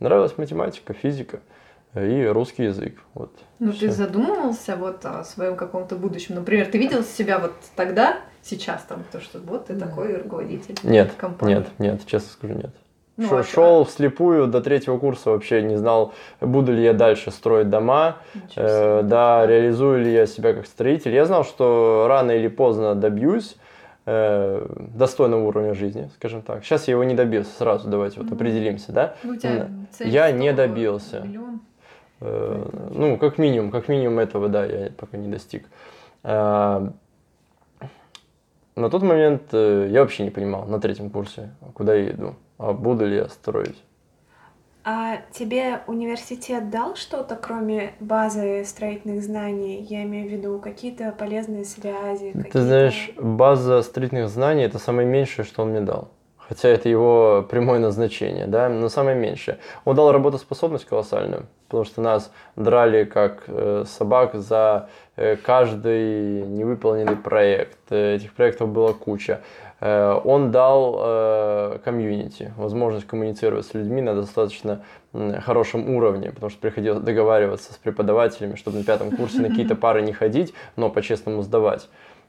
Нравилась 0.00 0.36
математика, 0.36 0.94
физика 0.94 1.38
и 1.94 2.26
русский 2.26 2.64
язык. 2.64 2.98
Вот. 3.14 3.32
Ну, 3.58 3.72
Все. 3.72 3.88
ты 3.88 3.92
задумывался 3.92 4.76
вот 4.76 5.04
о 5.04 5.24
своем 5.24 5.56
каком-то 5.56 5.96
будущем? 5.96 6.36
Например, 6.36 6.66
ты 6.66 6.78
видел 6.78 7.02
себя 7.02 7.38
вот 7.38 7.52
тогда, 7.74 8.18
сейчас 8.42 8.82
там, 8.82 9.04
то, 9.10 9.20
что 9.20 9.38
вот 9.40 9.66
ты 9.66 9.74
такой 9.74 10.16
руководитель 10.16 10.76
нет, 10.82 11.12
компании? 11.16 11.56
Нет, 11.56 11.68
нет, 11.78 12.06
честно 12.06 12.30
скажу, 12.30 12.54
нет. 12.54 12.74
Ну, 13.16 13.28
Шел, 13.28 13.38
а 13.38 13.44
шел 13.44 13.84
вслепую 13.84 14.46
до 14.46 14.62
третьего 14.62 14.96
курса, 14.96 15.30
вообще 15.30 15.60
не 15.60 15.76
знал, 15.76 16.14
буду 16.40 16.72
ли 16.72 16.82
я 16.82 16.94
дальше 16.94 17.30
строить 17.30 17.68
дома, 17.68 18.16
э, 18.56 19.02
да, 19.02 19.46
реализую 19.46 20.02
ли 20.02 20.12
я 20.12 20.24
себя 20.26 20.54
как 20.54 20.66
строитель. 20.66 21.12
Я 21.12 21.26
знал, 21.26 21.44
что 21.44 22.06
рано 22.08 22.30
или 22.30 22.48
поздно 22.48 22.94
добьюсь 22.94 23.56
э, 24.06 24.66
достойного 24.96 25.44
уровня 25.44 25.74
жизни, 25.74 26.10
скажем 26.14 26.40
так. 26.40 26.64
Сейчас 26.64 26.88
я 26.88 26.92
его 26.92 27.04
не 27.04 27.14
добился, 27.14 27.50
сразу 27.58 27.90
давайте 27.90 28.20
вот 28.20 28.32
определимся, 28.32 28.90
да? 28.92 29.14
Ну, 29.22 29.36
я 29.98 30.32
не 30.32 30.54
добился. 30.54 31.20
Миллион? 31.20 31.60
Э, 32.20 32.88
ну, 32.90 33.16
как 33.16 33.38
минимум, 33.38 33.70
как 33.70 33.88
минимум 33.88 34.18
этого, 34.18 34.48
да, 34.48 34.64
я 34.64 34.90
пока 34.90 35.16
не 35.16 35.28
достиг. 35.28 35.66
Э, 36.22 36.90
на 38.76 38.90
тот 38.90 39.02
момент 39.02 39.42
э, 39.52 39.88
я 39.90 40.00
вообще 40.00 40.24
не 40.24 40.30
понимал 40.30 40.66
на 40.66 40.80
третьем 40.80 41.10
курсе, 41.10 41.50
куда 41.74 41.94
я 41.94 42.10
иду, 42.10 42.34
а 42.58 42.72
буду 42.72 43.06
ли 43.06 43.16
я 43.16 43.28
строить. 43.28 43.82
А 44.82 45.18
тебе 45.32 45.82
университет 45.86 46.70
дал 46.70 46.96
что-то, 46.96 47.36
кроме 47.36 47.92
базы 48.00 48.64
строительных 48.64 49.22
знаний? 49.22 49.82
Я 49.82 50.04
имею 50.04 50.28
в 50.28 50.32
виду 50.32 50.58
какие-то 50.58 51.12
полезные 51.12 51.66
связи? 51.66 52.32
Ты 52.50 52.62
знаешь, 52.62 53.12
база 53.18 53.82
строительных 53.82 54.30
знаний– 54.30 54.62
это 54.64 54.78
самое 54.78 55.06
меньшее, 55.06 55.44
что 55.44 55.62
он 55.62 55.70
мне 55.70 55.82
дал 55.82 56.10
хотя 56.50 56.68
это 56.68 56.88
его 56.88 57.46
прямое 57.48 57.78
назначение, 57.78 58.46
да, 58.46 58.68
но 58.68 58.88
самое 58.88 59.16
меньшее. 59.16 59.58
Он 59.84 59.94
дал 59.94 60.10
работоспособность 60.10 60.84
колоссальную, 60.84 61.46
потому 61.68 61.84
что 61.84 62.02
нас 62.02 62.32
драли 62.56 63.04
как 63.04 63.44
э, 63.46 63.84
собак 63.86 64.34
за 64.34 64.88
э, 65.14 65.36
каждый 65.36 66.42
невыполненный 66.42 67.14
проект. 67.14 67.78
Этих 67.92 68.32
проектов 68.32 68.68
была 68.68 68.92
куча. 68.92 69.42
Э, 69.78 70.20
он 70.24 70.50
дал 70.50 70.98
э, 70.98 71.78
комьюнити, 71.84 72.52
возможность 72.56 73.06
коммуницировать 73.06 73.66
с 73.66 73.74
людьми 73.74 74.02
на 74.02 74.16
достаточно 74.16 74.82
э, 75.12 75.40
хорошем 75.40 75.88
уровне, 75.94 76.32
потому 76.32 76.50
что 76.50 76.60
приходилось 76.60 77.00
договариваться 77.00 77.72
с 77.72 77.76
преподавателями, 77.76 78.56
чтобы 78.56 78.78
на 78.78 78.84
пятом 78.84 79.12
курсе 79.12 79.40
на 79.40 79.50
какие-то 79.50 79.76
пары 79.76 80.02
не 80.02 80.12
ходить, 80.12 80.52
но 80.74 80.90
по-честному 80.90 81.42
сдавать. 81.42 81.88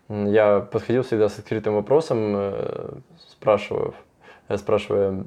Я 0.10 0.60
подходил 0.60 1.04
всегда 1.04 1.30
с 1.30 1.40
открытым 1.40 1.74
вопросом, 1.74 2.34
э, 2.36 2.90
спрашиваю, 3.30 3.96
спрашивая, 4.58 5.26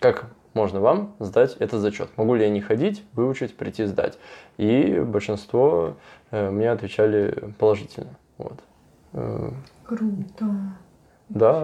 как 0.00 0.26
можно 0.54 0.80
вам 0.80 1.14
сдать 1.18 1.56
этот 1.58 1.80
зачет? 1.80 2.08
Могу 2.16 2.34
ли 2.34 2.44
я 2.44 2.50
не 2.50 2.60
ходить, 2.60 3.04
выучить, 3.12 3.56
прийти 3.56 3.84
сдать? 3.84 4.18
И 4.56 5.00
большинство 5.00 5.96
э, 6.30 6.50
мне 6.50 6.70
отвечали 6.70 7.52
положительно. 7.58 8.14
Вот. 8.38 8.58
Э, 9.12 9.50
Круто. 9.84 10.46
Да, 11.28 11.62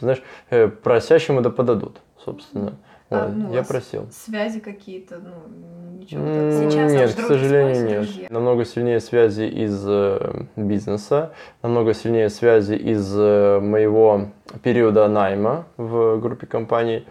знаешь, 0.00 0.22
э, 0.50 0.68
просящему 0.68 1.40
да 1.40 1.50
подадут, 1.50 2.00
собственно. 2.18 2.74
А, 3.10 3.28
ну, 3.28 3.52
я 3.52 3.64
просил. 3.64 4.06
Связи 4.12 4.60
какие-то, 4.60 5.16
ну, 5.18 5.98
ничего. 5.98 6.22
Сейчас 6.70 6.92
нет, 6.92 7.12
к 7.12 7.26
сожалению, 7.26 7.84
нет. 7.84 8.02
Друзья. 8.02 8.26
Намного 8.30 8.64
сильнее 8.64 9.00
связи 9.00 9.42
из 9.42 9.84
э, 9.84 10.44
бизнеса, 10.54 11.32
намного 11.60 11.92
сильнее 11.92 12.30
связи 12.30 12.74
из 12.74 13.12
э, 13.16 13.58
моего 13.58 14.28
периода 14.62 15.08
найма 15.08 15.66
в 15.76 16.20
группе 16.20 16.46
компаний. 16.46 17.04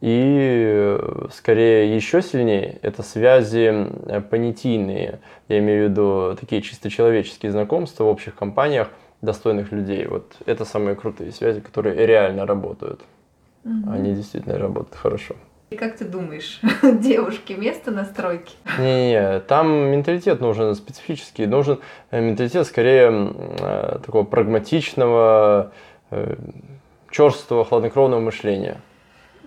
И 0.00 0.96
э, 0.96 1.26
скорее 1.32 1.96
еще 1.96 2.22
сильнее 2.22 2.78
это 2.82 3.02
связи 3.02 3.88
понятийные. 4.30 5.18
Я 5.48 5.58
имею 5.58 5.88
в 5.88 5.90
виду 5.90 6.36
такие 6.38 6.62
чисто 6.62 6.88
человеческие 6.88 7.50
знакомства 7.50 8.04
в 8.04 8.08
общих 8.08 8.36
компаниях 8.36 8.90
достойных 9.22 9.72
людей. 9.72 10.06
Вот 10.06 10.36
это 10.46 10.64
самые 10.64 10.94
крутые 10.94 11.32
связи, 11.32 11.60
которые 11.60 12.06
реально 12.06 12.46
работают. 12.46 13.00
Угу. 13.64 13.90
Они 13.90 14.14
действительно 14.14 14.58
работают 14.58 14.94
хорошо. 14.94 15.34
И 15.70 15.76
как 15.76 15.96
ты 15.96 16.04
думаешь, 16.04 16.60
девушке 16.82 17.54
место 17.54 17.90
на 17.90 18.04
стройке? 18.04 18.54
Не-не, 18.78 19.40
там 19.40 19.68
менталитет 19.90 20.40
нужен 20.40 20.74
специфический, 20.74 21.46
нужен 21.46 21.80
э, 22.10 22.20
менталитет 22.20 22.66
скорее 22.66 23.32
э, 23.58 23.98
такого 24.04 24.24
прагматичного, 24.24 25.72
э, 26.10 26.36
черствого, 27.10 27.64
хладнокровного 27.64 28.20
мышления. 28.20 28.76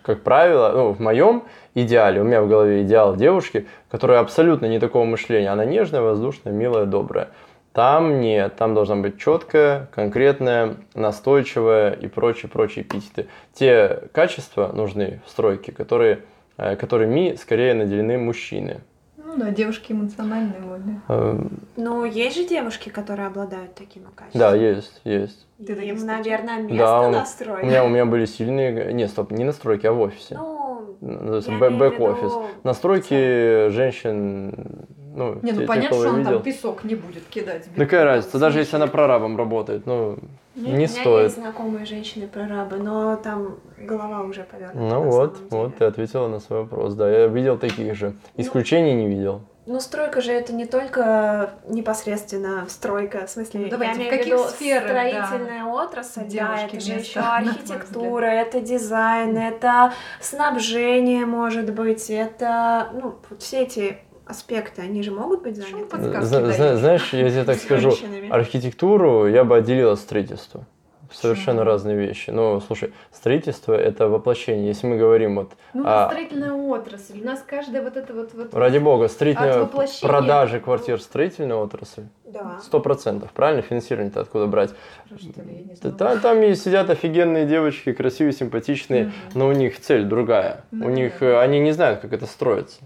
Как 0.02 0.24
правило, 0.24 0.72
ну, 0.74 0.94
в 0.94 1.00
моем 1.00 1.44
идеале, 1.76 2.22
у 2.22 2.24
меня 2.24 2.42
в 2.42 2.48
голове 2.48 2.84
идеал 2.84 3.16
девушки, 3.16 3.68
которая 3.90 4.20
абсолютно 4.20 4.66
не 4.66 4.80
такого 4.80 5.06
мышления. 5.06 5.50
Она 5.50 5.66
нежная, 5.66 6.02
воздушная, 6.02 6.54
милая, 6.54 6.86
добрая. 6.86 7.30
Там 7.74 8.22
нет, 8.22 8.56
там 8.56 8.74
должна 8.74 8.96
быть 8.96 9.20
четкая, 9.20 9.88
конкретная, 9.94 10.78
настойчивая 10.96 11.92
и 11.92 12.08
прочие-прочие 12.08 12.84
эпитеты. 12.84 13.28
Те 13.54 14.04
качества 14.14 14.72
нужны 14.74 15.22
в 15.26 15.30
стройке, 15.30 15.72
которые, 15.72 16.24
э, 16.58 16.76
которыми 16.76 17.36
скорее 17.36 17.76
наделены 17.76 18.18
мужчины. 18.18 18.82
Ну 19.18 19.36
да, 19.38 19.52
девушки 19.52 19.92
эмоциональные 19.92 20.60
более. 20.62 21.02
Эм, 21.10 21.60
Ну, 21.76 22.06
есть 22.06 22.38
же 22.38 22.48
девушки, 22.48 22.90
которые 22.90 23.28
обладают 23.28 23.76
такими 23.76 24.06
качествами. 24.16 24.40
Да, 24.40 24.56
есть, 24.56 25.02
есть. 25.04 25.46
Ты 25.58 25.74
Им, 25.74 25.98
встречал? 25.98 26.06
наверное, 26.18 26.62
место 26.62 26.78
Да, 26.78 27.02
у, 27.02 27.12
на 27.12 27.22
у 27.22 27.26
стройке. 27.26 27.68
меня, 27.68 27.84
у 27.84 27.90
меня 27.90 28.06
были 28.06 28.26
сильные... 28.26 28.94
Не, 28.94 29.08
стоп, 29.08 29.32
не 29.32 29.44
на 29.44 29.52
стройке, 29.52 29.90
а 29.90 29.92
в 29.92 30.00
офисе. 30.02 30.36
Ну, 30.36 30.96
бэк-офис. 31.02 32.32
На 32.64 32.74
стройке 32.74 33.70
женщин... 33.70 34.88
Ну, 35.18 35.40
Не, 35.42 35.52
ну 35.52 35.62
те- 35.62 35.66
понятно, 35.68 35.98
что 35.98 36.10
он 36.10 36.14
там 36.24 36.34
видел. 36.34 36.40
песок 36.42 36.84
не 36.84 36.94
будет 36.94 37.24
кидать. 37.28 37.66
Да 37.76 37.86
какая 37.86 38.04
разница, 38.04 38.38
даже 38.38 38.60
если 38.60 38.76
она 38.76 38.86
прорабом 38.86 39.36
работает, 39.36 39.88
ну, 39.88 40.20
у 40.56 40.60
не 40.60 40.72
меня 40.74 40.88
стоит. 40.88 41.24
есть 41.24 41.38
знакомые 41.38 41.88
женщины-прорабы, 41.88 42.78
но 42.78 43.16
там 43.16 43.58
голова 43.80 44.22
уже 44.22 44.44
повернута. 44.44 44.78
Ну 44.80 45.02
вот, 45.10 45.38
вот, 45.50 45.76
ты 45.78 45.86
ответила 45.86 46.28
на 46.28 46.40
свой 46.40 46.62
вопрос. 46.62 46.94
Да, 46.94 47.10
я 47.10 47.26
видел 47.28 47.58
таких 47.58 47.96
же. 47.96 48.14
Исключений 48.36 48.94
не 48.94 49.08
видел. 49.08 49.42
Ну, 49.66 49.80
стройка 49.82 50.22
же 50.22 50.32
это 50.32 50.54
не 50.54 50.66
только 50.66 51.50
непосредственно 51.68 52.66
стройка, 52.70 53.26
в 53.26 53.30
смысле, 53.30 53.62
Ну, 53.62 53.70
давайте, 53.70 53.94
я 53.94 54.08
имею 54.08 54.14
в 54.14 54.18
каких 54.18 54.34
виду 54.34 54.44
сферах, 54.46 54.84
да. 54.84 54.90
строительная 55.28 55.66
отрасль, 55.66 56.22
да, 56.22 56.28
Девушки 56.28 56.76
это 56.76 56.80
же 56.86 56.92
еще 56.94 57.20
архитектура, 57.20 58.26
это 58.28 58.62
дизайн, 58.62 59.36
это 59.38 59.92
снабжение, 60.22 61.26
может 61.26 61.74
быть, 61.74 62.10
это, 62.10 62.90
ну, 62.94 63.16
вот 63.30 63.42
все 63.42 63.64
эти 63.64 63.98
аспекты, 64.28 64.82
они 64.82 65.02
же 65.04 65.12
могут 65.12 65.44
быть 65.44 65.56
заняты. 65.58 65.98
Зна-? 66.22 66.76
Знаешь, 66.78 67.14
я 67.14 67.30
тебе 67.30 67.44
так 67.44 67.58
скажу, 67.58 67.94
архитектуру 68.30 69.28
я 69.28 69.44
бы 69.44 69.58
отделил 69.58 69.92
от 69.92 70.00
строительства. 70.00 70.66
Совершенно 71.10 71.60
Почему? 71.60 71.72
разные 71.72 71.96
вещи. 71.96 72.32
Ну, 72.32 72.60
слушай, 72.60 72.92
строительство 73.14 73.74
это 73.74 74.10
воплощение. 74.10 74.68
Если 74.68 74.88
мы 74.88 74.98
говорим 74.98 75.36
вот, 75.36 75.54
Ну, 75.74 75.84
А- 75.86 76.10
строительная 76.10 76.52
отрасль, 76.52 77.22
у 77.22 77.26
нас 77.26 77.42
каждая 77.48 77.82
вот 77.82 77.96
это 77.96 78.14
вот... 78.14 78.34
вот 78.34 78.54
ради 78.54 78.78
бога, 78.80 79.08
строительная 79.08 79.60
воплощения- 79.64 80.06
продажи 80.06 80.60
квартир 80.60 81.00
строительная 81.02 81.56
отрасль, 81.56 82.04
Да. 82.26 82.60
сто 82.62 82.82
процентов, 82.82 83.32
правильно? 83.32 83.62
Финансирование-то 83.62 84.20
откуда 84.20 84.48
брать? 84.48 84.72
Что 85.06 85.42
ли, 85.44 85.54
я 85.54 85.60
не 85.64 85.76
Да 85.82 85.90
знала. 85.92 85.96
Там, 86.16 86.20
там 86.20 86.42
и 86.44 86.54
сидят 86.56 86.90
офигенные 86.90 87.46
девочки, 87.46 87.94
красивые, 87.94 88.34
симпатичные, 88.34 89.06
Мгм. 89.06 89.14
но 89.36 89.48
у 89.48 89.54
них 89.54 89.80
цель 89.80 90.04
другая. 90.04 90.66
Ну 90.72 90.88
у 90.88 90.90
них 90.90 91.14
да. 91.22 91.42
они 91.42 91.62
не 91.62 91.72
знают, 91.72 92.02
как 92.02 92.12
это 92.12 92.26
строится. 92.26 92.80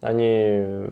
Они 0.00 0.86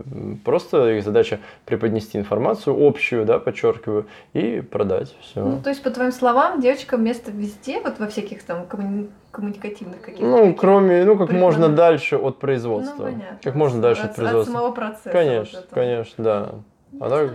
просто 0.45 0.91
их 0.97 1.05
задача 1.05 1.39
преподнести 1.65 2.19
информацию 2.19 2.77
общую, 2.77 3.25
да, 3.25 3.39
подчеркиваю, 3.39 4.07
и 4.33 4.61
продать 4.61 5.15
все. 5.21 5.45
Ну, 5.45 5.63
то 5.63 5.69
есть, 5.71 5.81
по 5.83 5.91
твоим 5.91 6.11
словам, 6.11 6.61
девочкам 6.61 7.05
место 7.05 7.31
везде, 7.31 7.81
вот 7.81 8.01
во 8.01 8.09
всяких 8.09 8.43
там 8.43 8.65
коммуни- 8.65 9.09
коммуникативных 9.31 10.01
каких-то... 10.01 10.27
Ну, 10.27 10.39
таких- 10.47 10.61
кроме, 10.61 11.05
ну, 11.05 11.17
как 11.17 11.29
прикладных. 11.29 11.41
можно 11.41 11.69
дальше 11.69 12.17
от 12.17 12.23
Ну, 12.23 12.33
производства. 12.33 13.05
понятно. 13.05 13.39
Как 13.45 13.55
можно 13.55 13.81
дальше 13.81 14.03
от, 14.03 14.11
от, 14.11 14.17
производства. 14.17 14.53
самого 14.53 14.73
процесса. 14.73 15.11
Конечно, 15.11 15.59
вот 15.61 15.67
этого. 15.67 15.75
конечно, 15.81 16.25
да. 16.25 16.49
Ну, 16.91 17.05
А 17.05 17.11
так, 17.11 17.31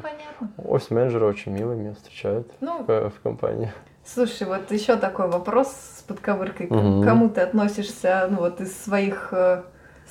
офис-менеджеры 0.58 1.26
очень 1.26 1.54
мило 1.54 1.72
меня 1.72 1.94
встречают 1.94 2.52
Ну, 2.60 2.84
в, 2.86 3.10
в 3.12 3.22
компании. 3.22 3.72
слушай, 4.04 4.46
вот 4.46 4.70
еще 4.72 4.98
такой 4.98 5.30
вопрос 5.30 5.68
с 5.70 6.04
подковыркой. 6.04 6.68
К 6.68 6.72
Мгм. 6.72 7.04
Кому 7.04 7.30
ты 7.30 7.40
относишься, 7.40 8.28
ну, 8.30 8.40
вот 8.40 8.60
из 8.60 8.76
своих... 8.78 9.30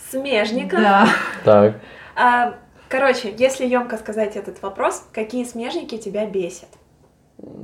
э, 0.00 0.10
Смежников. 0.10 0.80
Да. 0.80 1.06
Так, 1.44 1.74
А, 2.16 2.54
короче, 2.88 3.32
если 3.36 3.66
емко 3.66 3.96
сказать 3.96 4.36
этот 4.36 4.60
вопрос, 4.62 5.06
какие 5.12 5.44
смежники 5.44 5.96
тебя 5.98 6.26
бесят? 6.26 6.68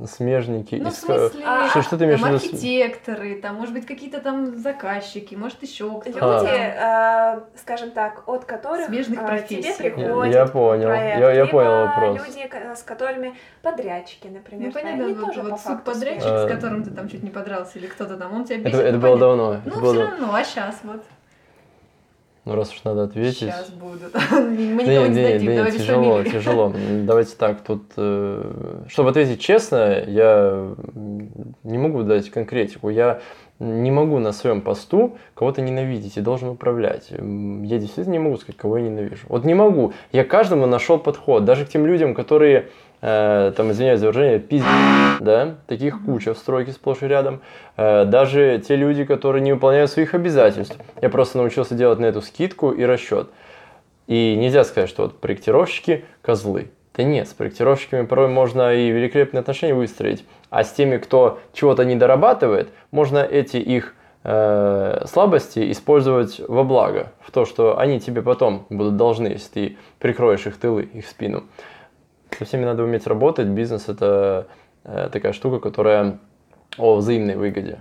смежники. 0.07 0.73
Ну, 0.81 0.89
в 0.89 0.93
смысле, 0.93 1.43
А, 1.45 1.69
Что, 1.69 1.83
что 1.83 1.97
ты 1.99 2.05
имеешь 2.05 2.19
в 2.19 2.23
там 2.23 2.31
виду? 2.33 2.39
с- 2.39 2.45
архитекторы, 2.51 3.35
там, 3.39 3.55
может 3.57 3.75
быть, 3.75 3.85
какие-то 3.85 4.19
там 4.19 4.57
заказчики, 4.57 5.35
может, 5.35 5.61
еще 5.61 5.83
Люди, 5.83 6.13
кто-то. 6.17 6.47
а, 6.79 7.43
скажем 7.61 7.91
так, 7.91 8.23
от 8.27 8.45
которых 8.45 8.87
Смежных 8.87 9.19
а, 9.21 9.37
тебе 9.39 9.71
приходят 9.75 10.33
Я- 10.33 10.47
понял, 10.47 10.87
проект, 10.87 11.19
я- 11.19 11.31
я 11.31 11.43
либо 11.43 11.51
понял 11.51 11.85
вопрос. 11.85 12.27
люди, 12.27 12.47
к- 12.47 12.75
с 12.75 12.81
которыми 12.81 13.35
подрядчики, 13.61 14.25
например, 14.27 14.67
Ну, 14.67 14.73
понятно, 14.73 15.03
они 15.05 15.13
вот, 15.13 15.25
тоже 15.27 15.41
вот 15.41 15.51
по 15.51 15.57
факту 15.57 15.93
смежники. 15.93 16.25
Э, 16.25 16.47
с 16.47 16.51
которым 16.51 16.83
ты 16.83 16.89
там 16.91 17.07
чуть 17.07 17.21
не 17.21 17.29
подрался, 17.29 17.77
или 17.77 17.85
кто-то 17.85 18.17
там, 18.17 18.33
он 18.33 18.45
тебя 18.45 18.57
бесит. 18.57 18.79
Это, 18.79 18.87
это 18.87 18.95
ну, 18.97 19.01
было 19.01 19.11
понятно. 19.11 19.27
давно. 19.27 19.53
это 19.53 19.69
Ну, 19.69 19.81
было 19.81 19.93
все 19.93 20.05
равно, 20.09 20.33
а 20.33 20.43
сейчас 20.43 20.75
вот. 20.83 21.03
Ну, 22.47 22.55
раз 22.55 22.71
уж 22.71 22.81
надо 22.85 23.03
ответить. 23.03 23.39
Сейчас 23.39 23.69
будут. 23.71 24.13
Мы 24.31 24.85
Да 24.85 24.93
никого 24.93 25.07
не, 25.07 25.15
не 25.15 25.27
сдадим, 25.27 25.47
да 25.47 25.55
давай 25.55 25.71
не, 25.71 25.77
без 25.77 25.83
тяжело, 25.83 26.15
фамилии. 26.15 26.31
тяжело. 26.31 26.73
Давайте 27.03 27.35
так, 27.35 27.61
тут, 27.61 27.83
э, 27.97 28.83
чтобы 28.87 29.09
ответить 29.09 29.41
честно, 29.41 30.01
я 30.07 30.73
не 31.63 31.77
могу 31.77 32.03
дать 32.03 32.29
конкретику. 32.29 32.87
Я 32.87 33.19
не 33.59 33.91
могу 33.91 34.19
на 34.19 34.31
своем 34.31 34.61
посту 34.61 35.17
кого-то 35.33 35.61
ненавидеть 35.61 36.15
и 36.15 36.21
должен 36.21 36.47
управлять. 36.47 37.09
Я 37.09 37.79
действительно 37.79 38.13
не 38.13 38.19
могу 38.19 38.37
сказать, 38.37 38.55
кого 38.55 38.77
я 38.77 38.85
ненавижу. 38.85 39.25
Вот 39.27 39.43
не 39.43 39.53
могу. 39.53 39.91
Я 40.13 40.23
каждому 40.23 40.67
нашел 40.67 40.99
подход. 40.99 41.43
Даже 41.43 41.65
к 41.65 41.69
тем 41.69 41.85
людям, 41.85 42.13
которые, 42.13 42.69
э, 43.01 43.53
там, 43.55 43.71
извиняюсь 43.71 43.99
за 43.99 44.07
выражение, 44.07 44.39
пиздец, 44.39 44.67
да, 45.19 45.55
таких 45.67 46.03
куча 46.05 46.33
в 46.33 46.37
стройке 46.37 46.71
сплошь 46.71 47.01
и 47.01 47.07
рядом. 47.07 47.41
Э, 47.75 48.05
даже 48.05 48.61
те 48.65 48.75
люди, 48.75 49.03
которые 49.03 49.41
не 49.41 49.53
выполняют 49.53 49.91
своих 49.91 50.13
обязательств. 50.13 50.77
Я 51.01 51.09
просто 51.09 51.37
научился 51.37 51.75
делать 51.75 51.99
на 51.99 52.05
эту 52.05 52.21
скидку 52.21 52.71
и 52.71 52.83
расчет. 52.83 53.29
И 54.07 54.35
нельзя 54.37 54.63
сказать, 54.63 54.89
что 54.89 55.03
вот 55.03 55.19
проектировщики 55.19 56.05
козлы. 56.21 56.69
Да 56.95 57.03
нет, 57.03 57.27
с 57.27 57.33
проектировщиками 57.33 58.05
порой 58.07 58.27
можно 58.27 58.73
и 58.73 58.89
великолепные 58.89 59.41
отношения 59.41 59.75
выстроить. 59.75 60.25
А 60.49 60.63
с 60.63 60.71
теми, 60.71 60.97
кто 60.97 61.39
чего-то 61.53 61.85
не 61.85 61.95
дорабатывает, 61.95 62.69
можно 62.89 63.19
эти 63.19 63.57
их 63.57 63.93
э, 64.23 65.05
слабости 65.05 65.71
использовать 65.71 66.41
во 66.47 66.63
благо. 66.63 67.11
В 67.21 67.31
то, 67.31 67.45
что 67.45 67.77
они 67.77 67.99
тебе 67.99 68.23
потом 68.23 68.65
будут 68.69 68.97
должны, 68.97 69.27
если 69.27 69.49
ты 69.49 69.77
прикроешь 69.99 70.47
их 70.47 70.57
тылы, 70.57 70.83
их 70.83 71.07
спину. 71.07 71.43
Со 72.37 72.45
всеми 72.45 72.65
надо 72.65 72.83
уметь 72.83 73.07
работать. 73.07 73.47
Бизнес 73.47 73.89
это 73.89 74.47
э, 74.83 75.09
такая 75.11 75.33
штука, 75.33 75.59
которая 75.59 76.19
о 76.77 76.95
взаимной 76.95 77.35
выгоде. 77.35 77.79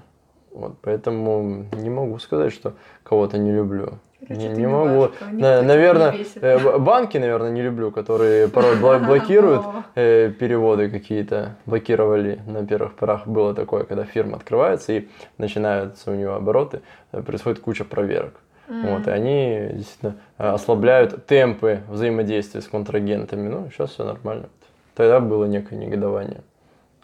Вот, 0.52 0.76
поэтому 0.80 1.66
не 1.72 1.90
могу 1.90 2.18
сказать, 2.18 2.52
что 2.52 2.72
кого-то 3.02 3.36
не 3.36 3.52
люблю. 3.52 3.98
Короче, 4.26 4.48
не 4.48 4.54
не 4.54 4.60
не 4.60 4.66
могу. 4.66 5.10
На- 5.30 5.60
не 5.60 5.66
наверное, 5.66 6.12
бесит. 6.12 6.42
э, 6.42 6.78
банки, 6.78 7.18
наверное, 7.18 7.50
не 7.50 7.60
люблю, 7.60 7.90
которые 7.90 8.48
порой 8.48 8.76
блокируют 9.06 9.62
э, 9.94 10.30
переводы 10.30 10.88
какие-то. 10.90 11.56
Блокировали 11.66 12.40
на 12.46 12.66
первых 12.66 12.94
порах. 12.94 13.26
Было 13.26 13.54
такое, 13.54 13.84
когда 13.84 14.04
фирма 14.04 14.36
открывается 14.36 14.92
и 14.94 15.08
начинаются 15.36 16.10
у 16.10 16.14
нее 16.14 16.34
обороты, 16.34 16.80
э, 17.12 17.20
происходит 17.20 17.60
куча 17.60 17.84
проверок. 17.84 18.40
Вот, 18.68 19.06
и 19.06 19.10
они 19.10 19.68
действительно 19.74 20.16
э, 20.38 20.48
ослабляют 20.48 21.26
темпы 21.26 21.82
взаимодействия 21.88 22.60
с 22.60 22.66
контрагентами. 22.66 23.48
Ну, 23.48 23.70
сейчас 23.70 23.90
все 23.90 24.04
нормально. 24.04 24.48
Тогда 24.94 25.20
было 25.20 25.44
некое 25.44 25.76
негодование. 25.76 26.42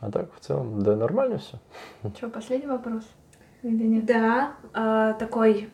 А 0.01 0.11
так, 0.11 0.35
в 0.35 0.41
целом, 0.41 0.83
да, 0.83 0.97
нормально 0.97 1.39
все. 1.39 1.59
Что, 2.17 2.29
последний 2.29 2.67
вопрос? 2.67 3.05
Или 3.63 3.85
нет? 3.85 4.07
Да, 4.07 4.55
а, 4.75 5.13
такой 5.13 5.71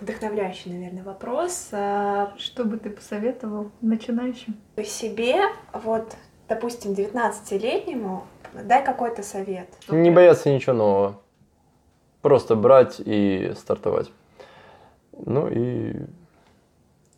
вдохновляющий, 0.00 0.72
наверное, 0.72 1.02
вопрос. 1.02 1.70
А, 1.72 2.32
Что 2.38 2.64
бы 2.64 2.76
ты 2.76 2.90
посоветовал 2.90 3.72
начинающим? 3.80 4.54
себе, 4.84 5.36
вот, 5.72 6.14
допустим, 6.48 6.92
19-летнему, 6.92 8.24
дай 8.54 8.84
какой-то 8.84 9.24
совет. 9.24 9.68
Не 9.88 10.12
бояться 10.12 10.50
ничего 10.50 10.76
нового. 10.76 11.20
Просто 12.22 12.54
брать 12.54 13.00
и 13.04 13.52
стартовать. 13.56 14.12
Ну 15.24 15.48
и 15.50 15.94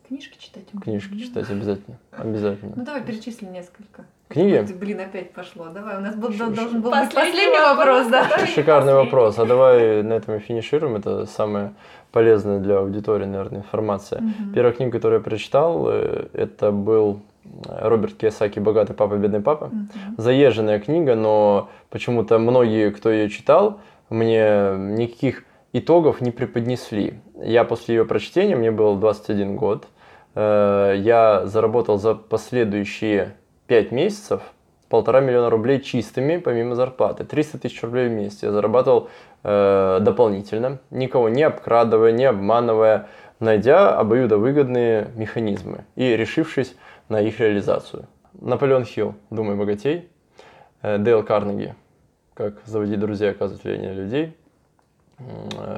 Книжки 0.07 0.37
читать? 0.39 0.63
книжки 0.81 1.13
Ну, 1.13 1.19
читать 1.19 1.49
обязательно. 1.51 1.97
Обязательно. 2.11 2.73
Ну 2.75 2.83
давай 2.83 3.03
перечисли 3.03 3.45
несколько. 3.45 4.05
Книги? 4.27 4.65
Блин, 4.73 4.99
опять 5.01 5.31
пошло. 5.33 5.67
Давай, 5.73 5.97
у 5.97 6.01
нас 6.01 6.15
был, 6.15 6.31
Ш- 6.31 6.47
должен 6.49 6.81
был 6.81 6.89
Последний 6.91 7.15
последний 7.15 7.59
вопрос, 7.59 8.07
да? 8.07 8.45
Шикарный 8.47 8.93
вопрос. 8.93 9.37
А 9.37 9.45
давай 9.45 10.01
на 10.03 10.13
этом 10.13 10.35
и 10.35 10.39
финишируем. 10.39 10.95
Это 10.95 11.25
самая 11.27 11.73
полезная 12.11 12.59
для 12.59 12.77
аудитории, 12.79 13.25
наверное, 13.25 13.59
информация. 13.59 14.21
Мгм. 14.21 14.53
Первая 14.53 14.73
книга, 14.73 14.91
которую 14.93 15.19
я 15.19 15.23
прочитал, 15.23 15.85
э, 15.89 16.27
это 16.33 16.71
был 16.71 17.21
э, 17.45 17.87
Роберт 17.87 18.21
Кiyosaki 18.21 18.59
«Богатый 18.59 18.93
папа, 18.93 19.15
бедный 19.15 19.41
папа». 19.41 19.67
Мгм. 19.67 19.89
заезженная 20.17 20.79
книга, 20.79 21.15
но 21.15 21.69
почему-то 21.91 22.39
многие, 22.39 22.89
кто 22.91 23.11
ее 23.11 23.29
читал, 23.29 23.79
мне 24.09 24.73
никаких 24.77 25.43
итогов 25.73 26.21
не 26.21 26.31
преподнесли. 26.31 27.21
Я 27.35 27.63
после 27.63 27.95
ее 27.95 28.05
прочтения, 28.05 28.55
мне 28.55 28.71
был 28.71 28.95
21 28.95 29.55
год, 29.55 29.87
э, 30.35 30.95
я 30.97 31.45
заработал 31.45 31.97
за 31.97 32.15
последующие 32.15 33.35
5 33.67 33.91
месяцев 33.91 34.41
полтора 34.89 35.21
миллиона 35.21 35.49
рублей 35.49 35.79
чистыми, 35.81 36.37
помимо 36.37 36.75
зарплаты. 36.75 37.23
300 37.23 37.59
тысяч 37.59 37.81
рублей 37.83 38.09
в 38.09 38.11
месяц 38.11 38.43
я 38.43 38.51
зарабатывал 38.51 39.09
э, 39.43 39.99
дополнительно, 40.01 40.79
никого 40.89 41.29
не 41.29 41.43
обкрадывая, 41.43 42.11
не 42.11 42.25
обманывая, 42.25 43.07
найдя 43.39 43.95
обоюдовыгодные 43.97 45.11
механизмы 45.15 45.85
и 45.95 46.15
решившись 46.17 46.75
на 47.07 47.21
их 47.21 47.39
реализацию. 47.39 48.07
Наполеон 48.33 48.85
Хилл, 48.85 49.15
«Думай 49.29 49.55
богатей», 49.55 50.09
Дейл 50.81 51.23
Карнеги, 51.23 51.75
«Как 52.33 52.55
заводить 52.65 52.99
друзей, 52.99 53.31
оказывать 53.31 53.63
влияние 53.63 53.91
на 53.91 53.95
людей», 53.95 54.35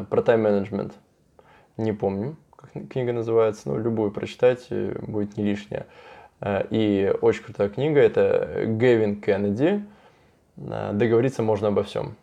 про 0.10 0.22
тайм-менеджмент, 0.22 0.94
не 1.78 1.94
помню, 1.94 2.36
как 2.56 2.72
книга 2.90 3.14
называется, 3.14 3.70
но 3.70 3.78
любую 3.78 4.12
прочитайте, 4.12 4.96
будет 5.02 5.38
не 5.38 5.44
лишнее. 5.44 5.86
И 6.70 7.14
очень 7.22 7.44
крутая 7.44 7.70
книга, 7.70 8.00
это 8.00 8.64
Гэвин 8.66 9.22
Кеннеди 9.22 9.84
«Договориться 10.56 11.44
можно 11.44 11.70
обо 11.70 11.84
всем» 11.84 12.16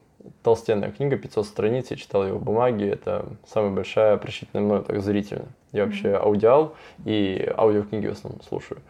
толстенная 0.42 0.90
книга, 0.90 1.16
500 1.16 1.46
страниц, 1.46 1.90
я 1.90 1.96
читал 1.96 2.24
ее 2.24 2.34
в 2.34 2.42
бумаге, 2.42 2.90
это 2.90 3.26
самая 3.46 3.70
большая 3.70 4.16
прочитанная 4.18 4.64
мной 4.64 4.84
так 4.84 5.00
зрительно. 5.00 5.46
Я 5.72 5.84
вообще 5.84 6.14
аудиал 6.14 6.74
и 7.04 7.50
аудиокниги 7.56 8.08
в 8.08 8.12
основном 8.12 8.42
слушаю. 8.42 8.80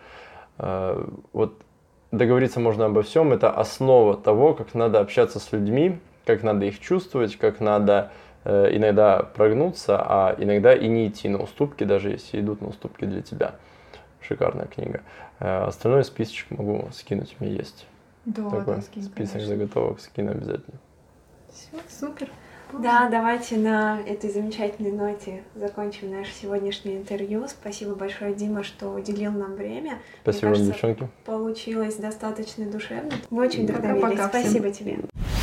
Вот 0.58 1.62
договориться 2.10 2.60
можно 2.60 2.86
обо 2.86 3.02
всем, 3.02 3.32
это 3.32 3.50
основа 3.50 4.16
того, 4.16 4.54
как 4.54 4.74
надо 4.74 4.98
общаться 5.00 5.38
с 5.38 5.52
людьми, 5.52 5.98
как 6.28 6.42
надо 6.42 6.66
их 6.66 6.78
чувствовать, 6.78 7.36
как 7.36 7.58
надо 7.58 8.12
э, 8.44 8.76
иногда 8.76 9.22
прогнуться, 9.22 9.96
а 9.98 10.34
иногда 10.36 10.74
и 10.74 10.86
не 10.86 11.08
идти 11.08 11.26
на 11.26 11.38
уступки, 11.38 11.84
даже 11.84 12.10
если 12.10 12.38
идут 12.38 12.60
на 12.60 12.68
уступки 12.68 13.06
для 13.06 13.22
тебя. 13.22 13.54
Шикарная 14.20 14.66
книга. 14.66 15.00
Э, 15.40 15.64
остальной 15.64 16.04
списочек 16.04 16.50
могу 16.50 16.90
скинуть, 16.92 17.34
у 17.40 17.44
меня 17.44 17.54
есть. 17.56 17.86
Да, 18.26 18.42
Такой 18.50 18.76
да, 18.76 18.82
скинь, 18.82 19.04
список 19.04 19.32
конечно. 19.32 19.56
заготовок 19.56 20.00
скину 20.00 20.32
обязательно. 20.32 20.78
Все, 21.50 21.78
супер. 21.88 22.28
Да, 22.74 23.08
давайте 23.08 23.56
на 23.56 23.98
этой 24.06 24.28
замечательной 24.28 24.92
ноте 24.92 25.44
закончим 25.54 26.10
наше 26.10 26.34
сегодняшнее 26.34 26.98
интервью. 26.98 27.48
Спасибо 27.48 27.94
большое, 27.94 28.34
Дима, 28.34 28.64
что 28.64 28.90
уделил 28.90 29.32
нам 29.32 29.54
время. 29.54 30.00
Спасибо 30.20 30.48
Мне 30.48 30.58
вам, 30.58 30.66
кажется, 30.66 30.88
девчонки. 30.88 31.08
Получилось 31.24 31.96
достаточно 31.96 32.70
душевно. 32.70 33.12
Мы 33.30 33.46
очень 33.46 33.66
Пока-пока 33.66 33.94
вдохновились. 33.94 34.18
всем. 34.28 34.28
Спасибо 34.28 34.70
тебе. 34.70 35.37